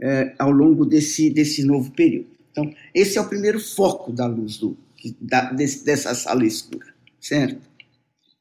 é, 0.00 0.34
ao 0.38 0.50
longo 0.50 0.84
desse, 0.84 1.30
desse 1.30 1.64
novo 1.64 1.90
período. 1.92 2.28
Então, 2.50 2.72
esse 2.94 3.18
é 3.18 3.20
o 3.20 3.28
primeiro 3.28 3.58
foco 3.58 4.12
da 4.12 4.26
luz 4.26 4.58
do, 4.58 4.76
da, 5.20 5.52
desse, 5.52 5.84
dessa 5.84 6.14
sala 6.14 6.44
escura, 6.44 6.86
certo? 7.20 7.60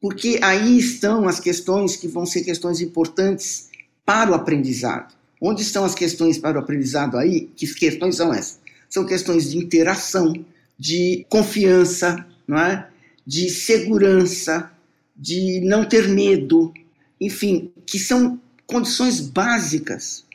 Porque 0.03 0.37
aí 0.43 0.77
estão 0.77 1.29
as 1.29 1.39
questões 1.39 1.95
que 1.95 2.09
vão 2.09 2.25
ser 2.25 2.43
questões 2.43 2.81
importantes 2.81 3.69
para 4.05 4.31
o 4.31 4.33
aprendizado. 4.33 5.15
Onde 5.39 5.61
estão 5.61 5.85
as 5.85 5.95
questões 5.95 6.37
para 6.37 6.59
o 6.59 6.61
aprendizado 6.61 7.17
aí? 7.17 7.49
Que 7.55 7.65
questões 7.73 8.17
são 8.17 8.33
essas? 8.33 8.59
São 8.89 9.05
questões 9.05 9.49
de 9.49 9.57
interação, 9.57 10.33
de 10.77 11.25
confiança, 11.29 12.27
não 12.45 12.59
é? 12.59 12.89
de 13.25 13.49
segurança, 13.49 14.69
de 15.15 15.61
não 15.61 15.85
ter 15.85 16.09
medo, 16.09 16.73
enfim, 17.21 17.71
que 17.85 17.97
são 17.97 18.37
condições 18.67 19.21
básicas 19.21 20.25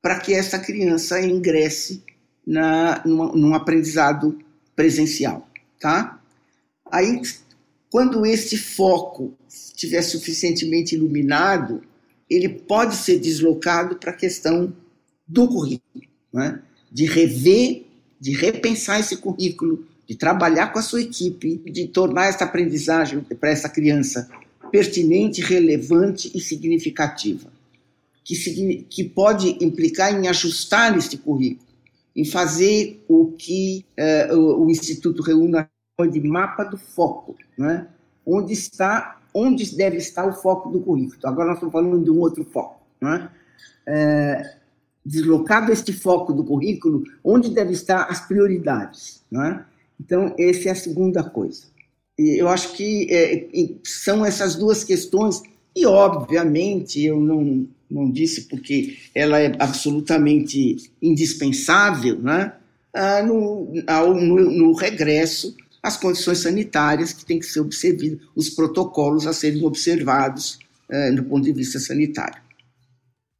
para 0.00 0.20
que 0.20 0.32
essa 0.32 0.60
criança 0.60 1.20
ingresse 1.20 2.04
na, 2.46 3.02
numa, 3.04 3.32
num 3.32 3.52
aprendizado 3.52 4.38
presencial, 4.76 5.48
tá? 5.80 6.20
Aí 6.88 7.20
quando 7.92 8.24
esse 8.24 8.56
foco 8.56 9.34
estiver 9.46 10.00
suficientemente 10.00 10.94
iluminado, 10.94 11.82
ele 12.28 12.48
pode 12.48 12.96
ser 12.96 13.18
deslocado 13.18 13.96
para 13.96 14.12
a 14.12 14.16
questão 14.16 14.72
do 15.28 15.46
currículo, 15.46 16.02
né? 16.32 16.62
de 16.90 17.04
rever, 17.04 17.82
de 18.18 18.32
repensar 18.32 18.98
esse 18.98 19.18
currículo, 19.18 19.86
de 20.08 20.14
trabalhar 20.14 20.68
com 20.68 20.78
a 20.78 20.82
sua 20.82 21.02
equipe, 21.02 21.60
de 21.70 21.86
tornar 21.86 22.28
essa 22.28 22.44
aprendizagem 22.44 23.20
para 23.38 23.50
essa 23.50 23.68
criança 23.68 24.26
pertinente, 24.70 25.42
relevante 25.42 26.30
e 26.34 26.40
significativa, 26.40 27.52
que, 28.24 28.86
que 28.88 29.04
pode 29.04 29.62
implicar 29.62 30.18
em 30.18 30.28
ajustar 30.28 30.96
este 30.96 31.18
currículo, 31.18 31.68
em 32.16 32.24
fazer 32.24 33.04
o 33.06 33.32
que 33.32 33.84
uh, 34.30 34.34
o, 34.34 34.64
o 34.64 34.70
Instituto 34.70 35.22
Reúna 35.22 35.68
de 36.00 36.20
mapa 36.20 36.64
do 36.64 36.78
foco, 36.78 37.36
né? 37.56 37.86
onde 38.24 38.52
está, 38.52 39.20
onde 39.34 39.76
deve 39.76 39.98
estar 39.98 40.26
o 40.26 40.32
foco 40.32 40.70
do 40.70 40.80
currículo. 40.80 41.18
Agora 41.24 41.48
nós 41.48 41.56
estamos 41.56 41.72
falando 41.72 42.02
de 42.02 42.10
um 42.10 42.18
outro 42.18 42.44
foco. 42.44 42.80
Né? 43.00 43.28
É, 43.86 44.56
deslocado 45.04 45.70
este 45.70 45.92
foco 45.92 46.32
do 46.32 46.44
currículo, 46.44 47.04
onde 47.22 47.50
deve 47.50 47.72
estar 47.72 48.04
as 48.04 48.26
prioridades. 48.26 49.22
Né? 49.30 49.64
Então, 50.00 50.34
essa 50.38 50.70
é 50.70 50.72
a 50.72 50.76
segunda 50.76 51.22
coisa. 51.22 51.64
E 52.18 52.40
eu 52.40 52.48
acho 52.48 52.72
que 52.72 53.06
é, 53.10 53.48
são 53.84 54.24
essas 54.24 54.54
duas 54.54 54.84
questões 54.84 55.42
E, 55.74 55.86
obviamente, 55.86 57.02
eu 57.02 57.18
não, 57.18 57.66
não 57.90 58.10
disse 58.10 58.42
porque 58.42 58.98
ela 59.14 59.40
é 59.40 59.52
absolutamente 59.58 60.90
indispensável, 61.00 62.18
né? 62.18 62.52
Ah, 62.94 63.22
no, 63.22 63.72
ao, 63.86 64.14
no, 64.14 64.50
no 64.50 64.72
regresso 64.74 65.56
às 65.82 65.96
condições 65.96 66.38
sanitárias 66.38 67.12
que 67.12 67.24
têm 67.24 67.40
que 67.40 67.46
ser 67.46 67.60
observadas, 67.60 68.18
os 68.36 68.50
protocolos 68.50 69.26
a 69.26 69.32
serem 69.32 69.64
observados 69.64 70.58
eh, 70.88 71.10
do 71.12 71.24
ponto 71.24 71.44
de 71.44 71.52
vista 71.52 71.80
sanitário. 71.80 72.40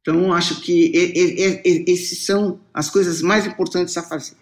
Então, 0.01 0.33
acho 0.33 0.59
que 0.59 0.91
esses 1.87 2.25
são 2.25 2.59
as 2.73 2.89
coisas 2.89 3.21
mais 3.21 3.47
importantes 3.47 3.95
a 3.95 4.03
fazer. 4.03 4.35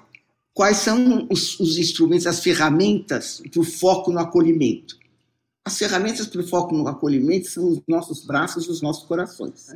Quais 0.54 0.78
são 0.78 1.28
os, 1.30 1.60
os 1.60 1.78
instrumentos, 1.78 2.26
as 2.26 2.40
ferramentas 2.40 3.42
para 3.52 3.62
o 3.62 3.64
foco 3.64 4.12
no 4.12 4.20
acolhimento? 4.20 4.98
As 5.64 5.78
ferramentas 5.78 6.26
para 6.26 6.42
o 6.42 6.48
foco 6.48 6.76
no 6.76 6.88
acolhimento 6.88 7.48
são 7.48 7.70
os 7.70 7.82
nossos 7.88 8.26
braços 8.26 8.66
e 8.66 8.72
os 8.72 8.82
nossos 8.82 9.06
corações. 9.06 9.68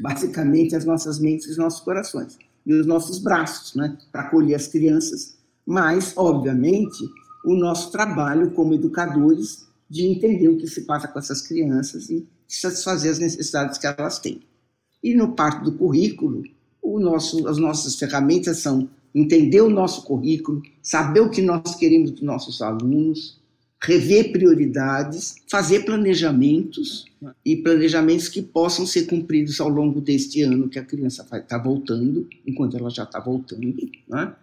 Basicamente, 0.00 0.74
as 0.74 0.86
nossas 0.86 1.18
mentes 1.18 1.46
e 1.46 1.50
os 1.50 1.58
nossos 1.58 1.80
corações. 1.80 2.38
E 2.64 2.72
os 2.72 2.86
nossos 2.86 3.18
braços, 3.18 3.74
né, 3.74 3.98
para 4.10 4.22
acolher 4.22 4.54
as 4.54 4.66
crianças. 4.66 5.36
Mas, 5.66 6.14
obviamente, 6.16 6.98
o 7.44 7.54
nosso 7.54 7.90
trabalho 7.90 8.50
como 8.50 8.74
educadores 8.74 9.66
de 9.88 10.06
entender 10.06 10.48
o 10.48 10.56
que 10.56 10.66
se 10.66 10.82
passa 10.82 11.08
com 11.08 11.18
essas 11.18 11.40
crianças 11.42 12.10
e 12.10 12.26
satisfazer 12.46 13.10
as 13.10 13.18
necessidades 13.18 13.78
que 13.78 13.86
elas 13.86 14.18
têm. 14.18 14.40
E 15.02 15.14
no 15.14 15.32
parte 15.32 15.64
do 15.64 15.72
currículo, 15.72 16.44
nosso, 17.00 17.48
as 17.48 17.58
nossas 17.58 17.96
ferramentas 17.96 18.58
são 18.58 18.88
entender 19.14 19.60
o 19.60 19.70
nosso 19.70 20.04
currículo, 20.04 20.62
saber 20.82 21.20
o 21.20 21.30
que 21.30 21.42
nós 21.42 21.74
queremos 21.74 22.12
dos 22.12 22.22
nossos 22.22 22.62
alunos, 22.62 23.40
rever 23.82 24.30
prioridades, 24.30 25.36
fazer 25.50 25.84
planejamentos 25.84 27.06
e 27.44 27.56
planejamentos 27.56 28.28
que 28.28 28.42
possam 28.42 28.86
ser 28.86 29.06
cumpridos 29.06 29.60
ao 29.60 29.68
longo 29.68 30.00
deste 30.00 30.42
ano 30.42 30.68
que 30.68 30.78
a 30.78 30.84
criança 30.84 31.26
está 31.32 31.58
voltando, 31.58 32.28
enquanto 32.46 32.76
ela 32.76 32.90
já 32.90 33.04
está 33.04 33.18
voltando, 33.18 33.74
né? 34.08 34.34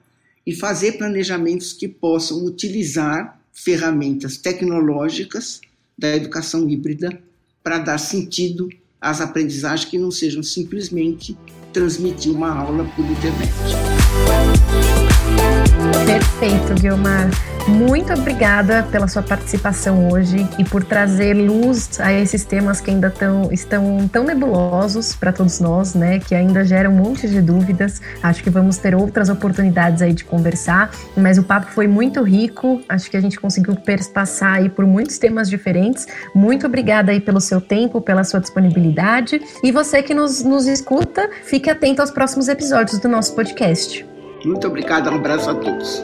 E 0.48 0.56
fazer 0.56 0.94
planejamentos 0.94 1.74
que 1.74 1.90
possam 1.90 2.46
utilizar 2.46 3.38
ferramentas 3.52 4.38
tecnológicas 4.38 5.60
da 5.98 6.16
educação 6.16 6.70
híbrida 6.70 7.22
para 7.62 7.80
dar 7.80 7.98
sentido 7.98 8.70
às 9.02 9.20
aprendizagens 9.20 9.90
que 9.90 9.98
não 9.98 10.10
sejam 10.10 10.42
simplesmente 10.42 11.38
transmitir 11.74 12.32
uma 12.32 12.50
aula 12.50 12.86
por 12.96 13.04
internet. 13.04 13.52
Perfeito, 16.06 16.82
Guilmar. 16.82 17.30
Muito 17.68 18.14
obrigada 18.14 18.84
pela 18.84 19.10
sua 19.10 19.22
participação 19.22 20.10
hoje 20.10 20.48
e 20.58 20.64
por 20.64 20.86
trazer 20.86 21.34
luz 21.34 22.00
a 22.00 22.14
esses 22.14 22.46
temas 22.46 22.80
que 22.80 22.90
ainda 22.90 23.10
tão, 23.10 23.52
estão 23.52 24.08
tão 24.08 24.24
nebulosos 24.24 25.14
para 25.14 25.34
todos 25.34 25.60
nós, 25.60 25.94
né? 25.94 26.20
Que 26.20 26.34
ainda 26.34 26.64
geram 26.64 26.92
um 26.92 26.96
monte 26.96 27.28
de 27.28 27.42
dúvidas. 27.42 28.02
Acho 28.24 28.42
que 28.42 28.50
vamos 28.50 28.78
ter 28.78 28.96
outras 28.96 29.28
oportunidades 29.28 30.02
aí 30.02 30.14
de 30.14 30.24
conversar, 30.24 30.92
mas 31.16 31.38
o 31.38 31.44
papo 31.44 31.68
foi 31.72 31.88
muito 31.88 32.24
rico. 32.24 32.82
Acho 32.88 33.12
que 33.12 33.18
a 33.18 33.22
gente 33.22 33.38
conseguiu 33.38 33.76
perspassar 33.76 34.56
aí 34.56 34.70
por 34.70 34.86
muitos 34.86 35.18
temas 35.18 35.50
diferentes. 35.50 36.08
Muito 36.34 36.66
obrigada 36.66 37.12
aí 37.12 37.20
pelo 37.20 37.42
seu 37.42 37.60
tempo, 37.60 38.00
pela 38.00 38.24
sua 38.24 38.40
disponibilidade. 38.40 39.42
E 39.62 39.74
você 39.74 40.02
que 40.02 40.14
nos, 40.14 40.42
nos 40.42 40.68
escuta, 40.68 41.30
fique 41.44 41.70
atento 41.70 42.02
aos 42.02 42.12
próximos 42.12 42.48
episódios 42.48 42.98
do 43.00 43.10
nosso 43.10 43.36
podcast. 43.36 44.06
Muito 44.46 44.66
obrigada, 44.68 45.12
um 45.12 45.16
abraço 45.16 45.50
a 45.50 45.56
todos. 45.56 46.04